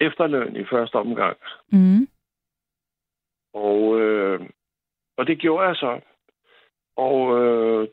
[0.00, 1.36] efterløn i første omgang.
[1.72, 2.08] Mm.
[3.54, 4.40] Og, øh,
[5.16, 6.00] og det gjorde jeg så.
[6.96, 7.88] Og, øh,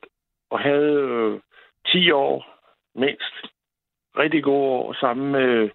[0.52, 1.40] og havde øh,
[1.88, 2.46] 10 år
[2.96, 3.36] mindst.
[4.18, 5.70] Rigtig gode år sammen med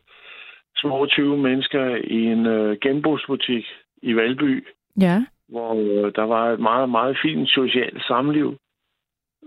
[0.77, 3.67] små 20 mennesker i en øh, genbrugsbutik
[4.03, 4.67] i Valby,
[5.01, 5.25] Ja.
[5.49, 8.57] hvor øh, der var et meget, meget fint socialt samliv.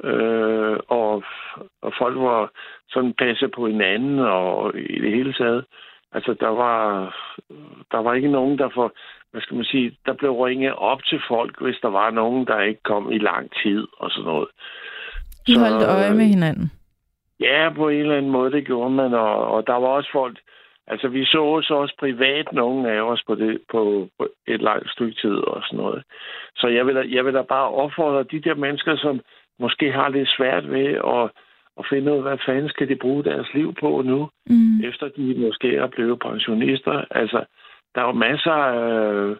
[0.04, 1.24] Øh, og,
[1.82, 2.52] og folk var
[2.90, 5.66] sådan passet på hinanden og i det hele taget.
[6.12, 7.06] Altså, der var,
[7.92, 8.94] der var ikke nogen, der for,
[9.32, 12.62] hvad skal man sige, der blev ringet op til folk, hvis der var nogen, der
[12.62, 14.50] ikke kom i lang tid og sådan noget.
[15.50, 16.72] I Så, holdt øje med hinanden.
[17.40, 20.38] Ja, på en eller anden måde, det gjorde man, og, og der var også folk,
[20.88, 24.92] altså vi så os også privat, nogle af os på, det, på, på et langt
[24.92, 26.04] stykke tid og sådan noget.
[26.56, 29.22] Så jeg vil, da, jeg vil da bare opfordre de der mennesker, som
[29.60, 31.26] måske har lidt svært ved at,
[31.80, 34.84] at finde ud af, hvad fanden skal de bruge deres liv på nu, Mm.
[34.84, 37.06] efter de måske er blevet pensionister.
[37.12, 37.46] Altså,
[37.96, 39.38] der er jo masser af øh,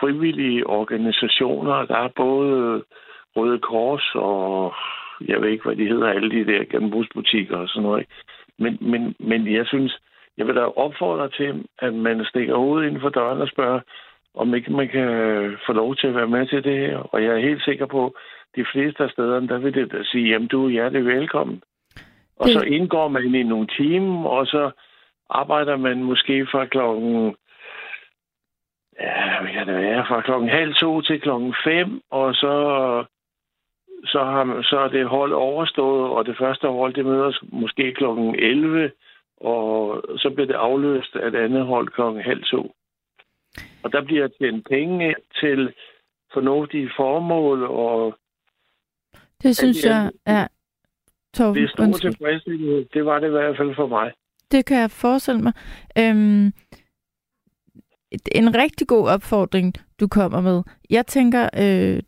[0.00, 1.86] frivillige organisationer.
[1.86, 2.82] Der er både
[3.36, 4.74] Røde Kors og
[5.28, 8.00] jeg ved ikke, hvad de hedder, alle de der genbrugsbutikker og sådan noget.
[8.00, 8.12] ikke?
[8.58, 9.98] Men, men, men jeg synes,
[10.36, 13.80] jeg vil da opfordre til, at man stikker hovedet inden for døren og spørger,
[14.34, 15.08] om ikke man kan
[15.66, 16.96] få lov til at være med til det her.
[16.98, 18.14] Og jeg er helt sikker på,
[18.56, 21.62] de fleste af stederne, der vil det sige, jamen du er hjertelig velkommen.
[22.36, 24.70] Og Det- så indgår man i nogle timer, og så
[25.30, 27.34] arbejder man måske fra klokken
[29.00, 32.54] ja, hvad kan det være, fra klokken halv to til klokken fem, og så,
[34.04, 38.34] så, har, så er det hold overstået, og det første hold, det møder måske klokken
[38.34, 38.90] 11,
[39.40, 42.74] og så bliver det afløst af et andet hold klokken halv to.
[43.82, 45.72] Og der bliver tjent penge til
[46.32, 48.18] fornuftige formål, og
[49.42, 50.48] Det synes er- jeg er...
[51.34, 52.10] Torben, det er stor undskyld.
[52.12, 52.88] tilfredsstillelse.
[52.94, 54.12] Det var det i hvert fald for mig.
[54.50, 55.52] Det kan jeg forestille mig.
[55.98, 56.46] Øhm,
[58.34, 60.62] en rigtig god opfordring, du kommer med.
[60.90, 62.02] Jeg tænker, øh,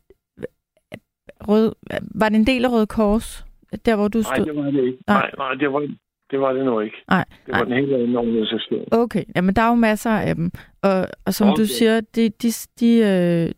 [1.49, 1.75] rød,
[2.15, 3.45] var det en del af Røde Kors,
[3.87, 4.47] der hvor du Nej, stod?
[4.47, 4.99] det var det ikke.
[5.07, 5.17] Nej.
[5.17, 5.81] Nej, nej det, var,
[6.31, 6.97] det var det nu ikke.
[7.11, 7.79] Nej, Det var nej.
[7.79, 8.85] en helt anden organisation.
[8.91, 10.51] Okay, jamen der er jo masser af dem.
[10.83, 11.63] Og, og som okay.
[11.63, 12.49] du siger, det de,
[12.81, 13.53] de, øh,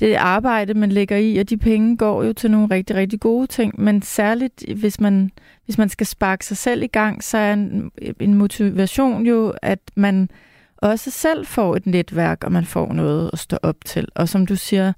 [0.00, 3.46] det arbejde, man lægger i, og de penge går jo til nogle rigtig, rigtig gode
[3.46, 3.80] ting.
[3.80, 5.30] Men særligt, hvis man,
[5.64, 9.78] hvis man skal sparke sig selv i gang, så er en, en motivation jo, at
[9.96, 10.28] man
[10.76, 14.08] også selv får et netværk, og man får noget at stå op til.
[14.14, 14.92] Og som du siger,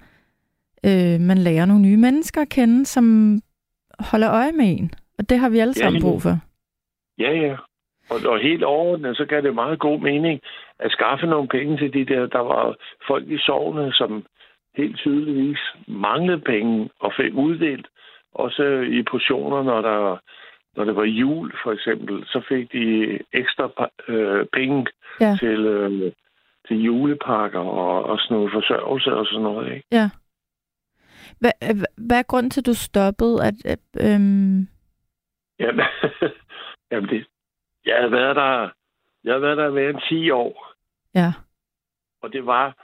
[0.88, 3.04] øh, man lærer nogle nye mennesker at kende, som
[4.10, 4.90] holder øje med en.
[5.18, 6.38] Og det har vi alle Ja, sammen brug for.
[7.18, 7.56] Ja, ja.
[8.10, 10.40] Og, og helt overordnet, så gav det meget god mening
[10.78, 14.24] at skaffe nogle penge til de der, der var folk i sovne, som
[14.76, 15.58] helt tydeligvis
[15.88, 17.86] manglede penge og fik uddelt.
[18.34, 18.62] Også
[18.98, 20.18] i portioner, når der
[20.76, 24.86] når det var jul, for eksempel, så fik de ekstra øh, penge
[25.20, 25.36] Ja.
[25.40, 26.12] til, øh,
[26.68, 29.72] til julepakker og, og sådan noget forsørgelse og sådan noget.
[29.74, 29.86] Ikke?
[29.92, 30.08] Ja.
[31.44, 31.76] Hvad, øh,
[32.06, 33.46] hvad er grunden til, at du stoppede?
[33.48, 34.68] At, at, øhm,
[35.58, 35.84] Jamen,
[36.90, 37.26] jamen det,
[37.86, 38.70] jeg havde været der,
[39.24, 40.72] jeg havde været der mere end 10 år.
[41.14, 41.32] ja.
[42.22, 42.76] Og det var,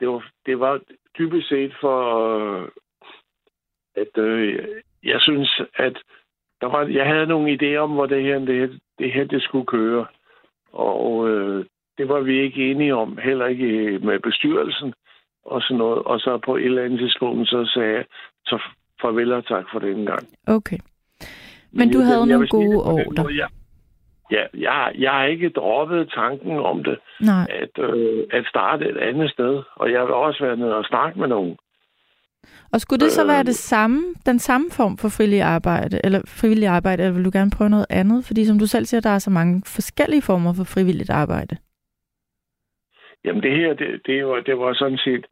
[0.00, 0.80] det var, det var
[1.14, 1.98] typisk set for,
[2.34, 2.68] øh,
[3.94, 4.68] at øh,
[5.02, 5.96] jeg synes, at
[6.60, 9.42] der var, jeg havde nogle idéer om, hvor det her, det her, det, her, det
[9.42, 10.06] skulle køre.
[10.72, 11.64] Og øh,
[11.98, 14.94] det var vi ikke enige om, heller ikke med bestyrelsen
[15.44, 16.02] og sådan noget.
[16.02, 18.04] Og så på et eller andet tidspunkt, så sagde jeg,
[18.46, 18.58] så
[19.02, 20.28] farvel og tak for den gang.
[20.46, 20.78] Okay.
[21.72, 23.46] Men du havde nogle gode år Ja,
[24.30, 27.46] ja jeg, jeg har ikke droppet tanken om det, Nej.
[27.62, 29.62] at, øh, at starte et andet sted.
[29.76, 31.56] Og jeg vil også være nede og snakke med nogen.
[32.72, 36.20] Og skulle det så Øh, være det samme, den samme form for frivillig arbejde, eller
[36.26, 38.24] frivillig arbejde, eller vil du gerne prøve noget andet?
[38.24, 41.56] Fordi som du selv siger, der er så mange forskellige former for frivilligt arbejde.
[43.24, 45.26] Jamen det her, det, det, var, det var sådan set...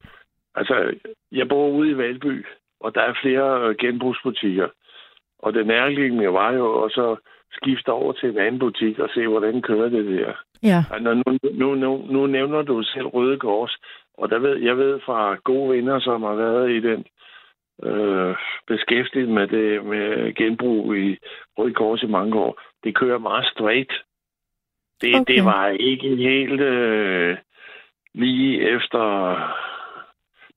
[0.54, 0.94] Altså,
[1.32, 2.46] jeg bor ude i Valby,
[2.80, 4.68] og der er flere øh, genbrugsbutikker.
[5.38, 7.18] Og det nærliggende var jo også at
[7.52, 10.32] skifte over til en anden butik og se, hvordan kører det der.
[10.62, 10.84] Ja.
[10.92, 13.76] Altså, nu, nu, nu, nu nævner du selv Røde Kors,
[14.18, 17.04] og der ved, jeg ved fra gode venner, som har været i den
[17.82, 18.36] øh,
[18.66, 21.18] beskæftiget med det med genbrug i
[21.58, 22.60] Røde Kors i mange år.
[22.84, 23.92] Det kører meget straight.
[25.00, 25.20] Det, Okay.
[25.20, 25.34] okay.
[25.34, 27.36] det var ikke helt øh,
[28.14, 29.00] lige efter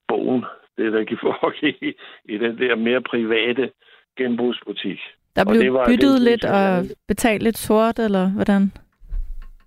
[0.08, 0.46] bogen,
[0.78, 1.84] det der kan foregik
[2.26, 3.72] i, den der mere private
[4.18, 5.00] genbrugsbutik.
[5.36, 8.72] Der Og blev det var- byttet lidt og betalt lidt sort, eller hvordan?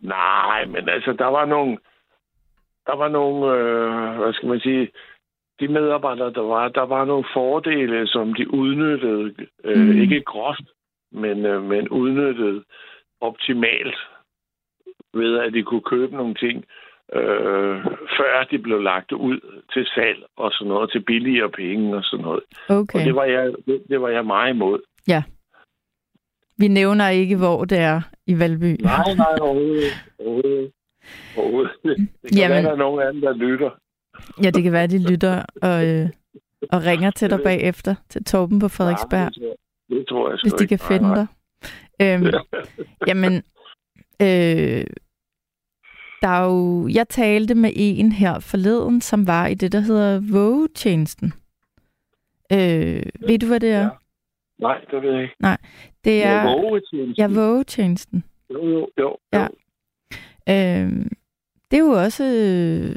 [0.01, 1.79] Nej, men altså, der var nogle,
[2.87, 4.89] der var nogle, øh, hvad skal man sige,
[5.61, 9.35] de medarbejdere, der var, der var nogle fordele, som de udnyttede,
[9.65, 10.01] øh, mm.
[10.01, 10.63] ikke groft,
[11.13, 12.65] men, øh, men udnyttede
[13.21, 13.97] optimalt,
[15.15, 16.65] ved at de kunne købe nogle ting,
[17.15, 17.85] øh,
[18.19, 19.41] før de blev lagt ud
[19.73, 22.43] til salg og sådan noget, til billigere penge og sådan noget.
[22.69, 22.99] Okay.
[22.99, 24.81] Og det var, jeg, det, det var jeg meget imod.
[26.59, 28.77] Vi nævner ikke, hvor det er i Valby.
[28.81, 29.93] Nej, nej, overhovedet.
[30.19, 30.71] overhovedet.
[31.37, 31.73] overhovedet.
[31.83, 32.51] Det kan Jamen.
[32.55, 33.71] Være, der er nogen af dem, der lytter.
[34.43, 36.09] Ja, det kan være, de lytter og, øh,
[36.73, 39.55] og ringer til dig bagefter, til Torben på Frederiksberg, Nej,
[39.89, 40.77] det, tror jeg- det hvis de ikke.
[40.77, 41.27] kan finde dig.
[42.03, 42.27] Øhm,
[43.09, 43.33] jamen,
[44.23, 44.85] øh,
[46.23, 50.21] der er jo, jeg talte med en her forleden, som var i det, der hedder
[50.33, 51.33] vågetjenesten.
[52.53, 53.83] Øh, ved du, hvad det er?
[53.83, 53.89] Ja.
[54.59, 55.35] Nej, det ved jeg ikke.
[56.05, 57.15] Det er, vågetjenesten.
[57.19, 58.25] ja, vågetjenesten.
[58.51, 59.17] Jo, jo, jo.
[59.33, 59.47] Ja.
[60.49, 61.07] Øh,
[61.71, 62.97] det er jo også øh,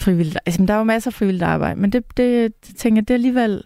[0.00, 0.38] frivilligt.
[0.46, 3.14] Altså, der er jo masser af frivilligt arbejde, men det, det, det tænker jeg, det
[3.14, 3.64] er alligevel...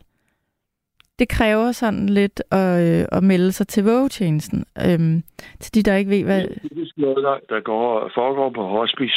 [1.23, 4.65] Det kræver sådan lidt at, øh, at melde sig til vågetjenesten.
[4.87, 5.23] Øhm,
[5.61, 7.17] til de, der ikke ved, hvad Det er noget,
[7.49, 9.15] der, der går, foregår på hospice.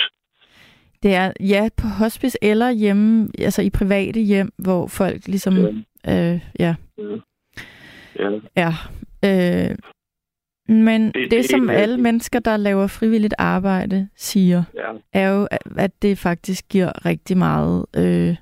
[1.04, 1.32] det er.
[1.40, 5.54] Ja, på hospice eller hjemme, altså i private hjem, hvor folk ligesom...
[6.06, 6.34] Ja.
[6.34, 6.76] Øh, ja,
[8.20, 8.40] Ja.
[8.58, 8.72] ja.
[9.26, 9.76] Øh,
[10.68, 14.92] men det, Det- det, det som ikke- alle mennesker, der laver frivilligt arbejde, siger, ja.
[15.14, 18.36] er jo, at- at det faktisk giver rigtig meget, øh,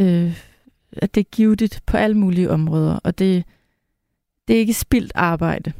[0.00, 0.49] øh,
[0.92, 3.44] at det er givetigt på alle mulige områder, og det,
[4.48, 5.72] det er ikke spildt arbejde.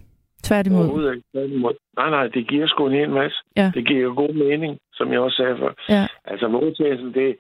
[0.43, 0.85] Tværtimod.
[0.85, 1.27] Overhovedet ikke.
[1.32, 1.74] Tværtimod.
[1.97, 3.39] Nej, nej, det giver sgu en hel masse.
[3.57, 3.70] Ja.
[3.74, 5.73] Det giver jo god mening, som jeg også sagde før.
[5.89, 6.07] Ja.
[6.24, 7.37] Altså, vågetjenesten, det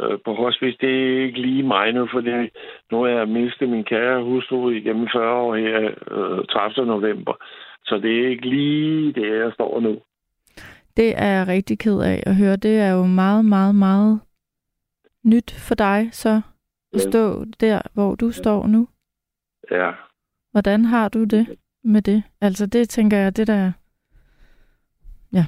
[0.00, 2.30] øh, på hospice, det er ikke lige mig nu, fordi
[2.90, 5.80] nu har jeg mistet min kære hustru igennem 40 år her
[6.10, 6.86] øh, 30.
[6.86, 7.34] november.
[7.84, 9.98] Så det er ikke lige det, jeg står nu.
[10.96, 12.56] Det er jeg rigtig ked af at høre.
[12.56, 14.20] Det er jo meget, meget, meget
[15.24, 16.40] nyt for dig, så.
[17.00, 18.88] Stå der, hvor du står nu.
[19.70, 19.90] Ja.
[20.52, 22.22] Hvordan har du det med det?
[22.40, 23.72] Altså, det tænker jeg, det der...
[25.32, 25.44] Ja,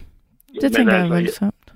[0.55, 1.73] det Men tænker jeg altså, er voldsomt.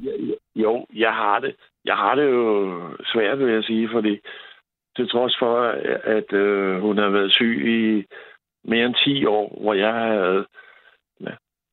[0.56, 1.54] Jo, jeg har det.
[1.84, 4.18] Jeg har det jo svært, vil jeg sige, fordi
[4.96, 5.60] til trods for,
[6.04, 8.04] at øh, hun har været syg i
[8.64, 10.46] mere end 10 år, hvor jeg havde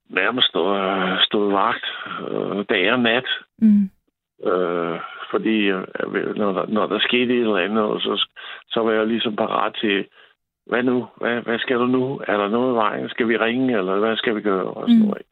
[0.09, 1.85] nærmest stået, stået vagt
[2.31, 3.25] øh, dag og nat,
[3.57, 3.89] Mm.
[4.49, 4.99] øh,
[5.35, 8.27] fordi øh, når, der, når der skete et eller andet, så,
[8.73, 10.05] så var jeg ligesom parat til,
[10.65, 11.07] hvad nu?
[11.17, 12.21] Hvad, hvad skal du nu?
[12.27, 13.09] Er der noget i vejen?
[13.09, 14.65] Skal vi ringe, eller hvad skal vi gøre?
[14.77, 15.07] Og sådan Mm.
[15.07, 15.25] noget.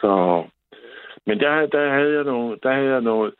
[0.00, 0.44] Så,
[1.26, 3.34] men der, der havde jeg noget, der havde jeg noget,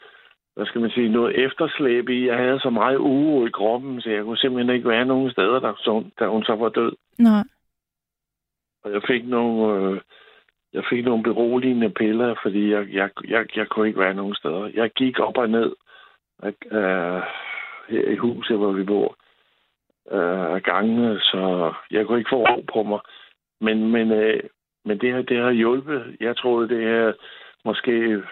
[0.54, 2.26] hvad skal man sige, noget efterslæb i.
[2.26, 5.60] Jeg havde så meget uro i kroppen, så jeg kunne simpelthen ikke være nogen steder,
[5.60, 6.92] der, så, da hun så var død.
[7.18, 7.44] Nej.
[8.84, 10.00] Og jeg fik nogle, øh,
[10.72, 14.70] jeg fik nogle beroligende piller, fordi jeg, jeg, jeg, jeg kunne ikke være nogen steder.
[14.74, 15.72] Jeg gik op og ned
[16.44, 17.22] øh,
[17.88, 19.16] her i huset, hvor vi bor,
[20.12, 23.00] øh, af gangene, så jeg kunne ikke få ro på mig.
[23.60, 24.40] Men, men, øh,
[24.84, 26.16] men det, her, det har hjulpet.
[26.20, 27.12] Jeg troede, det her
[27.64, 28.22] måske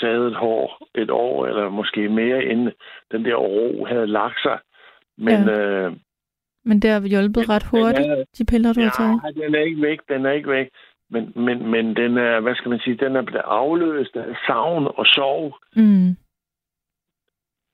[0.00, 2.72] taget et år, et år, eller måske mere, inden
[3.12, 4.58] den der ro havde lagt sig.
[5.18, 5.58] Men Ja.
[5.60, 5.92] øh,
[6.64, 9.20] Men det har hjulpet ret hurtigt, er- de piller, du har taget.
[9.36, 10.68] Ja, den er ikke væk, den er ikke væk.
[11.10, 14.86] Men, men, men den er, hvad skal man sige, den er blevet afløst af savn
[14.86, 15.56] og sorg.
[15.76, 16.16] Mm.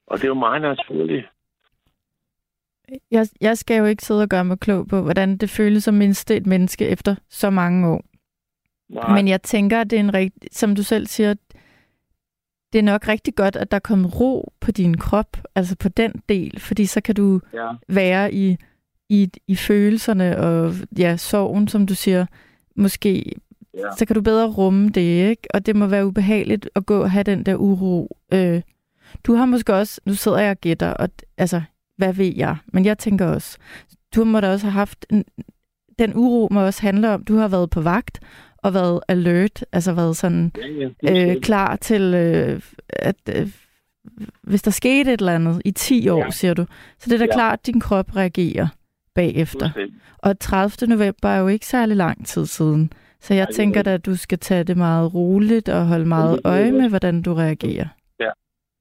[0.07, 1.25] Og det er jo meget naturligt.
[3.11, 5.93] Jeg, jeg skal jo ikke sidde og gøre mig klog på, hvordan det føles at
[5.93, 8.05] miste et menneske efter så mange år.
[8.89, 11.33] Nej, Men jeg tænker, at det er en rigt, som du selv siger,
[12.73, 15.89] det er nok rigtig godt, at der er kommet ro på din krop, altså på
[15.89, 18.57] den del, fordi så kan du ja, være i,
[19.09, 22.25] i, i følelserne og ja, sorgen, som du siger,
[22.75, 23.31] måske,
[23.77, 23.87] Ja.
[23.97, 25.41] så kan du bedre rumme det, ikke?
[25.53, 28.17] Og det må være ubehageligt at gå og have den der uro.
[28.33, 28.61] Øh,
[29.25, 31.61] Du har måske også, nu sidder jeg og gætter, og altså,
[31.97, 32.55] hvad ved jeg?
[32.67, 33.57] Men jeg tænker også,
[34.15, 35.23] du må da også have haft, en,
[35.99, 38.19] den uro må også handle om, du har været på vagt,
[38.57, 43.49] og været alert, altså været sådan Ja, ja, øh, klar til, øh, at øh,
[44.43, 46.17] hvis der skete et eller andet i 10 år.
[46.23, 46.31] Ja.
[46.31, 46.65] siger du,
[46.99, 47.33] så det er da Ja.
[47.33, 48.67] klart, at din krop reagerer
[49.15, 49.69] bagefter.
[50.17, 50.87] Og 30.
[50.95, 52.91] november er jo ikke særlig lang tid siden.
[53.19, 56.39] Så jeg er tænker da, at du skal tage det meget roligt og holde meget
[56.45, 57.87] øje med, hvordan du reagerer.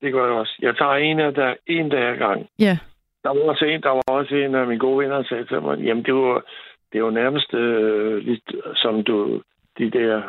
[0.02, 0.54] Det gør jeg også.
[0.62, 2.46] Jeg tager en af der, en dag ad gang.
[2.58, 2.78] Ja,
[3.24, 5.62] Der var også en, der var også en af mine gode venner, der sagde til
[5.62, 6.34] mig, jamen det var,
[6.92, 8.42] det er jo nærmest øh, lidt
[8.74, 9.42] som du,
[9.78, 10.22] de der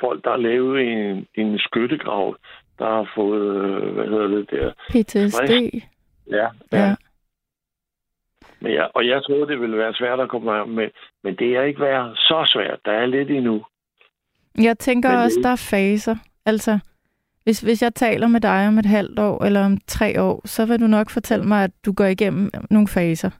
[0.00, 2.36] folk, der er lavet en, en skyttegrav,
[2.78, 4.72] der har fået, øh, hvad hedder det der?
[4.90, 5.52] PTSD.
[6.30, 6.94] Ja, Ja.
[8.60, 10.88] Men jeg, og jeg troede, det ville være svært at komme med,
[11.24, 12.78] men det er ikke været så svært.
[12.84, 13.64] Der er lidt endnu.
[14.58, 16.16] Jeg tænker Men det- også, der er faser.
[16.46, 16.78] Altså,
[17.44, 20.66] hvis, hvis jeg taler med dig om et halvt år eller om tre år, så
[20.66, 23.30] vil du nok fortælle mig, at du går igennem nogle faser.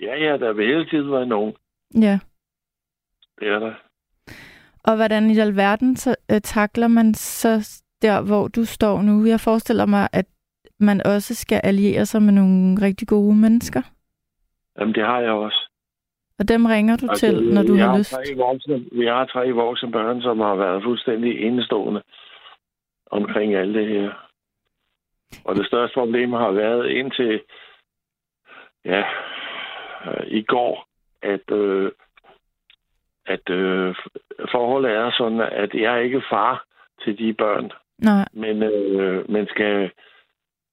[0.00, 1.54] Ja, ja, der vil hele tiden være nogen.
[1.94, 2.18] Ja.
[3.40, 3.74] Det er der.
[4.84, 9.26] Og hvordan i alverden så, øh, takler man så der, hvor du står nu?
[9.26, 10.26] Jeg forestiller mig, at
[10.80, 13.82] man også skal alliere sig med nogle rigtig gode mennesker.
[14.78, 15.68] Jamen, det har jeg også.
[16.38, 18.10] Og dem ringer du altså, til, når du vi har lyst.
[18.10, 22.02] Tre voksne, vi har tre voksne børn, som har været fuldstændig enestående
[23.10, 24.10] omkring alt det her.
[25.44, 27.40] Og det største problem har været indtil
[28.84, 29.04] ja,
[30.06, 30.86] øh, i går,
[31.22, 31.92] at, øh,
[33.26, 33.94] at øh,
[34.50, 36.64] forholdet er sådan, at jeg er ikke far
[37.04, 39.90] til de børn, Nej, men, øh, man skal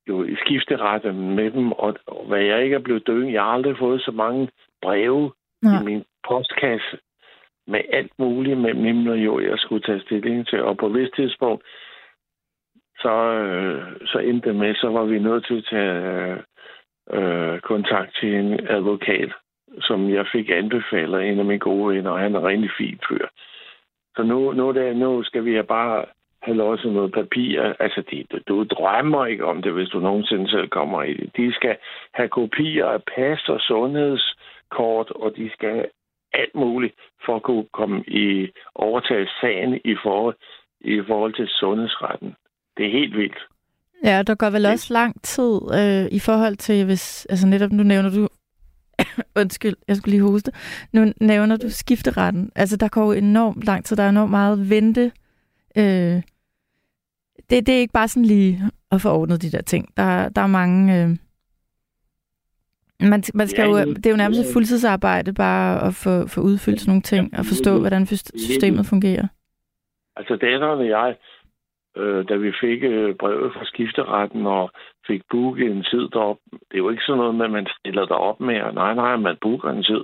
[0.10, 3.52] jo i skifteret med dem, og, og hvad jeg ikke er blevet død, jeg har
[3.52, 4.50] aldrig fået så mange
[4.82, 5.82] breve nej.
[5.82, 6.98] i min postkasse
[7.68, 10.64] med alt muligt himmel og jord, jeg skulle tage stilling til.
[10.64, 11.64] Og på et vist tidspunkt,
[13.00, 13.16] så,
[13.46, 16.38] øh, så endte det med, så var vi nødt til at tage
[17.12, 19.32] øh, kontakt til en advokat,
[19.82, 23.28] som jeg fik anbefalet en af mine gode venner, og han er rigtig fin fyr.
[24.16, 26.06] Så nu, nu, er det, nu skal vi bare
[26.46, 27.74] have lov til noget papir.
[27.80, 31.30] Altså, de, du, du drømmer ikke om det, hvis du nogensinde selv kommer i det.
[31.38, 31.76] De skal
[32.14, 35.86] have kopier af pas og sundhedskort, og de skal have
[36.34, 36.96] alt muligt
[37.26, 40.36] for at kunne komme i overtage sagen i forhold,
[40.82, 42.36] i forhold til sundhedsretten.
[42.78, 43.42] Det er helt vildt.
[44.04, 47.84] Ja, der går vel også lang tid øh, i forhold til, hvis, altså netop nu
[47.84, 48.28] nævner du,
[49.42, 50.52] undskyld, jeg skulle lige hoste,
[50.94, 52.52] nu nævner du skifteretten.
[52.56, 55.12] Altså der går jo enormt lang tid, der er enormt meget vente.
[55.78, 56.22] Øh,
[57.50, 59.98] det, det er ikke bare sådan lige at få ordnet de der ting.
[59.98, 61.04] Der, der er mange...
[61.04, 61.10] Øh,
[63.10, 66.42] man, man skal Ja, jo, det er jo nærmest et fuldtidsarbejde bare at få, få
[66.42, 68.06] udfyldt sådan nogle ting og forstå, hvordan
[68.48, 69.28] systemet fungerer.
[70.16, 71.16] Altså, datteren og jeg,
[71.98, 74.72] øh, da vi fik øh, brevet fra skifteretten og
[75.08, 78.06] fik booket en tid derop, det er jo ikke sådan noget med, at man stiller
[78.06, 80.04] derop med, og nej, nej, man booker en tid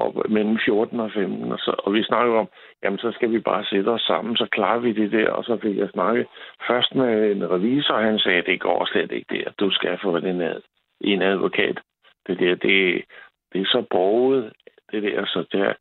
[0.00, 2.48] og mellem 14 og 15, og, så, og vi snakker om,
[2.82, 5.58] jamen så skal vi bare sætte os sammen, så klarer vi det der, og så
[5.62, 6.26] fik jeg snakket
[6.68, 10.20] først med en revisor, og han sagde, det går slet ikke der, du skal få
[10.20, 10.60] den ad,
[11.00, 11.78] en advokat.
[12.26, 13.04] Det der, det,
[13.52, 14.52] det er så borget,
[14.92, 15.72] det der, så der,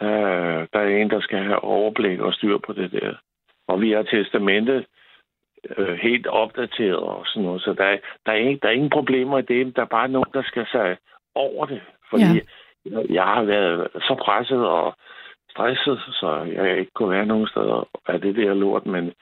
[0.00, 0.16] der,
[0.72, 3.14] der er en, der skal have overblik og styr på det der.
[3.68, 4.86] Og vi har testamentet
[5.76, 9.38] øh, helt opdateret og sådan noget, så der, der, er ingen, der er ingen problemer
[9.38, 9.76] i det.
[9.76, 10.96] Der er bare nogen, der skal sig
[11.34, 11.80] over det.
[12.10, 12.40] Fordi Ja
[13.10, 14.94] jeg, har været så presset og
[15.50, 19.12] stresset, så jeg ikke kunne være nogen steder af det der lort, men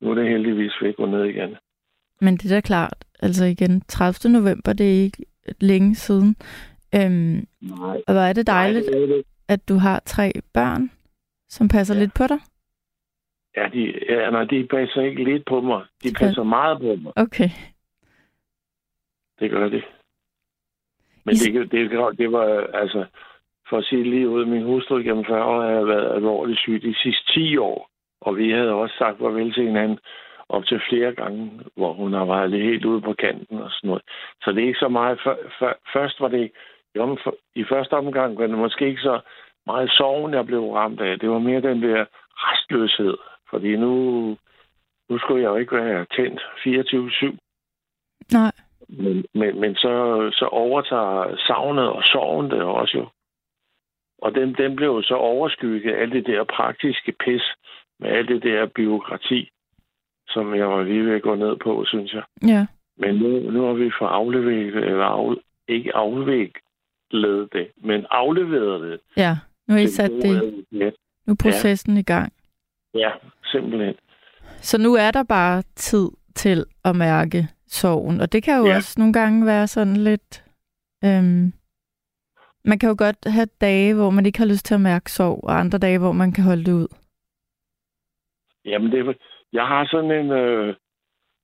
[0.00, 1.56] nu er det heldigvis ved at gå ned igen.
[2.20, 4.32] Men det er da klart, altså igen, 30.
[4.32, 5.24] november, det er ikke
[5.60, 6.36] længe siden.
[6.94, 7.96] Øhm, Nej.
[8.06, 9.24] og hvor er det dejligt, Nej, det er det.
[9.48, 10.90] at du har tre børn,
[11.48, 12.00] som passer Ja.
[12.00, 12.38] lidt på dig.
[13.56, 15.82] Ja, de, ja, nej, de passer ikke lidt på mig.
[16.04, 17.12] De passer meget på mig.
[17.16, 17.48] Okay.
[19.40, 19.84] Det gør det.
[21.28, 22.46] Men det, det, det, var
[22.82, 23.04] altså,
[23.68, 26.94] for at sige lige ud, min hustru gennem 40 år har været alvorligt syg de
[27.02, 27.90] sidste 10 år.
[28.20, 29.98] Og vi havde også sagt farvel til hinanden
[30.48, 34.02] op til flere gange, hvor hun har været helt ude på kanten og sådan noget.
[34.42, 35.20] Så det er ikke så meget...
[35.22, 36.50] For, for, først var det...
[36.96, 39.20] Jo, for, I første omgang var det måske ikke så
[39.66, 41.18] meget sorgen, jeg blev ramt af.
[41.18, 42.04] Det var mere den der
[42.36, 43.16] restløshed.
[43.50, 43.92] Fordi nu,
[45.08, 47.36] nu skulle jeg jo ikke være tændt 24-7.
[48.32, 48.52] Nej.
[48.88, 49.92] Men, men, men så,
[50.32, 53.08] så overtager savnet og sorgen det også jo.
[54.22, 57.42] Og den, den blev jo så overskygget af alt det der praktiske pis
[58.00, 59.50] med alt det der byråkrati,
[60.28, 62.22] som jeg var lige ved at gå ned på, synes jeg.
[62.48, 62.66] Ja.
[62.96, 65.36] Men nu, nu har vi fået afleveret, eller af,
[65.68, 69.00] ikke afviklet det, men afleveret det.
[69.16, 69.36] Ja,
[69.68, 70.94] nu har I sat det, advokat.
[71.26, 72.32] nu er processen i gang.
[72.94, 73.10] Ja,
[73.44, 73.94] simpelthen.
[74.60, 78.20] Så nu er der bare tid til at mærke sorgen.
[78.20, 78.76] Og det kan jo Ja.
[78.76, 80.44] også nogle gange være sådan lidt...
[81.04, 81.52] Øhm,
[82.64, 85.44] man kan jo godt have dage, hvor man ikke har lyst til at mærke sorg,
[85.44, 86.88] og andre dage, hvor man kan holde det ud.
[88.64, 89.22] Jamen, det, er-
[89.52, 90.74] jeg har sådan en, øh,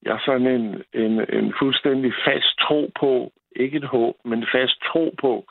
[0.03, 4.77] jeg har sådan en, en, en fuldstændig fast tro på, ikke et håb, men fast
[4.93, 5.45] tro på,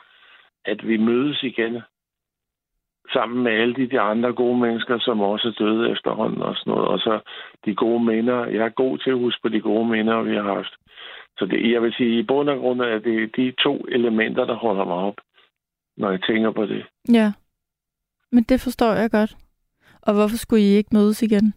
[0.64, 1.74] at vi mødes igen
[3.12, 6.70] sammen med alle de, de andre gode mennesker, som også er døde efterhånden og sådan
[6.70, 6.88] noget.
[6.88, 7.20] Og så
[7.64, 8.46] de gode minder.
[8.46, 10.74] Jeg er god til at huske på de gode minder, vi har haft.
[11.38, 14.54] Så det, jeg vil sige, i bund og grund er det de to elementer, der
[14.54, 15.16] holder mig op,
[15.96, 16.86] når jeg tænker på det.
[17.12, 17.32] Ja,
[18.32, 19.36] men det forstår jeg godt.
[20.02, 21.54] Og hvorfor skulle I ikke mødes igen?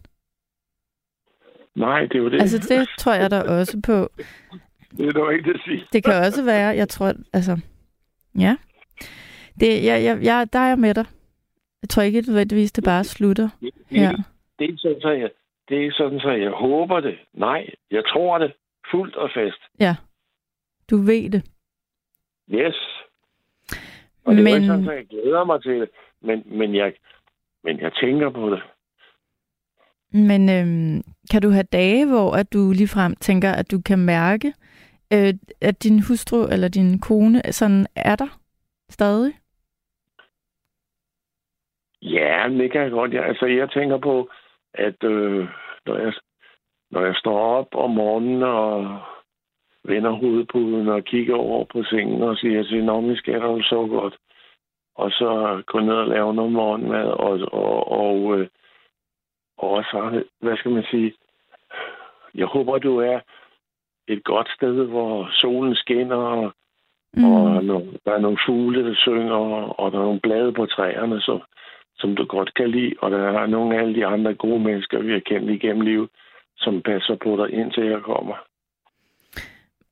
[1.76, 2.40] Nej, det er jo det.
[2.40, 4.08] Altså, det tror jeg da også på.
[4.96, 5.84] det er dog ikke at sige.
[5.92, 7.60] Det kan også være, jeg tror, altså,
[8.38, 8.56] ja.
[9.60, 11.06] Det, jeg, jeg, jeg, der er jeg med dig.
[11.82, 13.48] Jeg tror ikke nødvendigvis, det bare slutter
[13.90, 14.16] her.
[14.58, 15.30] Det er sådan, så jeg,
[15.68, 17.18] det er sådan, så jeg håber det.
[17.34, 18.52] Nej, jeg tror det
[18.90, 19.60] fuldt og fast.
[19.80, 19.96] Ja,
[20.90, 21.42] du ved det.
[22.50, 22.76] Yes.
[24.24, 25.88] Og det er Men- ikke sådan, at jeg glæder mig til det,
[26.20, 26.92] men, men, jeg,
[27.64, 28.62] men jeg tænker på det.
[30.12, 34.52] Men øhm, kan du have dage, hvor at du ligefrem tænker, at du kan mærke,
[35.12, 38.38] øh, at din hustru eller din kone sådan er der
[38.90, 39.32] stadig?
[42.08, 43.12] Ja, det kan jeg godt.
[43.12, 44.30] Jeg, altså, jeg tænker på,
[44.74, 45.48] at øh,
[45.86, 46.12] når, jeg,
[46.90, 49.00] når jeg står op om morgenen og
[49.84, 53.86] vender hovedpuden og kigger over på sengen og siger til, Nå, vi skal du så
[53.86, 54.16] godt.
[54.94, 58.48] Og så gå ned og lave noget morgenmad og, og, og, øh,
[59.58, 61.14] og også, hvad skal man sige,
[62.34, 63.20] jeg håber, du er
[64.08, 66.52] et godt sted, hvor solen skinner, og,
[67.14, 67.24] mm.
[67.24, 67.62] og
[68.04, 69.34] der er nogle fugle, der synger,
[69.80, 71.40] og der er nogle blade på træerne, så,
[71.98, 75.02] som du godt kan lide, og der er nogle af alle de andre gode mennesker,
[75.02, 76.08] vi har kendt igennem livet,
[76.56, 78.34] som passer på dig, indtil jeg kommer.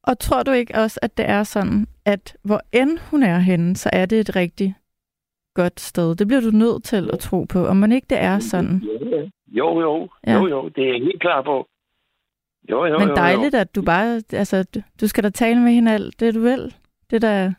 [0.03, 3.77] Og tror du ikke også, at det er sådan, at hvor end hun er henne,
[3.77, 4.75] så er det et rigtig
[5.55, 6.15] godt sted?
[6.17, 7.67] Det bliver du nødt til at tro på.
[7.67, 8.83] Om man ikke det er sådan.
[9.47, 10.35] Jo, jo, Ja.
[10.35, 11.69] jo, jo, det er jeg helt klar på.
[12.71, 14.23] Jo, jo, Men jo, dejligt, at du bare...
[14.33, 16.75] Altså, du, skal da tale med hende alt det, du vil.
[17.11, 17.53] Det der...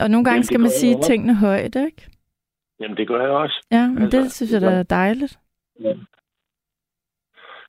[0.00, 2.09] Og nogle gange skal man sige tingene højt, ikke?
[2.80, 3.66] Jamen, det gør jeg også.
[3.70, 4.78] Ja, men Altså, det synes jeg da ja.
[4.78, 5.38] er dejligt.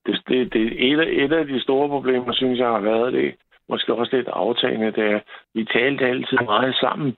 [0.06, 3.36] Det, det, det et, af, et af de store problemer, synes jeg, har været det,
[3.70, 5.20] måske også lidt aftagende, det er,
[5.54, 7.16] vi talte altid meget sammen.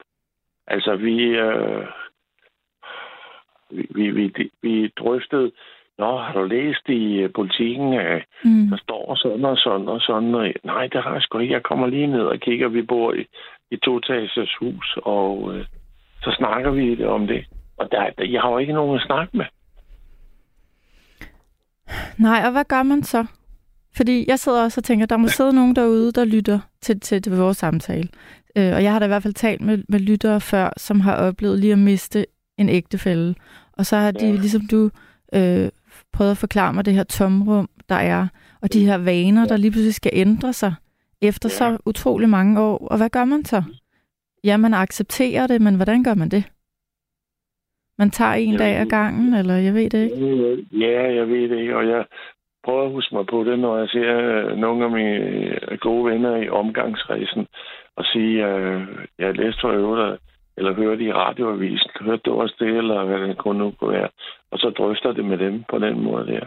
[0.67, 1.85] Altså, vi, øh,
[3.71, 5.51] vi, vi, vi, vi drøftede,
[5.97, 8.67] Nå, har du læst i øh, politikken, at Mm.
[8.69, 10.35] der står sådan og sådan og sådan?
[10.35, 11.53] Og, nej, det har jeg sgu ikke.
[11.53, 12.67] Jeg kommer lige ned og kigger.
[12.67, 13.25] Vi bor i
[13.71, 15.65] et to-etages hus, og øh,
[16.23, 17.45] så snakker vi om det.
[17.77, 19.45] Og der, der, jeg har jo ikke nogen at snakke med.
[22.17, 23.25] Nej, og hvad gør man så?
[23.95, 27.21] Fordi jeg sidder også og tænker, der må sidde nogen derude, der lytter til, til,
[27.21, 28.07] til vores samtale.
[28.55, 31.15] Øh, og jeg har da i hvert fald talt med, med lyttere før, som har
[31.15, 32.25] oplevet lige at miste
[32.57, 33.35] en ægtefælde.
[33.73, 34.31] Og så har de, Ja.
[34.31, 34.89] ligesom du,
[35.33, 35.69] øh,
[36.13, 38.27] prøvet at forklare mig det her tomrum, der er,
[38.61, 40.73] og de her vaner, der lige pludselig skal ændre sig
[41.21, 41.55] efter Ja.
[41.55, 42.87] så utrolig mange år.
[42.87, 43.63] Og hvad gør man så?
[44.43, 46.43] Ja, man accepterer det, men hvordan gør man det?
[47.97, 50.65] Man tager en Jeg dag ad gangen, eller jeg ved det ikke.
[50.71, 52.05] Ja, jeg ved det ikke, og jeg
[52.63, 55.17] prøver at huske mig på det, når jeg ser øh, nogle af mine
[55.71, 57.47] øh, gode venner i omgangsrejsen,
[57.95, 58.81] og sige, øh,
[59.19, 60.21] jeg har læst for øvrigt,
[60.57, 64.09] eller hørte i radioavisen, hørte du også det, eller hvad det kunne nu kunne være,
[64.51, 66.45] og så drøfter det med dem på den måde der.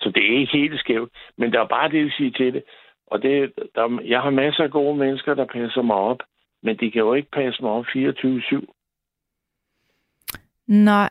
[0.00, 2.62] Så det er ikke helt skævt, men der er bare det, jeg sige til det,
[3.06, 6.18] og det, der, jeg har masser af gode mennesker, der passer mig op,
[6.62, 8.73] men de kan jo ikke passe mig op 24-7.
[10.66, 11.10] Nej,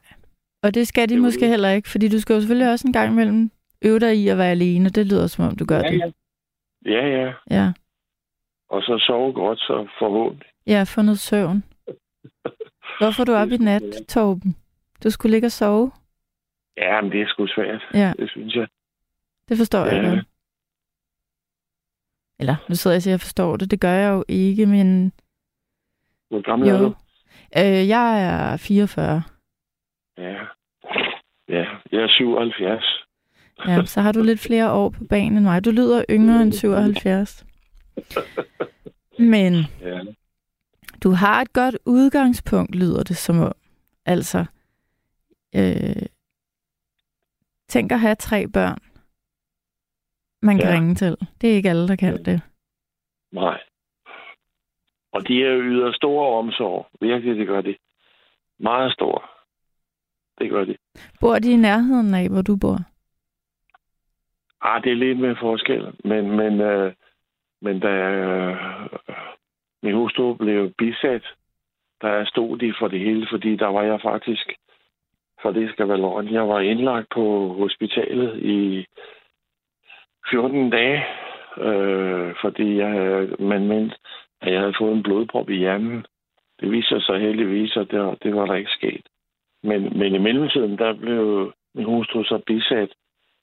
[0.63, 2.87] og det skal de Det er måske heller ikke, fordi du skal jo selvfølgelig også
[2.87, 3.51] en gang imellem
[3.81, 4.89] øve dig i at være alene.
[4.89, 6.13] Det lyder som om, du gør det.
[6.85, 7.33] Ja, ja.
[7.51, 7.71] Ja,
[8.69, 10.47] Og så sove godt, så forhåbentlig.
[10.65, 11.63] jeg har fundet søvn.
[12.99, 14.55] Hvorfor er du op i nat, Torben?
[15.03, 15.91] Du skulle ligge og sove.
[16.77, 17.81] Ja, men det er sgu svært.
[17.93, 18.13] Ja.
[18.19, 18.67] Det synes jeg.
[19.49, 20.09] Det forstår jeg Ja.
[20.09, 20.25] godt.
[22.39, 23.71] Eller, nu sidder jeg og siger, at jeg forstår det.
[23.71, 25.11] Det gør jeg jo ikke, men
[26.29, 26.83] Hvor gammel er jo.
[26.85, 26.95] du?
[27.57, 29.23] Øh, jeg er 44.
[30.17, 30.45] Ja.
[31.49, 32.83] Ja, jeg er 77.
[33.67, 35.65] Ja, så har du lidt flere år på banen end mig.
[35.65, 37.45] Du lyder yngre end 77.
[39.19, 39.99] Men Ja.
[41.03, 43.51] du har et godt udgangspunkt, lyder det som om.
[44.05, 44.45] Altså,
[45.55, 46.05] øh,
[47.69, 48.77] tænk at have tre børn,
[50.41, 50.73] man kan Ja.
[50.73, 51.17] ringe til.
[51.41, 52.41] Det er ikke alle, der kan det.
[53.31, 53.59] Nej.
[55.11, 56.87] Og de er yder store omsorg.
[57.01, 57.75] Virkelig, det gør de.
[58.59, 59.29] Meget stor.
[60.43, 60.75] Det gør de.
[61.19, 62.77] Bor de i nærheden af, hvor du bor?
[64.61, 66.93] Ah, det er lidt med forskel, men, men, øh,
[67.61, 68.55] men da øh,
[69.83, 71.23] min hustru blev bisat,
[72.01, 74.53] der stod de for det hele, fordi der var jeg faktisk,
[75.41, 78.85] for det skal være løgn, jeg var indlagt på hospitalet i
[80.31, 81.03] 14 dage,
[81.57, 83.95] øh, fordi jeg, man mente,
[84.41, 86.05] at jeg havde fået en blodprop i hjernen.
[86.59, 89.07] Det viser sig heldigvis, at det, det var der ikke sket.
[89.63, 92.89] Men, men i mellemtiden, der blev min hustru så bisat.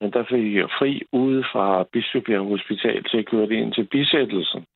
[0.00, 3.84] Men der fik jeg fri ude fra Bispebjerg Hospital til at køre det ind til
[3.84, 4.66] bisættelsen.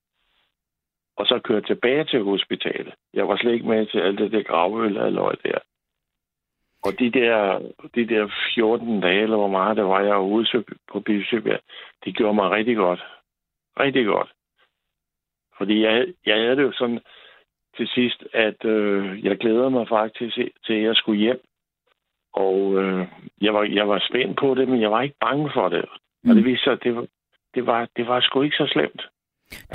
[1.17, 2.95] Og så køre tilbage til hospitalet.
[3.15, 5.59] Jeg var slet ikke med til alt det der gravøl og der.
[6.85, 7.59] Og de der,
[7.95, 11.61] de der 14 dage, eller hvor meget det var, jeg var ude på Bispebjerg,
[12.05, 13.05] det gjorde mig rigtig godt.
[13.81, 14.33] Rigtig godt.
[15.59, 17.01] Fordi jeg, jeg havde det jo sådan
[17.77, 20.35] til sidst, at øh, jeg glæder mig faktisk
[20.67, 21.41] til, at jeg skulle hjem.
[22.33, 23.07] Og øh,
[23.41, 25.85] jeg, var, jeg var spændt på det, men jeg var ikke bange for det.
[26.23, 26.31] Mm.
[26.31, 27.07] Og det viste sig, at det var,
[27.55, 29.03] det var, det var sgu ikke så slemt.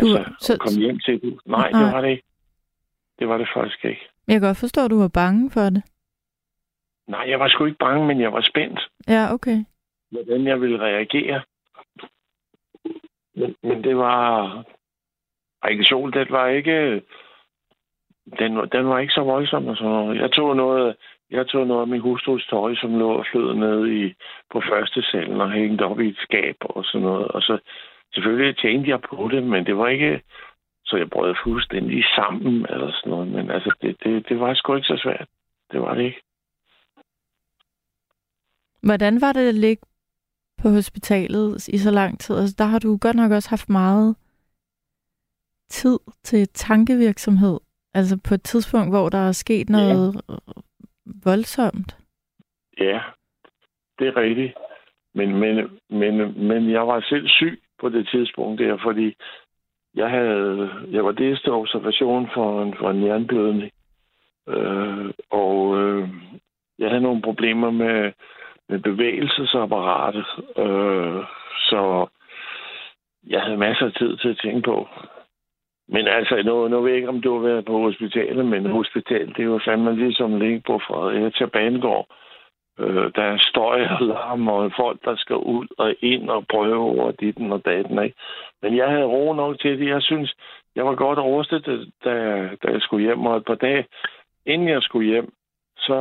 [0.02, 1.40] Du, altså, så, at komme hjem til det.
[1.46, 1.82] Nej, Nej.
[1.84, 2.24] det var det ikke.
[3.20, 4.10] Det var det faktisk ikke.
[4.28, 5.84] jeg kan godt forstå, at du var bange for det.
[7.08, 9.66] Nej, jeg var sgu ikke bange, men jeg var spændt, Ja, okay.
[10.12, 11.42] hvordan jeg ville reagere.
[13.36, 14.64] Men, men det var...
[15.66, 17.02] Reaktion, det var ikke...
[18.40, 20.22] Den, den var ikke så voldsom og sådan noget.
[20.22, 20.96] Jeg tog noget,
[21.32, 24.14] jeg tog noget af min hustrus tøj, som lå og flød ned i,
[24.52, 27.28] på første salen og hængte op i et skab og sådan noget.
[27.28, 27.60] Og så
[28.14, 30.22] selvfølgelig tænkte jeg på det, men det var ikke...
[30.86, 33.28] Så jeg brød fuldstændig sammen eller sådan noget.
[33.28, 35.28] Men altså, det, det, det var sgu ikke så svært.
[35.72, 36.22] Det var det ikke.
[38.84, 39.84] Hvordan var det at ligge
[40.62, 42.36] på hospitalet i så lang tid?
[42.36, 44.16] Altså, der har du godt nok også haft meget
[45.70, 47.60] tid til tankevirksomhed.
[47.94, 50.36] Altså på et tidspunkt, hvor der er sket noget ja.
[51.24, 51.98] voldsomt.
[52.80, 53.00] Ja,
[54.00, 54.54] det er rigtigt.
[55.14, 55.56] Men, men,
[55.90, 59.16] men, men jeg var selv syg på det tidspunkt der, fordi
[59.96, 63.72] jeg havde, jeg var det til observation for en, for en jernblødning.
[64.50, 66.10] Øh, og øh,
[66.80, 68.12] jeg havde nogle problemer med,
[68.70, 70.26] med bevægelsesapparatet.
[70.58, 71.24] Øh,
[71.70, 72.08] så
[73.28, 74.88] jeg havde masser af tid til at tænke på.
[75.92, 79.28] Men altså, nu, nu ved jeg ikke, om du har været på hospitalet, men hospital,
[79.28, 82.08] det er jo fandme ligesom ligge på Fredericia til Banegård.
[82.80, 86.76] Øh, der er støj og larm og folk, der skal ud og ind og prøve
[86.76, 88.04] over ditten og datten.
[88.04, 88.18] Ikke?
[88.62, 89.88] Men jeg havde ro nok til det.
[89.88, 90.36] Jeg synes,
[90.76, 92.14] jeg var godt overstillet, da,
[92.64, 93.26] da jeg skulle hjem.
[93.26, 93.86] Og et par dage
[94.46, 95.30] inden jeg skulle hjem,
[95.78, 95.98] så,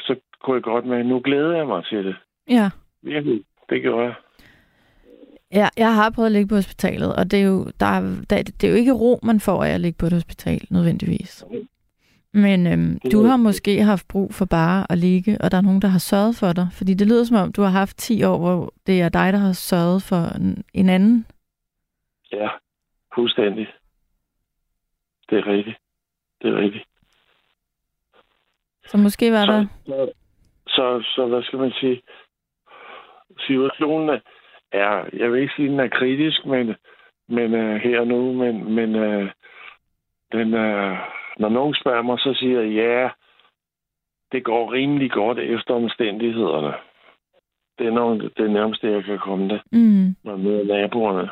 [0.00, 2.16] så kunne jeg godt med, nu glæder jeg mig til det.
[2.50, 2.70] Ja.
[3.02, 4.14] Virkelig, det gjorde jeg.
[5.52, 8.00] Ja, jeg har prøvet at ligge på hospitalet, og det er jo, der er,
[8.30, 11.44] der, det er jo ikke ro, man får af at ligge på et hospital, nødvendigvis.
[12.32, 15.82] Men øhm, du har måske haft brug for bare at ligge, og der er nogen,
[15.82, 16.68] der har sørget for dig.
[16.72, 19.38] Fordi det lyder som om, du har haft 10 år, hvor det er dig, der
[19.38, 21.26] har sørget for en, en anden.
[22.32, 22.48] Ja,
[23.14, 23.66] fuldstændig.
[25.30, 25.76] Det er rigtigt.
[26.42, 26.84] Det er rigtigt.
[28.86, 29.66] Så måske var der...
[29.86, 30.12] Så,
[30.68, 32.02] så, så hvad skal man sige?
[33.46, 34.20] Situationen er,
[34.72, 36.74] jeg vil ikke sige, den er kritisk, men,
[37.28, 39.28] men uh, her og nu, men, men uh,
[40.32, 40.96] den, uh,
[41.38, 43.08] når nogen spørger mig, så siger jeg, ja,
[44.32, 46.72] det går rimelig godt efter omstændighederne.
[47.78, 50.16] Det er, nok, det er nærmest det, jeg kan komme det, Mm.
[50.24, 51.28] når jeg møder naboerne.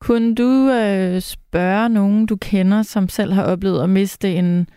[0.00, 0.50] Kunne du
[0.80, 4.68] øh, spørge nogen, du kender, som selv har oplevet at miste en,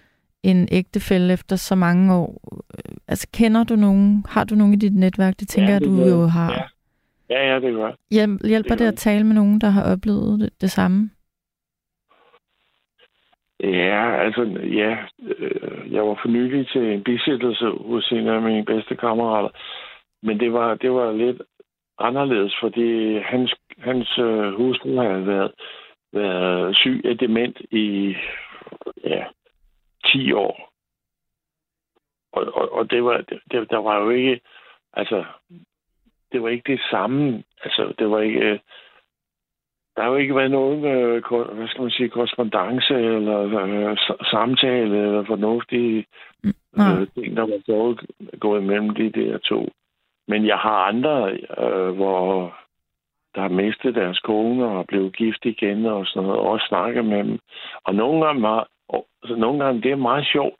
[0.43, 2.41] en ægtefælle efter så mange år?
[2.53, 4.25] Øh, Altså, kender du nogen?
[4.29, 5.39] Har du nogen i dit netværk?
[5.39, 6.11] Det tænker Ja, jeg, det du gør jeg.
[6.11, 6.51] jo har.
[6.53, 6.63] Ja.
[7.29, 7.95] Ja, ja, det gør jeg.
[8.11, 11.09] Hjælp, hjælper Det det at tale med nogen, der har oplevet det, det samme?
[13.59, 14.41] Ja, altså,
[14.81, 14.97] ja.
[15.37, 19.49] Øh, jeg var for nylig til en bisættelse hos en af mine bedste kammerater.
[20.23, 21.41] Men det var, det var lidt
[21.99, 25.51] anderledes, fordi hans, hans øh, hustru havde været,
[26.13, 28.15] været syg af dement i
[29.05, 29.23] ja,
[30.05, 30.73] 10 år.
[32.33, 33.17] Og, og, og det var,
[33.51, 34.41] det, der var jo ikke,
[34.93, 35.25] altså,
[36.31, 37.43] det var ikke det samme.
[37.63, 38.59] Altså, det var ikke, øh,
[39.95, 43.97] der har jo ikke været nogen, øh, hvad skal man sige, korrespondence eller øh,
[44.31, 46.05] samtale eller fornuftige
[46.73, 47.01] Nej.
[47.01, 49.69] øh, ting, der var foregået mellem de der to.
[50.27, 52.55] Men jeg har andre, øh, hvor
[53.35, 57.23] der har mistet deres kone og blev gift igen og sådan noget, og også med
[57.23, 57.39] dem.
[57.83, 60.55] Og nogle gange, var, og, så nogle gange det er meget sjovt.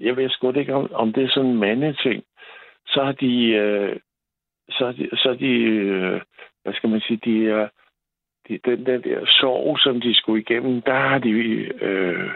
[0.00, 2.22] Jeg ved sgu ikke, om, om det er sådan en mandeting.
[2.86, 3.96] Så har de, øh,
[4.70, 6.20] så har de, så har de øh,
[6.62, 7.68] hvad skal man sige, de er,
[8.48, 11.30] de, den der, der sorg, som de skulle igennem, der har de
[11.88, 12.30] øh,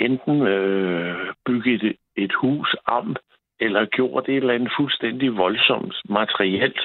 [0.00, 3.16] enten øh, bygget et, et hus om,
[3.60, 6.80] eller gjort et eller andet fuldstændig voldsomt materielt.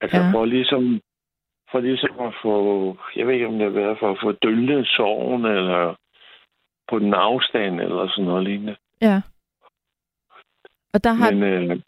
[0.00, 0.30] Altså Ja.
[0.32, 1.00] for ligesom
[1.72, 2.54] for ligesom at få,
[3.16, 5.94] jeg ved ikke om det har været for at få døllet sorgen, eller
[6.90, 8.76] på den afstand, eller sådan noget lignende.
[9.02, 9.20] Ja.
[10.94, 11.80] Og der har, Men øh,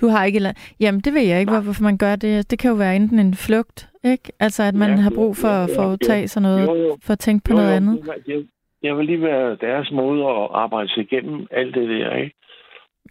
[0.00, 0.54] du har ikke...
[0.80, 2.50] Jamen, det ved jeg ikke, hvor- hvorfor man gør det.
[2.50, 4.32] Det kan jo være enten en flugt, ikke?
[4.40, 6.96] Altså, at man Ja, har brug for ja, at ja, foretage sådan noget, jo, jo,
[7.02, 8.04] for at tænke på jo, noget jo, andet.
[8.26, 8.48] Det,
[8.82, 12.34] det vil lige være deres måde at arbejde sig igennem alt det der, ikke?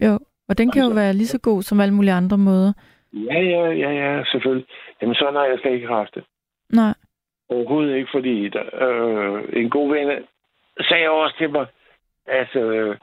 [0.04, 0.18] Jo,
[0.48, 2.72] og den kan jo Altså- være lige så god som alle mulige andre måder.
[3.12, 4.66] Ja, ja, ja, ja, selvfølgelig.
[5.02, 6.24] Jamen, sådan har jeg slet ikke haft det.
[6.72, 6.94] Nej.
[7.48, 10.26] Overhovedet ikke, fordi der, øh, en god ven
[10.80, 11.66] sagde også til mig,
[12.26, 12.96] at, øh,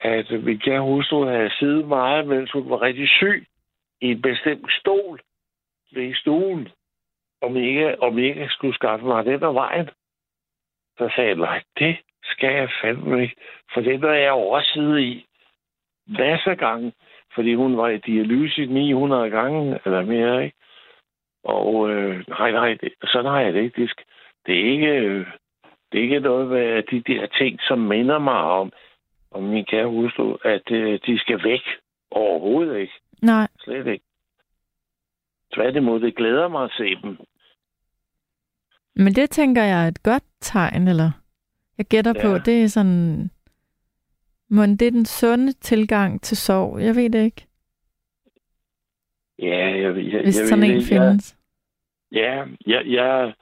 [0.00, 3.46] at min kære hustru havde siddet meget, mens hun var rigtig syg,
[4.00, 5.20] i en bestemt stol
[5.92, 6.68] ved stuen,
[7.42, 9.90] om ikke, om ikke skulle skaffe mig den af vejen.
[10.98, 13.36] Så sagde jeg, nej, det skal jeg fandme ikke,
[13.74, 15.26] for det er jeg jo også siddet i
[16.06, 16.92] masser af gange,
[17.36, 20.56] fordi hun var i dialyse 900 gange eller mere, ikke?
[21.44, 23.82] Og øh, nej, nej, det, sådan har jeg det ikke.
[23.82, 24.04] Det, skal,
[24.46, 25.26] det, er ikke, øh,
[25.92, 28.72] det er ikke noget med de der ting, som minder mig om,
[29.30, 31.60] om min kære hustru, at øh, de skal væk.
[32.10, 32.92] Overhovedet ikke.
[33.22, 33.48] Nej.
[33.60, 34.04] Slet ikke.
[35.54, 37.18] Tværtimod, det glæder mig at se dem.
[38.96, 41.10] Men det tænker jeg er et godt tegn, eller
[41.78, 42.22] jeg gætter ja.
[42.22, 43.30] på, det er sådan...
[44.50, 46.80] Må det er den sunde tilgang til sorg?
[46.80, 47.46] Jeg ved det ikke,
[49.38, 51.36] Ja, jeg, jeg, hvis jeg sådan ved en ikke, jeg- findes.
[52.12, 53.32] Ja, jeg, jeg,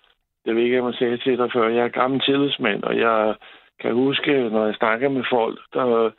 [0.47, 3.35] jeg ved ikke, om jeg sagde til dig før, jeg er gammel tillidsmand, og jeg
[3.81, 6.11] kan huske, når jeg snakker med folk, der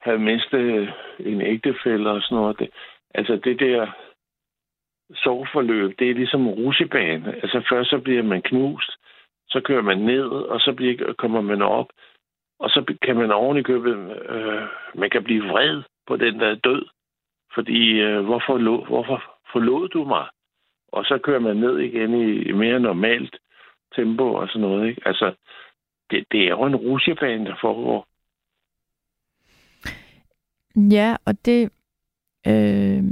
[0.00, 2.58] havde mistet en ægtefælle og sådan noget.
[2.58, 2.70] Det,
[3.14, 3.86] altså det der
[5.14, 7.34] sorgforløb, det er ligesom en rusjebane.
[7.34, 8.90] Altså først så bliver man knust,
[9.48, 11.86] så kører man ned, og så bliver, kommer man op,
[12.60, 13.94] og så kan man oven i købet,
[14.28, 14.62] øh,
[14.94, 16.86] man kan blive vred på den der er død,
[17.54, 19.22] fordi øh, hvorfor, lo, hvorfor
[19.52, 20.26] forlod du mig?
[20.92, 23.36] og så kører man ned igen i, mere normalt
[23.96, 24.88] tempo og sådan noget.
[24.88, 25.02] Ikke?
[25.04, 25.34] Altså,
[26.10, 28.06] det, det er jo en rusjebane, der foregår.
[30.76, 31.72] Ja, og det...
[32.46, 33.02] Øh,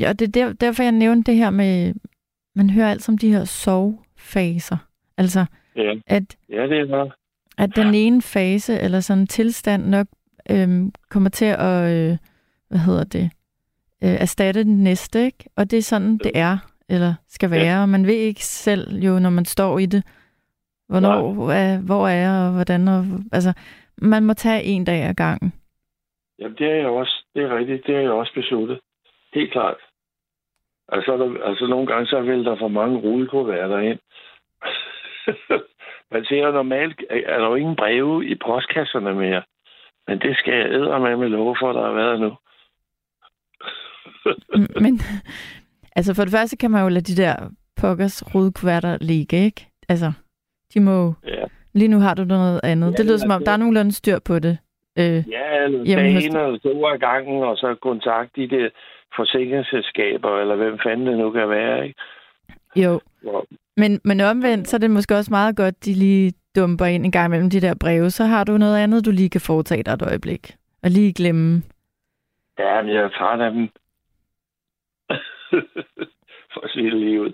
[0.00, 1.94] ja, og det er der, derfor, jeg nævnte det her med...
[2.54, 4.76] Man hører altid om de her sovefaser.
[5.16, 7.10] Altså, Ja, at, ja det er der.
[7.58, 10.06] At den ene fase, eller sådan en tilstand nok
[10.50, 10.68] øh,
[11.10, 11.92] kommer til at...
[11.94, 12.16] Øh,
[12.68, 13.30] hvad hedder det?
[14.04, 15.44] Øh, erstatte den næste, ikke?
[15.56, 16.58] Og det er sådan, det er,
[16.88, 17.74] eller skal være.
[17.76, 17.82] Ja.
[17.82, 20.02] Og man ved ikke selv jo, når man står i det,
[20.88, 22.88] hvornår, er, hvor er jeg, og hvordan.
[22.88, 23.52] Og, altså,
[23.96, 25.52] man må tage en dag ad gangen.
[26.38, 27.24] Jamen, det er jeg også.
[27.34, 27.86] Det er rigtigt.
[27.86, 28.80] Det er jeg også besluttet.
[29.34, 29.76] Helt klart.
[30.88, 33.98] Altså, der, altså nogle gange så vil der for mange rudekuverter ind.
[36.12, 39.42] Man ser normalt, er der jo ingen breve i postkasserne mere.
[40.08, 42.30] Men det skal jeg æde med love for, der har været nu.
[44.54, 45.00] Mm, Men
[45.96, 47.36] altså for det første kan man jo lade de der
[47.80, 49.66] pokkers rudekuverter ligge, ikke?
[49.88, 50.12] Altså,
[50.74, 51.44] de må Ja,
[51.74, 52.86] Lige nu har du noget andet.
[52.86, 54.58] Ja, det lyder som om, altså- der er nogenlunde styr på det.
[54.98, 58.68] Øh, ja eller dagen eller to af gangen, og så kontakte de der
[59.16, 62.00] forsikringsselskaber, eller hvem fanden det nu kan være, ikke?
[62.76, 63.00] jo.
[63.22, 63.46] Hvor,
[63.78, 67.12] Men, men omvendt, så er det måske også meget godt, de lige dumper ind en
[67.12, 68.10] gang imellem de der breve.
[68.10, 70.56] Så har du noget andet, du lige kan foretage dig et øjeblik.
[70.82, 71.62] Og lige glemme.
[72.58, 73.62] Ja, men jeg er træt af dem.
[76.52, 77.32] For at sige det lige ud.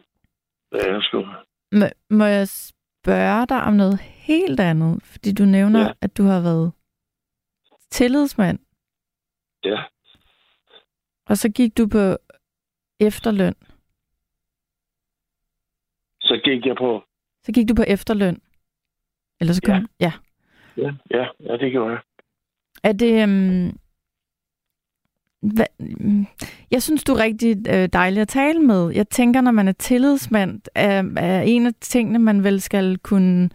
[0.72, 1.24] Jeg sgu.
[1.72, 5.02] Må, må jeg spørge dig om noget helt andet?
[5.04, 5.86] Fordi du nævner, ja.
[5.86, 5.92] Ja.
[6.00, 6.72] at du har været
[7.90, 8.58] tillidsmand,
[9.64, 9.82] Ja.
[11.26, 12.16] og så gik du på
[13.00, 13.54] efterløn.
[16.34, 17.02] Så gik jeg på...
[17.44, 18.40] Så gik du på efterløn.
[19.40, 19.74] Eller så kom...
[19.74, 19.84] Ja.
[20.00, 20.12] ja.
[20.76, 22.00] Ja, ja, ja det gjorde jeg.
[22.82, 23.24] Er det...
[23.24, 23.78] Um,
[25.40, 25.64] hva,
[26.70, 28.90] jeg synes, du er rigtig øh, dejlig at tale med.
[28.94, 33.50] Jeg tænker, når man er tillidsmand, er, er en af tingene, man vel skal kunne...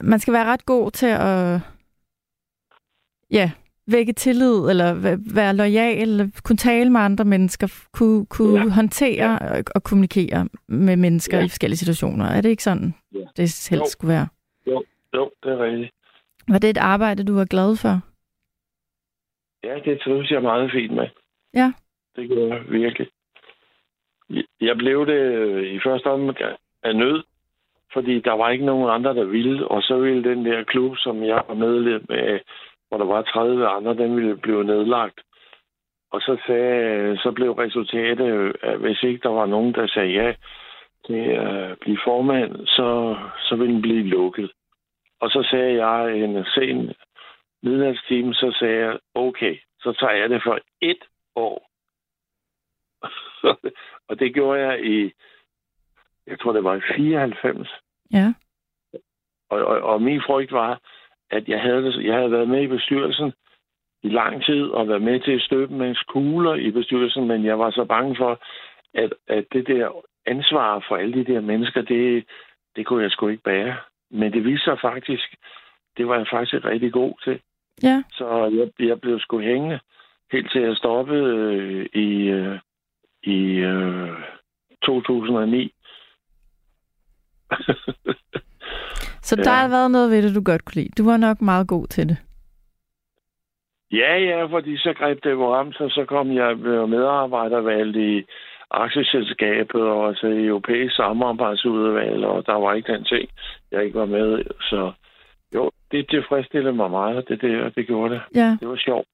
[0.00, 1.60] Man skal være ret god til at
[3.30, 3.50] ja,
[3.86, 8.64] vække tillid, eller væ- være lojal, eller kunne tale med andre mennesker, kunne, kunne ja.
[8.64, 8.70] Ja.
[8.70, 11.44] håndtere og, og kommunikere med mennesker Ja.
[11.44, 12.24] i forskellige situationer.
[12.26, 13.18] Er det ikke sådan, Ja.
[13.18, 13.84] det helst Jo.
[13.86, 14.28] skulle være?
[14.66, 15.90] Jo, det er rigtigt.
[16.48, 18.00] Var det et arbejde, du var glad for?
[19.64, 21.08] Ja, det trives jeg meget fint med.
[21.54, 21.72] Ja.
[22.16, 23.06] Det gør jeg virkelig.
[24.60, 25.22] Jeg blev det
[25.66, 27.22] i første omgang af nød,
[27.92, 31.22] fordi der var ikke nogen andre, der ville, og så ville den der klub, som
[31.22, 32.40] jeg var medlem af,
[32.94, 35.20] hvor der var 30 andre, den ville blive nedlagt.
[36.12, 40.34] Og så, sagde, så blev resultatet, at hvis ikke der var nogen, der sagde ja
[41.06, 43.16] til at blive formand, så,
[43.48, 44.52] så ville den blive lukket.
[45.20, 46.94] Og så sagde jeg en sen
[47.62, 51.04] midnatstime, så sagde jeg, okay, så tager jeg det for et
[51.36, 51.70] år.
[54.08, 55.12] og det gjorde jeg i,
[56.26, 57.68] jeg tror det var i 94.
[58.12, 58.34] Ja.
[59.50, 60.80] Og, og, og min frygt var,
[61.30, 63.32] at jeg havde, jeg havde været med i bestyrelsen
[64.02, 67.58] i lang tid og været med til at støbe med kugler i bestyrelsen, men jeg
[67.58, 68.42] var så bange for,
[68.94, 69.90] at, at det der
[70.26, 72.24] ansvar for alle de der mennesker, det,
[72.76, 73.76] det kunne jeg sgu ikke bære.
[74.10, 75.34] Men det viste sig faktisk,
[75.96, 77.40] det var jeg faktisk rigtig god til.
[77.82, 78.02] Ja.
[78.12, 79.78] Så jeg, jeg blev sgu hængende
[80.32, 82.58] helt til jeg stoppede øh, i, øh,
[83.22, 84.10] i øh,
[84.82, 85.74] 2009.
[89.28, 89.42] Så Ja.
[89.42, 90.92] der har været noget ved det, du godt kunne lide.
[90.98, 92.16] Du var nok meget god til det.
[93.92, 98.24] Ja, ja, fordi så greb det jo ramt, og så kom jeg med medarbejdervalg i
[98.70, 103.28] aktieselskabet og til europæisk samarbejdsudvalg, og der var ikke den ting,
[103.72, 104.44] jeg ikke var med.
[104.60, 104.92] Så
[105.54, 108.22] jo, det tilfredsstillede mig meget, det der, det gjorde det.
[108.34, 108.56] Ja.
[108.60, 109.06] Det var sjovt.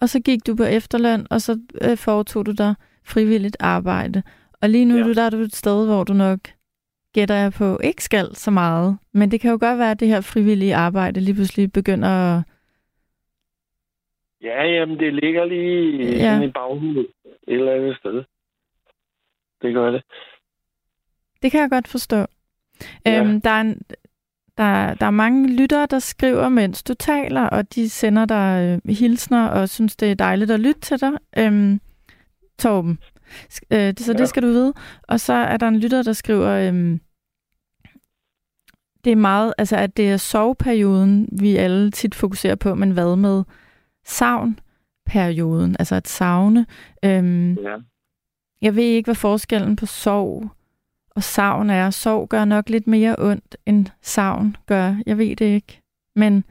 [0.00, 1.52] Og så gik du på efterløn, og så
[1.84, 2.74] øh, foretog du dig
[3.06, 4.22] frivilligt arbejde.
[4.62, 5.02] Og lige nu ja.
[5.02, 6.38] du, der er du et sted, hvor du nok
[7.14, 8.98] gætter jeg på, ikke skal så meget.
[9.12, 12.42] Men det kan jo godt være, at det her frivillige arbejde lige pludselig begynder at...
[14.42, 16.40] Ja, jamen, det ligger lige Ja.
[16.42, 17.06] i baghovedet
[17.48, 18.24] et eller andet sted.
[19.62, 20.02] Det gør det.
[21.42, 22.16] Det kan jeg godt forstå.
[23.06, 23.20] Ja.
[23.20, 23.82] Øhm, der, er en,
[24.58, 28.94] der, der er mange lyttere, der skriver, mens du taler, og de sender dig øh,
[28.94, 31.12] hilsner og synes, det er dejligt at lytte til dig.
[31.38, 31.80] Øhm,
[32.58, 32.98] Torben.
[33.70, 34.18] Øh, det, så ja.
[34.18, 34.72] Det skal du vide.
[35.02, 37.00] Og så er der en lytter, der skriver, øhm,
[39.04, 43.16] det er meget, altså at det er soveperioden, vi alle tit fokuserer på, men hvad
[43.16, 43.42] med
[44.04, 46.66] savnperioden, altså at savne.
[47.04, 47.76] Øhm, Ja.
[48.62, 50.48] jeg ved ikke, hvad forskellen på sorg
[51.10, 51.90] og savn er.
[51.90, 54.94] Sorg gør nok lidt mere ondt, end savn gør.
[55.06, 55.82] Jeg ved det ikke.
[56.16, 56.44] Men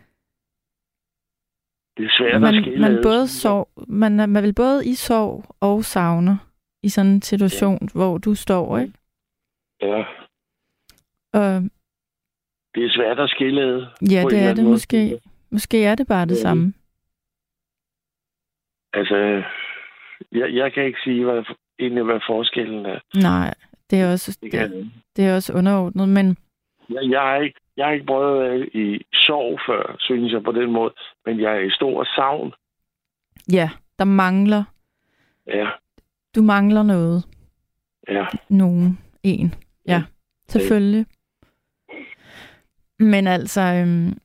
[1.97, 2.81] Det er svært at man, skille.
[2.81, 6.39] man, både sorg, man, man vil både i sorg og savne
[6.83, 7.87] i sådan en situation, ja.
[7.93, 8.93] hvor du står, ikke?
[9.81, 10.03] Ja,
[11.33, 11.61] Og
[12.75, 13.85] det er svært at skille ad.
[14.11, 14.73] ja, det er det måde.
[14.73, 15.19] måske.
[15.51, 16.41] Måske er det bare det Ja.
[16.41, 16.73] samme.
[18.93, 19.43] Altså,
[20.31, 21.43] jeg, jeg kan ikke sige, hvad,
[21.79, 22.99] egentlig, hvad forskellen er.
[23.15, 23.53] Nej,
[23.89, 26.37] det er også, Det det, det er også underordnet, men
[26.89, 30.43] Jeg, jeg, har ikke, jeg har ikke prøvet at være i sorg før, synes jeg
[30.43, 30.93] på den måde.
[31.25, 32.53] Men jeg er i stor savn.
[33.51, 33.69] ja,
[33.99, 34.63] der mangler,
[35.47, 35.69] Ja,
[36.35, 37.23] du mangler noget.
[38.07, 38.25] ja.
[38.49, 38.99] Nogen.
[39.23, 39.53] En.
[39.87, 40.03] Ja,
[40.49, 41.05] selvfølgelig.
[42.99, 44.17] Men altså, øhm,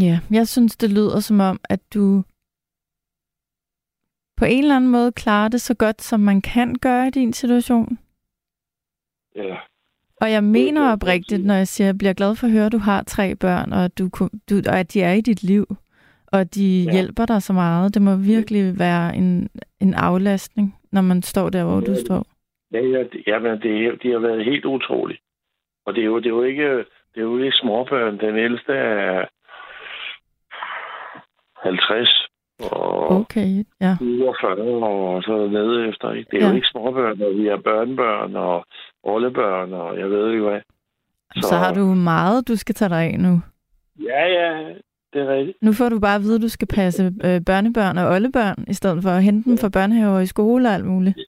[0.00, 2.24] ja, jeg synes, det lyder som om, at du
[4.36, 7.32] på en eller anden måde klarer det så godt, som man kan gøre i din
[7.32, 7.98] situation.
[9.36, 9.56] ja.
[10.20, 12.72] Og jeg mener oprigtigt, når jeg siger, at jeg bliver glad for at høre, at
[12.72, 14.10] du har tre børn, og at, du,
[14.50, 15.66] du, og at de er i dit liv,
[16.32, 16.84] og de ja.
[16.90, 16.92] Ja.
[16.92, 17.94] hjælper dig så meget.
[17.94, 19.48] Det må virkelig være en,
[19.80, 22.00] en aflastning, når man står der, hvor du Ja.
[22.06, 22.26] står.
[22.72, 25.20] Ja, ja, det- jamen, det, de har været helt utroligt.
[25.86, 26.68] Og det er jo, det er jo ikke,
[27.14, 28.18] det er jo ikke småbørn.
[28.20, 29.24] Den ældste er
[31.62, 32.28] 50
[32.72, 33.96] og Okay, ja.
[33.98, 36.12] 47 og så nede efter.
[36.12, 36.28] Ikke?
[36.30, 36.50] Det er Ja.
[36.50, 38.66] jo ikke småbørn, og vi har børnebørn og
[39.02, 40.60] oldebørn, og jeg ved ikke hvad.
[41.36, 43.40] Så, så har du meget, du skal tage dig af nu.
[44.02, 44.72] Ja, ja,
[45.12, 45.56] det er rigtigt.
[45.62, 48.74] Nu får du bare at vide, at du skal passe øh, børnebørn og oldebørn, i
[48.74, 51.18] stedet for at hente dem fra børnehaver i skole og alt muligt.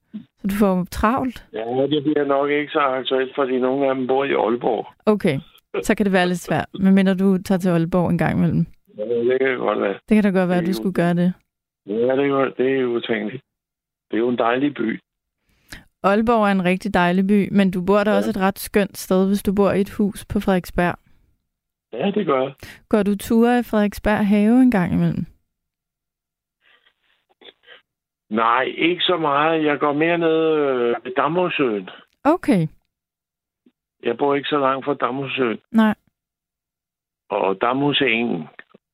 [0.41, 1.45] Så du får travlt.
[1.53, 4.87] Ja, det bliver nok ikke så aktuelt, fordi nogle af dem bor i Aalborg.
[5.05, 5.39] Okay,
[5.83, 8.65] så kan det være lidt svært, medmindre du tager til Aalborg en gang imellem.
[8.97, 9.93] Ja, det kan godt være.
[10.09, 11.33] Det kan da godt være, at du skulle gøre det.
[11.87, 13.43] Ja, det er, jo- det er jo utænkeligt.
[14.11, 14.99] Det er jo en dejlig by.
[16.03, 18.17] Aalborg er en rigtig dejlig by, men du bor der Ja.
[18.17, 20.95] også et ret skønt sted, hvis du bor i et hus på Frederiksberg.
[21.93, 22.53] Ja, det gør jeg.
[22.89, 25.25] Går du ture i Frederiksberg have en gang imellem?
[28.29, 29.65] Nej, ikke så meget.
[29.65, 31.89] Jeg går mere ned øh, ved Damhusøen.
[32.23, 32.67] Okay,
[34.03, 35.59] Jeg bor ikke så langt fra Damhusøen.
[35.71, 35.95] nej.
[37.29, 38.47] Og Damhusengen,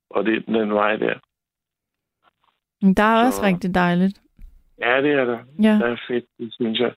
[0.09, 1.19] og det er den vej der.
[2.85, 4.21] Men der er Så- også rigtig dejligt.
[4.79, 5.39] Ja, det er der.
[5.63, 5.73] Ja.
[5.73, 6.93] Det er fedt, det synes jeg.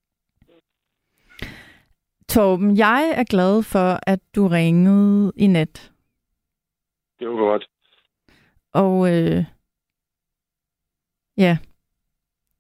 [2.35, 5.93] Torben, jeg er glad for, at du ringede i nat.
[7.19, 7.71] Det var godt.
[8.73, 9.45] Og øh,
[11.37, 11.59] ja,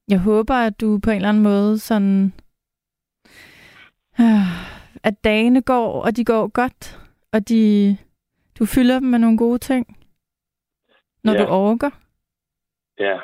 [0.08, 2.32] jeg håber, at du på en eller anden måde sådan,
[4.20, 4.48] øh,
[5.08, 6.98] at dagene går, og de går godt,
[7.32, 7.96] og de,
[8.58, 9.86] du fylder dem med nogle gode ting,
[11.24, 11.38] når Ja.
[11.38, 11.90] du orker.
[12.98, 13.16] Ja,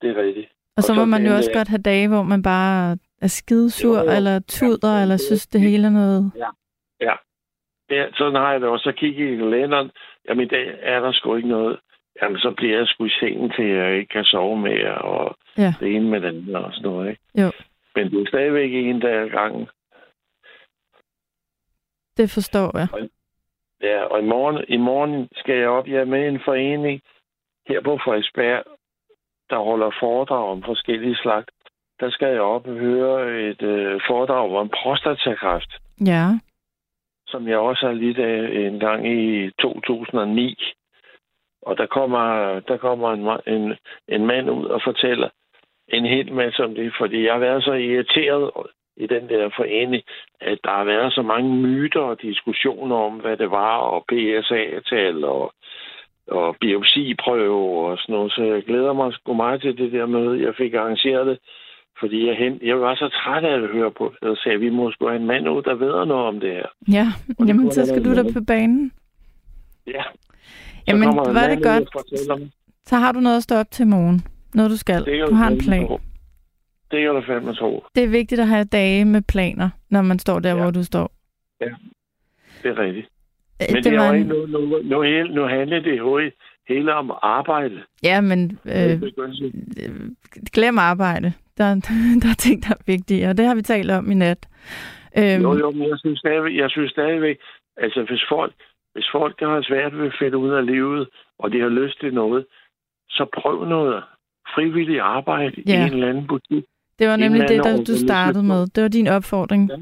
[0.00, 0.48] det er rigtigt.
[0.76, 2.98] Og så Og må så man jo også øh, godt have dage, hvor man bare
[3.20, 4.16] er skidesur, Jo, jo.
[4.16, 6.32] eller tuder, Ja, eller synes, det hele er noget.
[7.90, 8.82] Ja, sådan har jeg det også.
[8.82, 9.90] Så kigger jeg i kalenderen.
[10.28, 11.80] Jamen, i dag er der sgu ikke noget.
[12.22, 15.36] jamen, så bliver jeg sgu i sengen til, at jeg ikke kan sove mere, og
[15.58, 15.74] Ja.
[15.80, 17.22] det ene med den og sådan noget, ikke?
[17.40, 17.50] Jo.
[17.94, 19.68] Men det er stadigvæk en dag ad gangen.
[22.16, 22.88] Det forstår jeg.
[23.82, 25.86] Ja, og i morgen, i morgen skal jeg op.
[25.88, 27.00] Jeg er med i en forening
[27.68, 28.62] her på Frederiksberg,
[29.50, 31.46] der holder foredrag om forskellige slags.
[32.00, 35.70] Der skal jeg op og høre et øh, foredrag om prostatakræft,
[36.06, 36.24] Ja.
[37.26, 40.56] som jeg også har lidt af en gang i 2009.
[41.62, 43.74] Og der kommer, der kommer en, en,
[44.08, 45.28] en mand ud og fortæller
[45.88, 48.50] en hel masse om det, fordi jeg har været så irriteret
[48.96, 50.02] i den der forening,
[50.40, 55.24] at der har været så mange myter og diskussioner om, hvad det var, og PSA-tal
[55.24, 55.52] og,
[56.28, 58.32] og biopsiprøve og sådan noget.
[58.32, 60.42] Så jeg glæder mig sgu meget til det der møde.
[60.42, 61.38] Jeg fik arrangeret det,
[62.00, 64.60] fordi jeg, hen, jeg var så træt af at høre på det, og sagde, at
[64.60, 66.66] vi må have en mand ud, der ved noget om det her.
[66.92, 67.06] Ja,
[67.38, 68.92] Og jamen så skal du da på banen.
[69.86, 70.02] Ja.
[70.88, 71.88] Jamen, var det godt.
[72.86, 74.22] Så har du noget at stå op til morgen.
[74.54, 75.04] Noget, du skal.
[75.28, 75.88] Du har en plan.
[76.90, 77.84] Det kan du fandme tro.
[77.94, 80.62] Det er vigtigt at have dage med planer, når man står der, Ja.
[80.62, 81.10] hvor du står.
[82.62, 83.06] Det er rigtigt.
[83.62, 85.02] Øh, Men det, det var er jo en- nu, nu, nu,
[85.34, 86.20] nu handler det jo
[86.68, 87.82] hele om arbejde.
[88.02, 89.02] Ja, men øh,
[90.52, 91.32] glem arbejde.
[91.58, 91.74] Der,
[92.22, 94.48] der er ting, der er vigtige, og det har vi talt om i nat.
[95.18, 97.36] Øhm, jo, jo, men jeg synes stadigvæk, jeg synes stadigvæk
[97.76, 98.52] altså hvis folk,
[98.94, 101.08] hvis folk der har svært ved at finde ud af livet,
[101.38, 102.44] og de har lyst til noget,
[103.08, 104.02] så prøv noget
[104.54, 105.72] frivilligt arbejde Ja.
[105.84, 106.64] i en eller anden butik.
[106.98, 108.66] Det var nemlig det, der du startede med.
[108.66, 109.76] Det var din opfordring, Ja.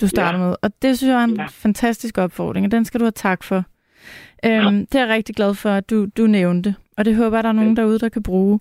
[0.00, 0.48] du startede Ja.
[0.48, 0.56] med.
[0.62, 1.46] Og det synes jeg er en Ja.
[1.48, 3.64] fantastisk opfordring, og den skal du have tak for.
[4.46, 6.74] Øhm, det er jeg rigtig glad for, at du, du nævnte.
[6.98, 8.60] Og det håber jeg, der er nogen derude, der kan bruge.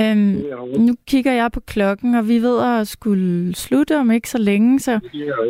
[0.00, 4.30] Øhm, jo- nu kigger jeg på klokken, og vi ved at skulle slutte om ikke
[4.30, 5.00] så længe, så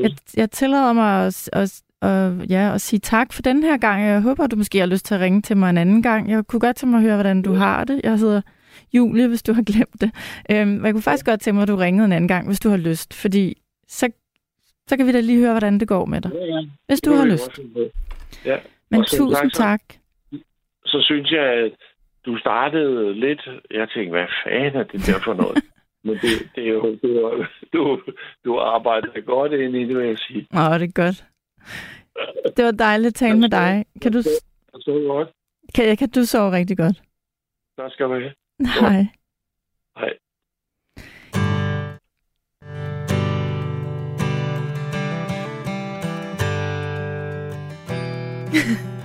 [0.02, 4.02] jeg, jeg tillader mig at, at, at, ja, at sige tak for den her gang.
[4.04, 6.30] Jeg håber, du måske har lyst til at ringe til mig en anden gang.
[6.30, 8.00] Jeg kunne godt tænke mig at høre, hvordan du har det.
[8.04, 8.40] Jeg hedder
[8.94, 10.10] Julie, hvis du har glemt det.
[10.50, 12.68] Øhm, jeg kunne faktisk godt tænke mig, at du ringede en anden gang, hvis du
[12.68, 13.14] har lyst.
[13.14, 13.56] Fordi
[13.88, 14.08] så,
[14.88, 16.30] så kan vi da lige høre, hvordan det går med dig.
[16.34, 16.66] Ja, ja.
[16.86, 17.60] Hvis du har lyst.
[18.44, 18.56] Ja.
[18.90, 19.80] Men tusind så- tak.
[20.86, 21.72] så synes jeg, at
[22.28, 23.42] du startede lidt...
[23.70, 25.58] Jeg tænkte, hvad fanden er det der for noget?
[26.06, 26.98] Men det, det er jo...
[27.02, 28.00] Du, har- du,
[28.44, 30.46] du arbejder godt ind i det, vil jeg sige.
[30.60, 31.24] Åh, det er godt.
[32.56, 33.84] Det var dejligt at tale med dig.
[34.02, 34.18] Kan du,
[34.72, 35.28] Og så godt.
[35.74, 37.02] kan, kan du sove rigtig godt?
[37.76, 38.34] Der skal man have.
[38.82, 39.06] Nej.
[39.98, 40.12] Hej.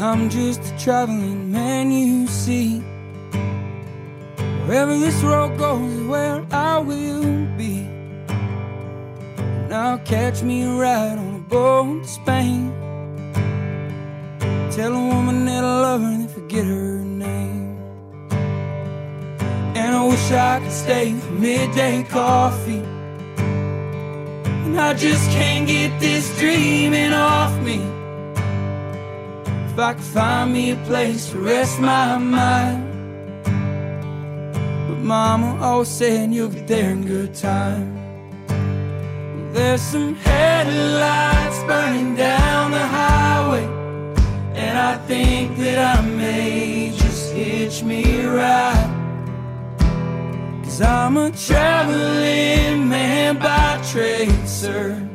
[0.00, 2.78] I'm just a traveling man, you see.
[4.64, 7.80] Wherever this road goes is where I will be.
[9.68, 12.72] Now catch me a ride on a boat to Spain.
[14.70, 17.76] Tell a woman that I love her and forget her name.
[19.74, 22.84] And I wish I could stay for midday coffee.
[24.64, 27.97] And I just can't get this dreaming off me.
[29.78, 32.82] If I could find me a place to rest my mind.
[34.88, 37.94] But mama always said you'll get there in good time.
[39.52, 43.66] There's some headlights burning down the highway.
[44.56, 48.90] And I think that I may just hitch me ride.
[50.64, 55.08] Cause I'm a traveling man by trade, sir.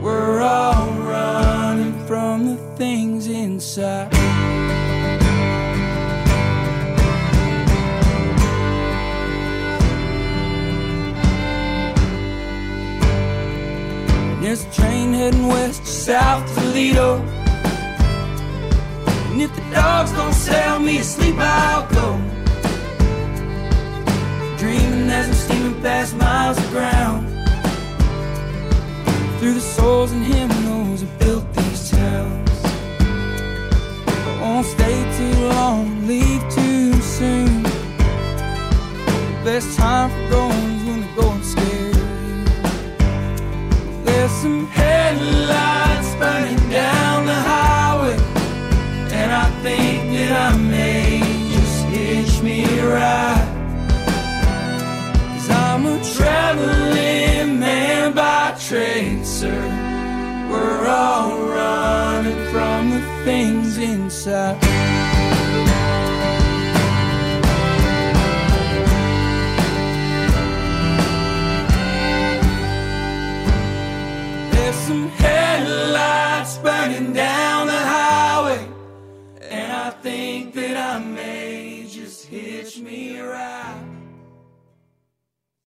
[0.00, 4.12] We're all running from the things inside.
[14.40, 17.16] There's a train heading west to South Toledo.
[19.30, 22.16] And if the dogs don't sell me asleep, I'll go.
[24.58, 27.26] Dreaming as I'm steaming past miles of ground.
[29.40, 31.45] Through the souls and hymnals that built
[34.56, 37.62] I won't stay too long, leave too soon.
[37.62, 41.92] The best time for going is when the going's scary.
[44.06, 48.16] There's some headlights burning down the highway,
[49.12, 51.20] and I think that I may
[51.52, 53.52] just hitch me a ride.
[56.16, 59.75] traveling man by trade, sir.
[60.56, 64.60] We're all running from the things inside.
[74.52, 78.66] There's some headlights burning down the highway,
[79.50, 83.65] and I think that I may just hitch me a ride.